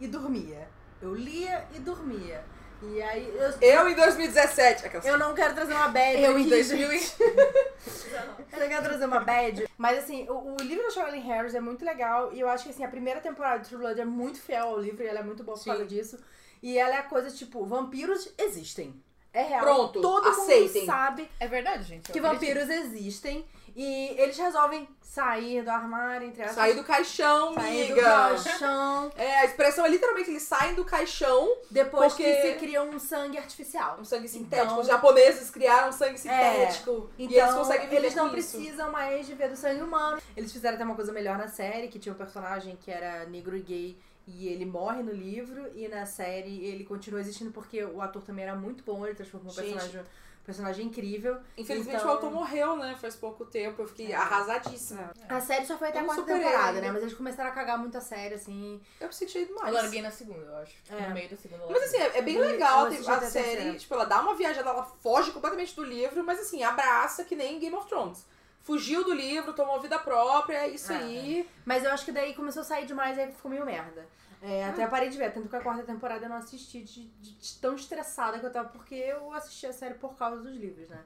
e 0.00 0.06
dormia. 0.06 0.68
Eu 1.00 1.14
lia 1.14 1.66
e 1.74 1.78
dormia. 1.78 2.44
E 2.82 3.00
aí 3.00 3.34
eu, 3.34 3.68
Eu 3.68 3.88
em 3.88 3.94
2017. 3.94 4.86
Aquelas... 4.86 5.06
eu 5.06 5.18
não 5.18 5.34
quero 5.34 5.54
trazer 5.54 5.72
uma 5.72 5.88
bad 5.88 6.20
Eu 6.20 6.38
em 6.38 6.42
aqui, 6.42 6.50
2000 6.50 6.92
e... 6.92 6.96
Eu 8.52 8.60
não 8.60 8.68
quero 8.68 8.82
trazer 8.82 9.04
uma 9.06 9.20
bad. 9.20 9.66
Mas 9.78 9.98
assim, 9.98 10.28
o, 10.28 10.54
o 10.54 10.62
livro 10.62 10.84
da 10.84 10.90
Charlene 10.90 11.22
Harris 11.26 11.54
é 11.54 11.60
muito 11.60 11.84
legal. 11.84 12.32
E 12.32 12.40
eu 12.40 12.48
acho 12.48 12.64
que 12.64 12.70
assim, 12.70 12.84
a 12.84 12.88
primeira 12.88 13.20
temporada 13.20 13.60
de 13.60 13.68
True 13.68 13.80
Blood 13.80 14.00
é 14.00 14.04
muito 14.04 14.40
fiel 14.40 14.66
ao 14.66 14.80
livro 14.80 15.02
e 15.02 15.06
ela 15.06 15.20
é 15.20 15.22
muito 15.22 15.42
boa 15.42 15.56
por 15.56 15.64
causa 15.64 15.86
disso. 15.86 16.18
E 16.62 16.78
ela 16.78 16.94
é 16.94 16.98
a 16.98 17.02
coisa, 17.02 17.30
tipo, 17.30 17.64
vampiros 17.64 18.32
existem. 18.38 18.94
É 19.38 19.42
real. 19.42 19.60
Pronto, 19.60 20.00
Todo 20.00 20.28
aceitem. 20.28 20.82
mundo 20.82 20.86
sabe 20.86 21.30
É 21.38 21.46
verdade, 21.46 21.82
gente. 21.84 22.08
eu 22.08 22.12
que 22.12 22.18
acredito. 22.18 22.40
vampiros 22.56 22.70
existem 22.70 23.44
e 23.76 24.14
eles 24.18 24.38
resolvem 24.38 24.88
sair 25.02 25.62
do 25.62 25.70
armário, 25.70 26.26
entre 26.28 26.42
aspas. 26.42 26.56
Sair 26.56 26.74
do 26.74 26.82
caixão, 26.84 27.54
sair 27.54 27.88
do 27.88 27.94
miga. 27.94 28.02
caixão, 28.02 29.12
É, 29.16 29.36
a 29.40 29.44
expressão 29.44 29.84
é 29.84 29.88
literalmente 29.88 30.30
eles 30.30 30.42
saem 30.42 30.74
do 30.74 30.84
caixão, 30.84 31.54
depois 31.70 32.12
Porque- 32.14 32.24
que 32.34 32.42
se 32.42 32.54
cria 32.58 32.82
um 32.82 32.98
sangue 32.98 33.36
artificial. 33.38 33.98
um 34.00 34.04
sangue 34.04 34.28
sintético. 34.28 34.66
Então- 34.72 34.80
Os 34.80 34.86
japoneses 34.86 35.50
criaram 35.50 35.88
um 35.88 35.92
sangue 35.92 36.18
sintético. 36.18 37.10
Então, 37.18 37.36
e 37.36 37.38
eles 37.40 37.54
conseguem 37.54 37.88
viver 37.88 37.96
eles 37.96 38.14
não 38.14 38.30
com 38.30 38.36
isso. 38.36 38.56
precisam 38.56 38.90
mais 38.90 39.28
viver 39.28 39.48
do 39.50 39.56
sangue 39.56 39.82
humano. 39.82 40.20
Eles 40.36 40.52
fizeram 40.52 40.74
até 40.76 40.84
uma 40.84 40.94
coisa 40.94 41.12
melhor 41.12 41.36
na 41.38 41.48
série, 41.48 41.88
que 41.88 41.98
tinha 41.98 42.12
um 42.14 42.18
personagem 42.18 42.76
que 42.76 42.90
era 42.90 43.24
negro 43.26 43.56
e 43.56 43.60
gay. 43.60 43.98
E 44.26 44.48
ele 44.48 44.64
morre 44.64 45.02
no 45.02 45.12
livro, 45.12 45.70
e 45.74 45.86
na 45.88 46.04
série 46.04 46.64
ele 46.64 46.84
continua 46.84 47.20
existindo 47.20 47.52
porque 47.52 47.84
o 47.84 48.00
ator 48.02 48.22
também 48.22 48.44
era 48.44 48.56
muito 48.56 48.82
bom, 48.82 49.06
ele 49.06 49.14
transformou 49.14 49.52
um 49.52 49.54
personagem, 49.54 50.02
personagem 50.44 50.86
incrível. 50.86 51.38
Infelizmente 51.56 51.96
Então- 51.96 52.08
o 52.08 52.12
autor 52.12 52.30
morreu, 52.32 52.76
né? 52.76 52.96
Faz 53.00 53.14
pouco 53.16 53.44
tempo. 53.44 53.82
Eu 53.82 53.86
fiquei 53.88 54.12
É. 54.12 54.14
arrasadíssima. 54.16 55.12
A 55.28 55.40
série 55.40 55.64
só 55.66 55.76
foi 55.78 55.88
até 55.88 55.98
Eu 55.98 56.02
a 56.02 56.06
quarta 56.06 56.24
temporada, 56.24 56.68
ainda. 56.68 56.80
né? 56.80 56.92
Mas 56.92 57.02
eles 57.02 57.14
começaram 57.14 57.50
a 57.50 57.52
cagar 57.52 57.78
muito 57.78 57.96
a 57.98 58.00
série, 58.00 58.34
assim. 58.34 58.80
Eu 59.00 59.08
me 59.08 59.12
senti 59.14 59.44
demais. 59.44 59.68
Eu 59.68 59.74
larguei 59.74 60.02
na 60.02 60.10
segunda, 60.10 60.40
eu 60.44 60.56
acho. 60.56 60.74
É. 60.90 61.08
No 61.08 61.14
meio 61.14 61.28
da 61.30 61.36
segunda. 61.36 61.64
Mas 61.68 61.82
assim, 61.84 61.96
é, 61.98 62.18
é 62.18 62.22
bem 62.22 62.36
Eu 62.36 62.42
legal 62.42 62.86
a, 62.86 63.20
série. 63.22 63.74
Tipo, 63.76 63.94
ela 63.94 64.04
dá 64.04 64.20
uma 64.20 64.34
viajada, 64.34 64.70
ela 64.70 64.84
foge 64.84 65.30
completamente 65.32 65.74
do 65.74 65.84
livro, 65.84 66.22
mas 66.24 66.38
assim, 66.40 66.62
abraça 66.62 67.24
que 67.24 67.34
nem 67.36 67.58
Game 67.58 67.74
of 67.76 67.88
Thrones. 67.88 68.24
Fugiu 68.66 69.04
do 69.04 69.14
livro, 69.14 69.52
tomou 69.52 69.80
vida 69.80 69.96
própria, 69.98 70.58
é 70.66 70.68
isso 70.68 70.92
É, 70.92 70.96
aí. 70.96 71.48
Mas 71.64 71.84
eu 71.84 71.90
acho 71.92 72.04
que 72.04 72.10
daí 72.12 72.34
começou 72.34 72.62
a 72.62 72.64
sair 72.64 72.84
demais 72.84 73.16
e 73.16 73.20
aí 73.20 73.32
ficou 73.32 73.48
meio 73.50 73.64
merda. 73.64 74.04
É, 74.42 74.64
Ah. 74.64 74.70
até 74.70 74.86
parei 74.88 75.08
de 75.08 75.16
ver, 75.16 75.32
tanto 75.32 75.48
que 75.48 75.54
a 75.56 75.60
quarta 75.60 75.84
temporada 75.84 76.24
eu 76.26 76.28
não 76.28 76.36
assisti 76.36 76.82
de, 76.82 77.04
de- 77.04 77.32
de 77.36 77.54
tão 77.58 77.74
estressada 77.76 78.38
que 78.40 78.44
eu 78.44 78.52
tava, 78.52 78.68
porque 78.68 78.94
eu 78.96 79.32
assisti 79.32 79.66
a 79.66 79.72
série 79.72 79.94
por 79.94 80.16
causa 80.16 80.42
dos 80.42 80.54
livros, 80.54 80.88
né? 80.88 81.00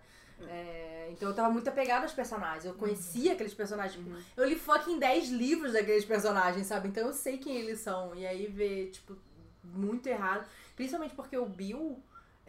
É, 0.49 1.09
então 1.13 1.29
eu 1.29 1.35
tava 1.35 1.51
muito 1.51 1.69
apegada 1.69 2.05
aos 2.07 2.13
personagens, 2.15 2.65
eu 2.65 2.73
conhecia 2.75 3.35
aqueles 3.35 3.53
personagens. 3.53 4.03
tipo, 4.03 4.17
eu 4.37 4.45
li 4.49 4.57
fucking 4.57 4.99
10 4.99 5.29
livros 5.29 5.75
daqueles 5.75 6.05
personagens, 6.07 6.67
sabe? 6.67 6.89
Então 6.89 7.07
eu 7.07 7.13
sei 7.13 7.37
quem 7.37 7.57
eles 7.57 7.81
são. 7.81 8.15
E 8.15 8.27
aí 8.27 8.47
ver, 8.47 8.91
tipo, 8.91 9.15
muito 9.63 10.07
errado. 10.07 10.47
Principalmente 10.75 11.15
porque 11.15 11.37
o 11.37 11.45
Bill, 11.45 12.03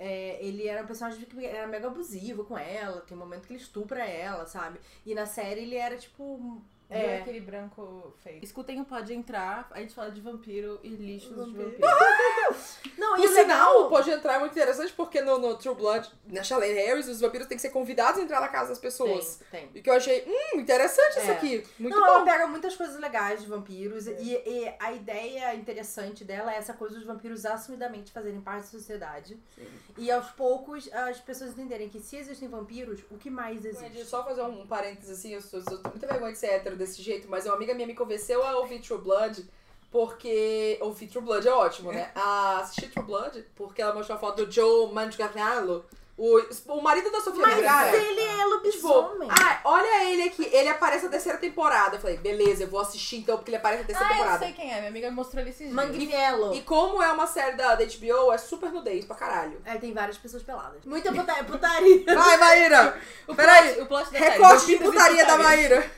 é, 0.04 0.44
ele 0.44 0.68
era 0.68 0.84
um 0.84 0.88
personagem 0.88 1.24
que 1.24 1.46
era 1.46 1.68
mega 1.68 1.86
abusivo 1.86 2.44
com 2.44 2.58
ela, 2.58 3.02
tem 3.02 3.16
um 3.16 3.20
momento 3.20 3.46
que 3.46 3.54
ele 3.54 3.62
estupra 3.62 4.04
ela, 4.04 4.48
sabe? 4.48 4.80
E 5.06 5.14
na 5.14 5.28
série 5.28 5.62
ele 5.62 5.76
era, 5.76 5.96
tipo. 5.96 6.60
Viu 6.92 7.00
É, 7.00 7.18
aquele 7.20 7.40
branco 7.40 8.14
feio. 8.24 8.40
Escutem 8.44 8.82
o 8.82 8.86
Pode 8.86 9.14
Entrar, 9.14 9.68
a 9.72 9.80
gente 9.80 9.96
fala 9.96 10.12
de 10.12 10.20
vampiro 10.20 10.80
e 10.84 10.90
lixos 10.90 11.30
de 11.30 11.36
Vampiro. 11.36 11.72
vampiro. 11.72 11.88
Não, 12.98 13.18
e 13.18 13.26
o 13.26 13.30
sinal, 13.30 13.74
legal... 13.76 13.90
pode 13.90 14.12
entrar 14.12 14.36
é 14.36 14.40
muito 14.40 14.52
interessante 14.52 14.92
porque 14.94 15.22
no, 15.22 15.38
no 15.40 15.56
True 15.58 15.74
Blood, 15.76 16.10
na 16.28 16.44
Charlene 16.44 16.74
Harris, 16.80 17.08
os 17.08 17.20
vampiros 17.22 17.48
têm 17.48 17.56
que 17.58 17.62
ser 17.62 17.70
convidados 17.70 18.20
a 18.20 18.24
entrar 18.24 18.40
na 18.42 18.48
casa 18.50 18.70
das 18.70 18.80
pessoas. 18.80 19.40
Tem, 19.50 19.68
tem. 19.68 19.70
E 19.76 19.82
que 19.82 19.90
eu 19.90 19.94
achei, 19.94 20.24
hum, 20.28 20.60
interessante 20.60 21.18
isso 21.20 21.32
É. 21.32 21.34
aqui. 21.34 21.64
Muito 21.80 21.96
não, 21.98 22.06
ela 22.06 22.20
bom. 22.20 22.26
pega 22.26 22.48
muitas 22.48 22.76
coisas 22.76 23.00
legais 23.00 23.42
de 23.42 23.48
vampiros 23.48 24.08
e, 24.08 24.12
e 24.46 24.74
a 24.80 24.92
ideia 24.92 25.56
interessante 25.56 26.24
dela 26.24 26.54
é 26.54 26.58
essa 26.58 26.74
coisa 26.74 26.96
dos 26.96 27.04
vampiros 27.06 27.46
assumidamente 27.46 28.12
fazerem 28.12 28.42
parte 28.42 28.64
da 28.66 28.70
sociedade. 28.70 29.40
Sim. 29.56 29.68
E 29.98 30.12
aos 30.12 30.30
poucos 30.32 30.92
as 30.94 31.20
pessoas 31.20 31.52
entenderem 31.52 31.90
que 31.90 32.00
se 32.00 32.18
existem 32.18 32.48
vampiros, 32.48 33.02
o 33.10 33.18
que 33.18 33.30
mais 33.30 33.62
Gente, 33.62 33.68
existe? 33.78 34.06
só 34.06 34.24
fazer 34.24 34.42
um 34.44 34.68
parênteses 34.68 35.18
assim, 35.20 35.34
eu, 35.34 35.42
sou, 35.42 35.60
eu 35.60 35.66
tenho 35.66 35.82
muita 35.90 36.08
vergonha 36.08 36.32
de 36.34 36.38
ser 36.38 36.48
hétero 36.48 36.76
desse 36.82 37.02
jeito, 37.02 37.28
mas 37.30 37.46
uma 37.46 37.56
amiga 37.56 37.74
minha 37.74 37.88
me 37.88 37.94
convenceu 37.94 38.44
a 38.44 38.58
ouvir 38.58 38.80
True 38.80 39.00
Blood, 39.00 39.46
porque. 39.90 40.78
Ouvir 40.82 41.08
True 41.08 41.24
Blood 41.24 41.48
é 41.48 41.54
ótimo, 41.54 41.92
né? 41.92 42.12
A 42.16 42.60
assistir 42.60 42.90
True 42.90 43.06
Blood, 43.06 43.46
porque 43.56 43.82
ela 43.82 43.94
mostrou 43.94 44.18
a 44.18 44.20
foto 44.20 44.46
do 44.46 44.52
Joe 44.52 44.92
Manganiello, 44.92 45.86
o, 46.18 46.40
o 46.68 46.82
marido 46.82 47.10
da 47.12 47.22
Sofia 47.22 47.42
Mas 47.42 47.56
Vergara. 47.56 47.96
ele 47.98 48.20
é 48.22 48.32
Tipo, 48.72 48.88
lobisomem. 48.90 49.30
ah, 49.32 49.60
olha 49.64 50.04
ele 50.12 50.24
aqui, 50.24 50.48
ele 50.52 50.70
aparece 50.70 51.06
na 51.06 51.12
terceira 51.12 51.38
temporada. 51.40 51.96
Eu 51.96 52.00
falei, 52.00 52.18
beleza, 52.18 52.64
eu 52.64 52.68
vou 52.68 52.80
assistir 52.80 53.18
então, 53.18 53.38
porque 53.38 53.50
ele 53.50 53.58
aparece 53.58 53.82
na 53.82 53.88
terceira 53.88 54.10
Ah, 54.14 54.14
eu 54.14 54.18
temporada. 54.24 54.46
sei 54.46 54.54
quem 54.54 54.72
é. 54.72 54.76
Minha 54.78 54.90
amiga 54.90 55.10
me 55.10 55.16
mostrou 55.16 55.42
ele 55.42 55.50
esses 55.50 55.62
dias. 55.64 55.74
Manguinello. 55.74 56.54
E 56.54 56.62
como 56.62 57.02
é 57.02 57.12
uma 57.12 57.26
série 57.26 57.56
da, 57.56 57.74
da 57.76 57.84
HBO, 57.86 58.32
é 58.32 58.38
super 58.38 58.72
nudez 58.72 59.04
pra 59.06 59.16
caralho. 59.16 59.60
Aí 59.66 59.80
tem 59.80 59.94
várias 59.94 60.18
pessoas 60.18 60.44
peladas. 60.44 60.84
Muita 60.86 61.12
puta- 61.12 61.44
putaria. 61.44 62.04
Vai, 62.06 62.38
Maíra! 62.38 63.02
Peraí, 63.36 63.82
o 63.82 63.86
plot 63.88 64.06
da 64.12 64.20
série, 64.20 64.30
Recorte 64.32 64.66
de 64.68 64.74
e 64.74 64.80
putaria 64.80 65.26
da 65.26 65.38
Maíra. 65.38 65.92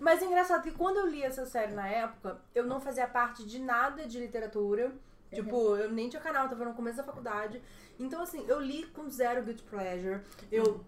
Mas 0.00 0.22
é 0.22 0.26
engraçado 0.26 0.62
que 0.62 0.70
quando 0.72 0.98
eu 0.98 1.06
li 1.06 1.22
essa 1.22 1.46
série 1.46 1.72
na 1.72 1.88
época, 1.88 2.38
eu 2.54 2.64
não 2.64 2.80
fazia 2.80 3.06
parte 3.06 3.44
de 3.44 3.58
nada 3.58 4.06
de 4.06 4.18
literatura. 4.18 4.92
Tipo, 5.34 5.76
eu 5.76 5.90
nem 5.90 6.08
tinha 6.08 6.20
canal, 6.22 6.48
tava 6.48 6.64
no 6.64 6.74
começo 6.74 6.96
da 6.96 7.04
faculdade. 7.04 7.60
Então, 7.98 8.22
assim, 8.22 8.44
eu 8.48 8.60
li 8.60 8.84
com 8.86 9.08
zero 9.08 9.44
good 9.44 9.62
pleasure. 9.64 10.20
Eu, 10.50 10.84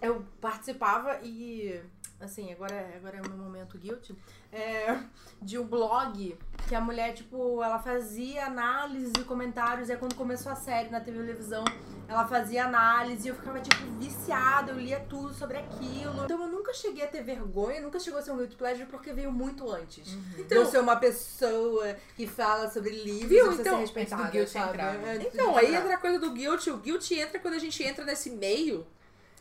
eu 0.00 0.24
participava 0.40 1.18
e. 1.22 1.80
Assim, 2.18 2.50
agora, 2.50 2.74
é- 2.74 2.94
agora 2.96 3.18
é 3.18 3.20
o 3.20 3.28
meu 3.28 3.36
momento 3.36 3.76
guilty. 3.76 4.16
É, 4.50 4.98
de 5.42 5.58
um 5.58 5.66
blog 5.66 6.34
que 6.66 6.74
a 6.74 6.80
mulher, 6.80 7.12
tipo, 7.12 7.62
ela 7.62 7.78
fazia 7.78 8.46
análise 8.46 9.12
e 9.20 9.24
comentários. 9.24 9.90
E 9.90 9.92
aí, 9.92 9.98
quando 9.98 10.14
começou 10.14 10.50
a 10.50 10.56
série 10.56 10.88
na 10.88 10.98
televisão, 10.98 11.62
ela 12.08 12.26
fazia 12.26 12.64
análise 12.64 13.26
e 13.26 13.30
eu 13.30 13.34
ficava, 13.34 13.60
tipo, 13.60 13.84
viciada. 13.98 14.72
Eu 14.72 14.78
lia 14.78 14.98
tudo 15.00 15.34
sobre 15.34 15.58
aquilo. 15.58 16.24
Então, 16.24 16.40
eu 16.40 16.48
nunca 16.48 16.72
cheguei 16.72 17.04
a 17.04 17.06
ter 17.06 17.22
vergonha, 17.22 17.82
nunca 17.82 18.00
chegou 18.00 18.18
a 18.18 18.22
ser 18.22 18.30
um 18.30 18.38
guilty 18.38 18.56
pleasure 18.56 18.86
porque 18.86 19.12
veio 19.12 19.30
muito 19.30 19.70
antes. 19.70 20.16
Então- 20.38 20.56
eu 20.58 20.64
ser 20.66 20.78
uma 20.80 20.96
pessoa 20.96 21.94
que 22.16 22.26
fala 22.26 22.70
sobre 22.70 22.92
livros 22.92 23.28
Viu? 23.28 23.52
Então, 23.52 23.74
ser 23.74 23.80
respeitada, 23.82 24.24
do 24.24 24.30
guilty 24.30 24.50
sabe? 24.52 24.70
entrar, 24.70 24.94
né? 24.94 25.18
Do 25.18 25.26
Então, 25.26 25.52
guilty 25.52 25.66
aí 25.66 25.74
entra 25.74 25.94
a 25.94 25.98
coisa 25.98 26.18
do 26.18 26.30
guilt. 26.30 26.66
O 26.68 26.78
guilt 26.78 27.10
entra 27.10 27.38
quando 27.38 27.54
a 27.54 27.58
gente 27.58 27.82
entra 27.82 28.06
nesse 28.06 28.30
meio, 28.30 28.86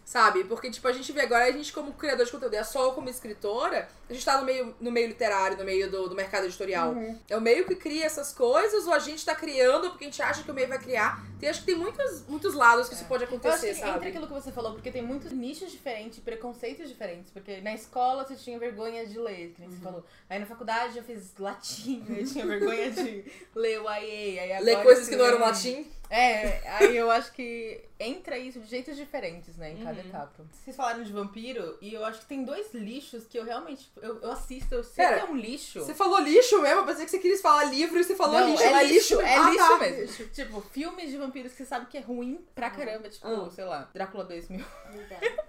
sabe? 0.06 0.44
Porque, 0.44 0.70
tipo, 0.70 0.88
a 0.88 0.94
gente 0.94 1.12
vê 1.12 1.22
agora, 1.22 1.46
a 1.46 1.52
gente 1.52 1.74
como 1.74 1.92
criador 1.94 2.26
de 2.26 2.32
conteúdo, 2.32 2.54
é 2.54 2.64
só 2.64 2.92
como 2.92 3.10
escritora, 3.10 3.90
a 4.08 4.14
gente 4.14 4.24
tá 4.24 4.38
no 4.40 4.46
meio, 4.46 4.76
no 4.80 4.92
meio 4.92 5.08
literário, 5.08 5.58
no 5.58 5.64
meio 5.66 5.90
do, 5.90 6.08
do 6.08 6.16
mercado 6.16 6.46
editorial. 6.46 6.92
Uhum. 6.92 7.20
É 7.28 7.36
o 7.36 7.42
meio 7.42 7.66
que 7.66 7.76
cria 7.76 8.06
essas 8.06 8.32
coisas, 8.32 8.86
ou 8.86 8.94
a 8.94 9.00
gente 9.00 9.26
tá 9.26 9.34
criando 9.34 9.90
porque 9.90 10.06
a 10.06 10.08
gente 10.08 10.22
acha 10.22 10.44
que 10.44 10.52
o 10.52 10.54
meio 10.54 10.68
vai 10.68 10.78
criar. 10.78 11.26
Tem, 11.40 11.50
acho 11.50 11.62
que 11.62 11.66
tem 11.66 11.76
muitos, 11.76 12.24
muitos 12.28 12.54
lados 12.54 12.88
que 12.88 12.94
isso 12.94 13.06
pode 13.06 13.24
Eu 13.24 13.28
acho 13.30 13.36
acontecer, 13.38 13.74
sabe? 13.74 14.08
aquilo 14.08 14.28
que 14.28 14.34
você 14.34 14.52
falou, 14.52 14.74
porque 14.74 14.92
tem 14.92 15.02
muitos 15.02 15.32
nichos 15.32 15.72
diferentes, 15.72 16.20
preconceitos 16.20 16.88
diferentes. 16.88 17.32
Porque 17.32 17.60
na 17.62 17.74
escola 17.74 18.24
você 18.24 18.36
tinha 18.36 18.60
vergonha 18.60 19.06
de 19.08 19.18
ler, 19.18 19.54
que 19.54 19.60
nem 19.60 19.70
Uhum. 19.70 19.76
você 19.76 19.82
falou. 19.82 20.06
Aí 20.30 20.40
na 20.40 20.46
faculdade 20.46 20.98
eu 20.98 21.04
fiz 21.04 21.34
latim, 21.40 22.06
eu 22.16 22.26
tinha 22.26 22.46
vergonha 22.46 22.92
de 22.92 23.26
ler 23.56 23.82
o 23.82 23.84
IA. 23.86 24.44
Aí 24.44 24.64
Ler 24.64 24.72
agora 24.72 24.84
coisas 24.84 25.06
você 25.06 25.12
que 25.12 25.18
não 25.18 25.26
eram 25.26 25.40
latim. 25.40 25.92
É, 26.10 26.62
aí 26.70 26.96
eu 26.96 27.10
acho 27.10 27.32
que 27.34 27.82
entra 28.00 28.38
isso 28.38 28.60
de 28.60 28.68
jeitos 28.68 28.96
diferentes, 28.96 29.56
né, 29.58 29.72
em 29.72 29.78
cada 29.78 30.00
Uhum. 30.02 30.08
etapa. 30.08 30.46
Vocês 30.52 30.76
falaram 30.76 31.04
de 31.04 31.12
vampiro, 31.12 31.78
e 31.82 31.94
eu 31.94 32.06
acho 32.06 32.20
que 32.20 32.26
tem 32.26 32.44
dois 32.44 32.74
lixos 32.74 33.26
que 33.26 33.40
eu 33.40 33.44
realmente, 33.46 33.90
eu, 34.02 34.20
eu 34.22 34.32
assisto, 34.32 34.76
eu 34.76 34.84
sei 34.84 35.04
Pera, 35.06 35.20
que 35.22 35.26
é 35.26 35.30
um 35.32 35.36
lixo. 35.36 35.80
Você 35.80 35.94
falou 35.96 36.20
lixo 36.20 36.62
mesmo? 36.62 36.82
Eu 36.82 36.86
pensei 36.86 37.06
que 37.06 37.12
você 37.12 37.20
queria 37.20 37.38
falar 37.40 37.64
livro 37.66 37.98
e 38.00 38.04
você 38.04 38.16
falou 38.16 38.40
Não, 38.40 38.50
lixo. 38.52 38.64
é 38.64 38.72
mas 38.72 38.90
lixo, 38.92 39.22
é 39.22 39.36
Ah, 39.36 39.50
lixo 39.50 39.68
tá. 39.68 39.78
mesmo. 39.80 40.28
Tipo, 40.28 40.62
filmes 40.62 41.10
de 41.10 41.18
vampiros 41.18 41.52
que 41.54 41.58
você 41.60 41.66
sabe 41.66 41.86
que 41.88 41.98
é 41.98 42.02
ruim 42.02 42.46
pra 42.54 42.70
caramba, 42.70 43.10
tipo, 43.10 43.26
Ah. 43.28 43.50
sei 43.50 43.64
lá, 43.66 43.90
Drácula 43.94 44.26
2000. 44.26 44.66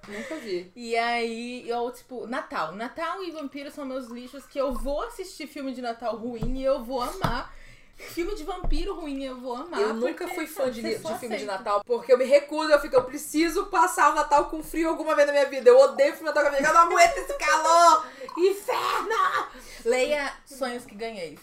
Nunca 0.09 0.37
vi. 0.37 0.71
E 0.77 0.97
aí, 0.97 1.69
eu, 1.69 1.91
tipo, 1.91 2.27
Natal. 2.27 2.73
Natal 2.75 3.23
e 3.25 3.31
vampiros 3.31 3.75
são 3.75 3.85
meus 3.85 4.07
lixos 4.07 4.47
que 4.47 4.59
eu 4.59 4.73
vou 4.73 5.03
assistir 5.03 5.47
filme 5.47 5.73
de 5.73 5.83
Natal 5.83 6.17
ruim 6.17 6.59
e 6.59 6.65
eu 6.65 6.83
vou 6.85 7.03
amar. 7.03 7.55
Filme 7.97 8.35
de 8.35 8.45
vampiro 8.45 8.95
ruim 8.95 9.25
eu 9.25 9.41
vou 9.41 9.57
amar. 9.57 9.81
Eu 9.81 9.95
nunca 9.95 10.29
fui 10.29 10.47
fã 10.47 10.71
de, 10.71 10.83
de 10.83 10.99
filme 11.19 11.39
de. 11.39 11.45
Natal, 11.45 11.83
porque 11.85 12.13
eu 12.13 12.19
me 12.19 12.25
recuso, 12.25 12.71
eu 12.71 12.79
fico, 12.79 12.95
eu 12.95 13.05
preciso 13.05 13.67
passar 13.67 14.13
o 14.13 14.15
Natal 14.15 14.51
com 14.51 14.63
frio 14.63 14.91
alguma 14.91 15.15
vez 15.15 15.27
na 15.27 15.33
minha 15.33 15.47
vida. 15.47 15.71
Eu 15.71 15.79
odeio 15.79 16.13
filme 16.13 16.29
de 16.29 16.35
Natal 16.35 16.43
com 16.43 16.49
a 16.49 16.51
minha 16.51 16.63
vida, 16.63 16.71
eu 16.71 16.75
não 16.75 16.93
aguento 16.93 17.19
esse 17.19 17.35
calor! 17.35 18.07
Inferno! 18.37 19.47
Leia 19.85 20.33
Sonhos 20.45 20.85
que 20.85 20.95
Ganhei. 20.95 21.39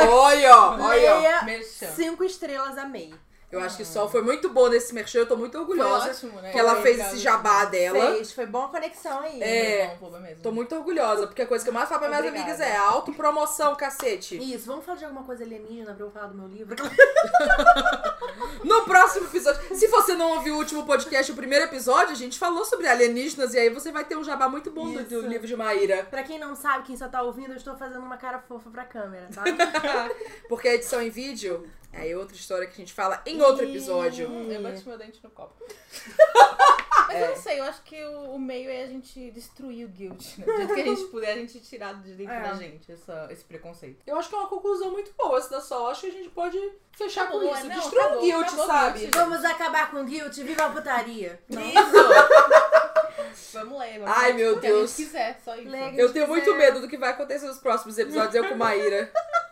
Olha, 0.00 0.56
olha. 0.56 1.44
Leia 1.44 1.62
cinco 1.94 2.24
estrelas, 2.24 2.76
amei. 2.76 3.14
Eu 3.52 3.60
acho 3.60 3.76
que 3.76 3.82
o 3.82 3.86
Sol 3.86 4.08
foi 4.08 4.22
muito 4.22 4.48
bom 4.48 4.68
nesse 4.68 4.94
merchan, 4.94 5.18
eu 5.18 5.26
tô 5.26 5.36
muito 5.36 5.52
Foi 5.52 5.60
orgulhosa 5.60 6.10
ótimo, 6.10 6.40
né? 6.40 6.50
que 6.50 6.58
ela 6.58 6.72
Foi 6.76 6.82
fez 6.82 6.98
esse 7.00 7.18
jabá 7.18 7.66
dela. 7.66 8.12
Fez, 8.14 8.32
foi 8.32 8.46
boa 8.46 8.68
conexão 8.68 9.20
aí. 9.20 9.42
É. 9.42 9.88
Foi 9.90 9.96
bom, 9.98 10.10
foi 10.10 10.20
mesmo. 10.20 10.42
Tô 10.42 10.50
muito 10.50 10.74
orgulhosa, 10.74 11.26
porque 11.26 11.42
a 11.42 11.46
coisa 11.46 11.62
que 11.62 11.68
eu 11.68 11.74
mais 11.74 11.86
falo 11.86 12.00
pra 12.00 12.08
minhas 12.08 12.24
Obrigada. 12.24 12.50
amigas 12.50 12.66
é 12.66 12.74
autopromoção, 12.76 13.76
cacete. 13.76 14.38
Isso, 14.54 14.66
vamos 14.66 14.84
falar 14.86 14.96
de 14.96 15.04
alguma 15.04 15.22
coisa 15.24 15.44
alienígena 15.44 15.92
pra 15.92 16.04
eu 16.06 16.10
falar 16.10 16.28
do 16.28 16.34
meu 16.34 16.48
livro? 16.48 16.74
No 18.64 18.82
próximo 18.84 19.26
episódio, 19.26 19.76
se 19.76 19.88
você 19.88 20.14
não 20.14 20.32
ouviu 20.36 20.54
o 20.54 20.58
último 20.58 20.84
podcast, 20.86 21.30
o 21.32 21.34
primeiro 21.34 21.64
episódio, 21.64 22.12
a 22.12 22.16
gente 22.16 22.38
falou 22.38 22.64
sobre 22.64 22.86
alienígenas 22.86 23.54
e 23.54 23.58
aí 23.58 23.68
você 23.70 23.90
vai 23.90 24.04
ter 24.04 24.16
um 24.16 24.22
jabá 24.22 24.48
muito 24.48 24.70
bom 24.70 24.90
do, 24.92 25.02
do 25.04 25.26
livro 25.26 25.46
de 25.46 25.56
Maíra. 25.56 26.04
pra 26.10 26.22
quem 26.22 26.38
não 26.38 26.54
sabe, 26.54 26.84
quem 26.84 26.96
só 26.96 27.08
tá 27.08 27.22
ouvindo, 27.22 27.50
eu 27.52 27.56
estou 27.56 27.76
fazendo 27.76 28.00
uma 28.00 28.16
cara 28.16 28.38
fofa 28.38 28.70
pra 28.70 28.84
câmera, 28.84 29.28
tá? 29.34 29.42
Porque 30.48 30.68
a 30.68 30.74
edição 30.74 31.02
em 31.02 31.10
vídeo 31.10 31.66
é 31.92 32.16
outra 32.16 32.34
história 32.36 32.66
que 32.66 32.72
a 32.72 32.76
gente 32.76 32.92
fala 32.92 33.20
em 33.26 33.40
outro 33.42 33.64
episódio. 33.64 34.26
Eu 34.50 34.62
bati 34.62 34.86
meu 34.88 34.98
dente 34.98 35.20
no 35.22 35.30
copo. 35.30 35.62
Mas 37.08 37.16
É. 37.16 37.24
eu 37.24 37.28
não 37.30 37.36
sei, 37.36 37.60
eu 37.60 37.64
acho 37.64 37.82
que 37.82 38.02
o, 38.04 38.34
o 38.34 38.38
meio 38.38 38.70
é 38.70 38.84
a 38.84 38.86
gente 38.86 39.30
destruir 39.32 39.84
o 39.84 39.88
guilt. 39.88 40.38
Né? 40.38 40.44
Do 40.46 40.56
jeito 40.56 40.74
que 40.74 40.80
a 40.80 40.84
gente 40.84 41.04
puder, 41.06 41.32
a 41.32 41.36
gente 41.36 41.60
tirar 41.60 41.94
de 42.00 42.14
dentro 42.14 42.32
É. 42.32 42.40
da 42.42 42.54
gente 42.54 42.90
essa, 42.90 43.28
esse 43.30 43.44
preconceito. 43.44 44.00
Eu 44.06 44.16
acho 44.18 44.28
que 44.30 44.34
é 44.34 44.38
uma 44.38 44.48
conclusão 44.48 44.90
muito 44.92 45.12
boa 45.18 45.36
essa 45.38 45.50
da 45.50 45.60
Sol. 45.60 45.88
Acho 45.88 46.02
que 46.02 46.06
a 46.06 46.10
gente 46.12 46.30
pode 46.30 46.58
fechar 46.96 47.22
Acabou, 47.24 47.40
com 47.40 47.54
isso. 47.54 47.66
não, 47.66 47.76
Destrua 47.76 48.02
o 48.02 48.06
acabou, 48.06 48.22
guilt, 48.22 48.46
acabou 48.46 48.64
o 48.64 48.68
sabe? 48.68 48.98
guilt. 49.00 49.14
Vamos 49.14 49.44
acabar 49.44 49.90
com 49.90 49.96
o 50.00 50.04
guilt, 50.04 50.34
viva 50.36 50.64
a 50.64 50.70
putaria. 50.70 51.40
Isso! 51.50 53.52
vamos 53.58 53.78
ler, 53.78 53.98
vamos 53.98 54.16
Ai, 54.16 54.26
ler 54.28 54.34
meu 54.34 54.52
o 54.52 54.60
que 54.60 54.66
Deus. 54.68 54.84
a 54.84 54.86
gente 54.86 54.96
quiser, 55.06 55.40
só 55.44 55.56
isso. 55.56 55.68
Legal. 55.68 55.94
Eu 55.94 56.12
tenho 56.12 56.28
muito 56.28 56.54
medo 56.54 56.80
do 56.80 56.88
que 56.88 56.96
vai 56.96 57.10
acontecer 57.10 57.46
nos 57.46 57.58
próximos 57.58 57.98
episódios, 57.98 58.34
eu 58.34 58.48
com 58.48 58.54
Maíra. 58.54 59.12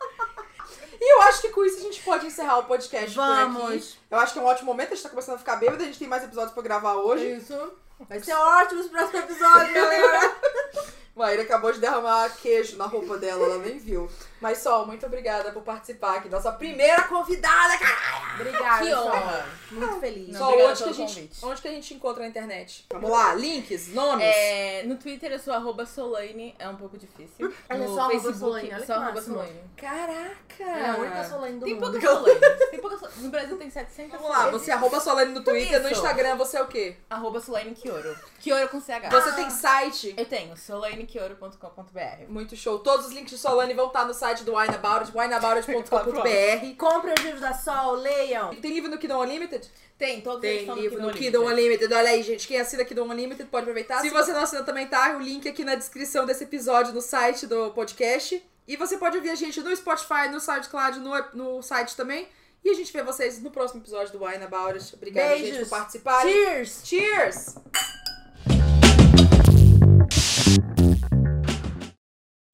E 1.00 1.14
eu 1.14 1.22
acho 1.22 1.40
que 1.40 1.48
com 1.48 1.64
isso 1.64 1.78
a 1.78 1.82
gente 1.82 2.02
pode 2.02 2.26
encerrar 2.26 2.58
o 2.58 2.64
podcast 2.64 3.14
por 3.14 3.22
aqui. 3.22 3.52
Vamos. 3.52 3.98
Eu 4.10 4.18
acho 4.18 4.32
que 4.34 4.38
é 4.38 4.42
um 4.42 4.46
ótimo 4.46 4.66
momento, 4.66 4.92
a 4.92 4.94
gente 4.94 5.02
tá 5.02 5.08
começando 5.08 5.36
a 5.36 5.38
ficar 5.38 5.56
bêbado, 5.56 5.82
a 5.82 5.86
gente 5.86 5.98
tem 5.98 6.08
mais 6.08 6.22
episódios 6.22 6.52
pra 6.52 6.62
gravar 6.62 6.94
hoje. 6.96 7.36
Isso. 7.36 7.72
Vai 8.08 8.20
ser 8.20 8.34
ótimo 8.34 8.80
os 8.80 8.88
próximos 8.88 9.22
episódios, 9.24 9.72
galera. 9.72 10.36
Maíra 11.16 11.42
acabou 11.42 11.72
de 11.72 11.80
derramar 11.80 12.30
queijo 12.36 12.76
na 12.76 12.86
roupa 12.86 13.16
dela, 13.18 13.44
ela 13.44 13.58
nem 13.58 13.78
viu. 13.78 14.10
Mas 14.40 14.58
Sol, 14.58 14.86
muito 14.86 15.04
obrigada 15.06 15.52
por 15.52 15.62
participar 15.62 16.16
aqui. 16.16 16.28
Nossa 16.28 16.50
primeira 16.52 17.02
convidada, 17.02 17.76
cara! 17.78 18.34
Obrigada. 18.36 18.84
Que 18.86 18.94
honra. 18.94 19.46
Muito 19.70 20.00
feliz. 20.00 20.28
Não, 20.30 20.38
Sol, 20.38 20.48
onde 20.68 20.82
que, 20.82 20.88
a 20.88 20.92
gente, 20.92 21.14
convite. 21.14 21.44
onde 21.44 21.62
que 21.62 21.68
a 21.68 21.70
gente 21.70 21.94
encontra 21.94 22.22
na 22.22 22.28
internet? 22.28 22.86
Vamos 22.92 23.10
lá, 23.10 23.34
links, 23.34 23.88
nomes. 23.92 24.24
É, 24.24 24.82
no 24.84 24.96
Twitter 24.96 25.30
eu 25.32 25.38
sou 25.38 25.52
arroba 25.52 25.84
Solane, 25.84 26.54
é 26.58 26.68
um 26.68 26.76
pouco 26.76 26.96
difícil. 26.96 27.52
Olha 27.68 27.78
no 27.80 27.94
só, 27.94 28.00
arroba 28.00 28.10
Facebook, 28.14 28.38
Solane, 28.38 28.72
olha 28.74 28.86
só 28.86 28.92
arroba. 28.94 29.22
Solane. 29.22 29.60
Caraca! 29.76 30.64
É 30.64 30.90
a 30.90 30.96
única 30.96 31.24
Solane 31.28 31.58
do 31.58 31.64
Tem 31.64 31.74
mundo. 31.74 32.00
poucas 32.00 32.10
Solanes. 32.10 32.70
Tem 32.70 32.80
poucas 32.80 33.00
Sol- 33.00 33.10
No 33.18 33.28
Brasil 33.30 33.56
tem 33.58 33.70
700 33.70 34.12
Vamos 34.20 34.28
lá, 34.30 34.50
você 34.50 34.70
é 34.70 34.74
arroba 34.74 35.00
Solane 35.00 35.32
no 35.32 35.42
Twitter, 35.44 35.80
no 35.82 35.88
Isso. 35.90 36.00
Instagram 36.00 36.36
você 36.36 36.56
é 36.56 36.62
o 36.62 36.66
quê? 36.66 36.96
Arroba 37.10 37.40
Solane 37.40 37.74
Kioro. 37.74 38.16
Kioro 38.40 38.68
com 38.68 38.80
CH. 38.80 39.10
Você 39.10 39.32
tem 39.32 39.50
site? 39.50 40.14
Eu 40.16 40.24
tenho, 40.24 40.56
solanekioro.com.br. 40.56 42.24
Muito 42.28 42.56
show. 42.56 42.78
Todos 42.78 43.06
os 43.06 43.12
links 43.12 43.30
de 43.32 43.38
Solane 43.38 43.74
vão 43.74 43.88
estar 43.88 44.04
no 44.06 44.14
site 44.14 44.29
do 44.38 44.56
Wine 44.56 44.74
About 44.74 45.04
It, 45.04 45.12
wineaboutit.com.br. 45.16 46.76
Comprem 46.78 47.14
os 47.14 47.24
livros 47.24 47.40
da 47.40 47.52
Sol, 47.52 47.94
leiam. 47.94 48.54
Tem 48.56 48.72
livro 48.72 48.90
no 48.90 48.98
Kidon 48.98 49.22
Unlimited? 49.22 49.70
Tem, 49.98 50.20
todos 50.20 50.42
eles 50.42 50.58
Tem 50.58 50.68
estão 50.68 50.76
livro 50.76 51.02
no 51.02 51.12
Kidon 51.12 51.40
Unlimited. 51.40 51.84
Unlimited. 51.84 51.94
Olha 51.94 52.10
aí, 52.10 52.22
gente. 52.22 52.48
Quem 52.48 52.58
assina 52.58 52.84
Kidon 52.84 53.04
Unlimited 53.04 53.48
pode 53.50 53.64
aproveitar. 53.64 54.00
Se 54.00 54.10
você 54.10 54.32
não 54.32 54.40
assina 54.40 54.62
também, 54.62 54.86
tá 54.86 55.16
o 55.16 55.20
link 55.20 55.48
aqui 55.48 55.64
na 55.64 55.74
descrição 55.74 56.24
desse 56.24 56.44
episódio 56.44 56.94
no 56.94 57.02
site 57.02 57.46
do 57.46 57.70
podcast. 57.72 58.42
E 58.66 58.76
você 58.76 58.96
pode 58.96 59.16
ouvir 59.16 59.30
a 59.30 59.34
gente 59.34 59.60
no 59.60 59.74
Spotify, 59.74 60.28
no 60.30 60.40
SoundCloud, 60.40 61.00
no, 61.00 61.12
no 61.34 61.62
site 61.62 61.96
também. 61.96 62.28
E 62.64 62.70
a 62.70 62.74
gente 62.74 62.92
vê 62.92 63.02
vocês 63.02 63.40
no 63.40 63.50
próximo 63.50 63.80
episódio 63.80 64.12
do 64.16 64.24
Wine 64.24 64.44
About 64.44 64.78
It. 64.78 64.94
Obrigada, 64.94 65.36
gente, 65.36 65.50
Beijos. 65.50 65.68
por 65.68 65.78
participarem. 65.78 66.32
Cheers! 66.32 66.82
Cheers! 66.84 67.54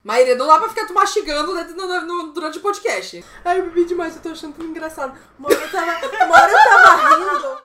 Maíra, 0.07 0.37
não 0.37 0.47
dá 0.47 0.57
pra 0.61 0.69
ficar 0.69 0.87
tu 0.87 0.95
mastigando 0.95 1.53
no- 1.53 2.01
no- 2.03 2.33
durante 2.33 2.59
o 2.59 2.61
podcast. 2.61 3.25
Ai, 3.45 3.59
eu 3.59 3.65
bebi 3.65 3.85
demais, 3.87 4.15
eu 4.15 4.23
tô 4.23 4.29
achando 4.29 4.55
tudo 4.55 4.69
engraçado. 4.69 5.19
Uma 5.37 5.49
hora 5.49 5.61
eu 5.61 5.69
tava, 5.69 6.25
uma 6.27 6.35
hora 6.37 6.53
eu 6.53 6.59
tava 6.59 7.17
rindo. 7.17 7.59